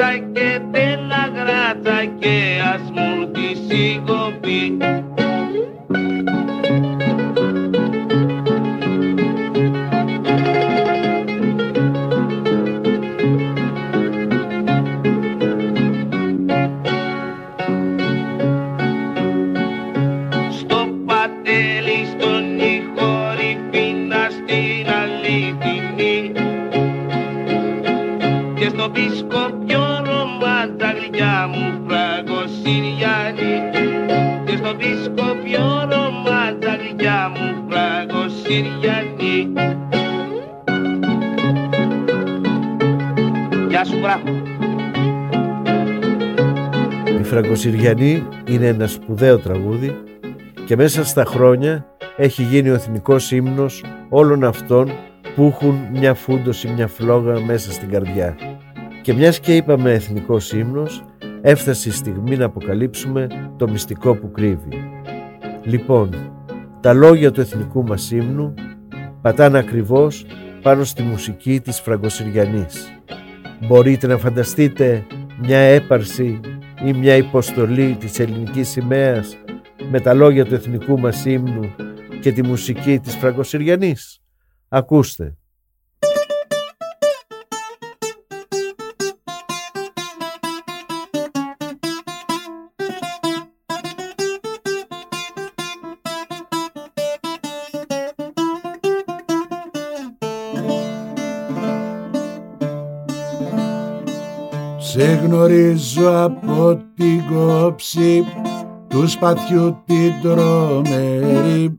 Γάλισσα 0.00 0.30
και 0.32 0.60
τέλα 0.70 1.30
γράτσα 1.34 2.04
και 2.18 2.60
ας 2.74 2.90
μου 2.90 3.28
έρθει 3.34 3.54
σιγοπή. 3.68 4.76
Στο 29.16 29.49
φραγκοσυριανή 38.62 39.52
Γεια 43.68 43.84
σου 43.84 43.98
βράχο 44.00 44.42
Η 47.20 47.22
Φραγκοσυριανή 47.22 48.28
είναι 48.48 48.66
ένα 48.66 48.86
σπουδαίο 48.86 49.38
τραγούδι 49.38 49.96
και 50.64 50.76
μέσα 50.76 51.04
στα 51.04 51.24
χρόνια 51.24 51.86
έχει 52.16 52.42
γίνει 52.42 52.70
ο 52.70 52.74
εθνικός 52.74 53.30
ύμνος 53.30 53.84
όλων 54.08 54.44
αυτών 54.44 54.90
που 55.34 55.42
έχουν 55.42 55.88
μια 55.92 56.14
φούντοση, 56.14 56.68
μια 56.68 56.86
φλόγα 56.86 57.40
μέσα 57.40 57.72
στην 57.72 57.90
καρδιά. 57.90 58.36
Και 59.02 59.12
μιας 59.14 59.40
και 59.40 59.56
είπαμε 59.56 59.92
εθνικός 59.92 60.52
ύμνος, 60.52 61.04
έφτασε 61.40 61.88
η 61.88 61.92
στιγμή 61.92 62.36
να 62.36 62.44
αποκαλύψουμε 62.44 63.26
το 63.56 63.68
μυστικό 63.68 64.14
που 64.14 64.30
κρύβει. 64.30 64.90
Λοιπόν, 65.62 66.39
τα 66.80 66.92
λόγια 66.92 67.30
του 67.30 67.40
εθνικού 67.40 67.82
μας 67.84 68.10
ύμνου 68.10 68.54
πατάνε 69.22 69.58
ακριβώς 69.58 70.26
πάνω 70.62 70.84
στη 70.84 71.02
μουσική 71.02 71.60
της 71.60 71.80
Φραγκοσυριανής. 71.80 73.00
Μπορείτε 73.66 74.06
να 74.06 74.16
φανταστείτε 74.18 75.06
μια 75.42 75.58
έπαρση 75.58 76.40
ή 76.84 76.92
μια 76.92 77.16
υποστολή 77.16 77.96
της 78.00 78.18
ελληνικής 78.18 78.68
σημαίας 78.68 79.36
με 79.90 80.00
τα 80.00 80.14
λόγια 80.14 80.44
του 80.44 80.54
εθνικού 80.54 80.98
μας 80.98 81.24
ύμνου 81.24 81.74
και 82.20 82.32
τη 82.32 82.42
μουσική 82.42 82.98
της 82.98 83.16
Φραγκοσυριανής. 83.16 84.20
Ακούστε. 84.68 85.34
Γνωρίζω 105.30 106.24
από 106.24 106.82
την 106.94 107.22
κόψη 107.34 108.24
του 108.88 109.08
σπαθιού 109.08 109.82
την 109.86 110.12
τρομερή. 110.22 111.76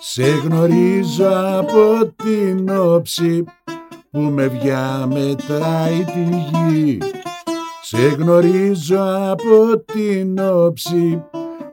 Σε 0.00 0.24
γνωρίζω 0.44 1.28
από 1.58 2.12
την 2.16 2.68
όψη 2.68 3.44
που 4.10 4.20
με 4.20 4.46
βιά 4.46 5.08
μετράει 5.08 6.04
τη 6.04 6.28
γη. 6.50 6.98
Σε 7.82 8.08
γνωρίζω 8.18 9.30
από 9.30 9.82
την 9.84 10.38
όψη 10.38 11.22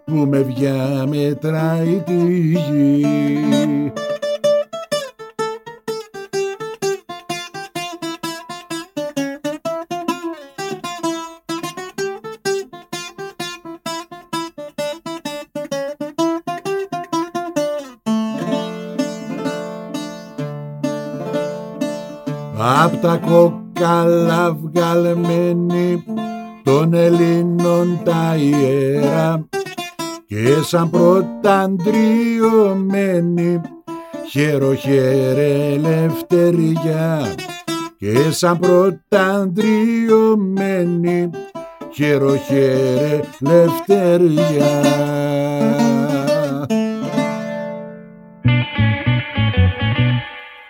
που 0.06 0.16
με 0.16 0.40
βιά 0.40 1.06
μετράει 1.08 2.04
τη 2.06 2.50
γη 2.50 3.06
Απ' 22.86 23.02
τα 23.02 23.20
κόκαλα 23.28 24.58
βγαλμένη 24.62 26.04
των 26.64 26.94
Ελλήνων 26.94 28.00
τα 28.04 28.36
ιερά 28.36 29.48
και 30.28 30.62
σαν 30.62 30.90
πρωταντριωμένη 30.90 33.62
χέρο 34.30 34.74
χαίρε 34.74 35.74
ελευθεριά 35.74 37.36
και 37.98 38.32
σαν 38.32 38.60
πρωταντριωμένη 38.60 41.30
χέρο 41.94 42.36
χαίρε 42.36 43.20
ελευθεριά. 43.40 44.82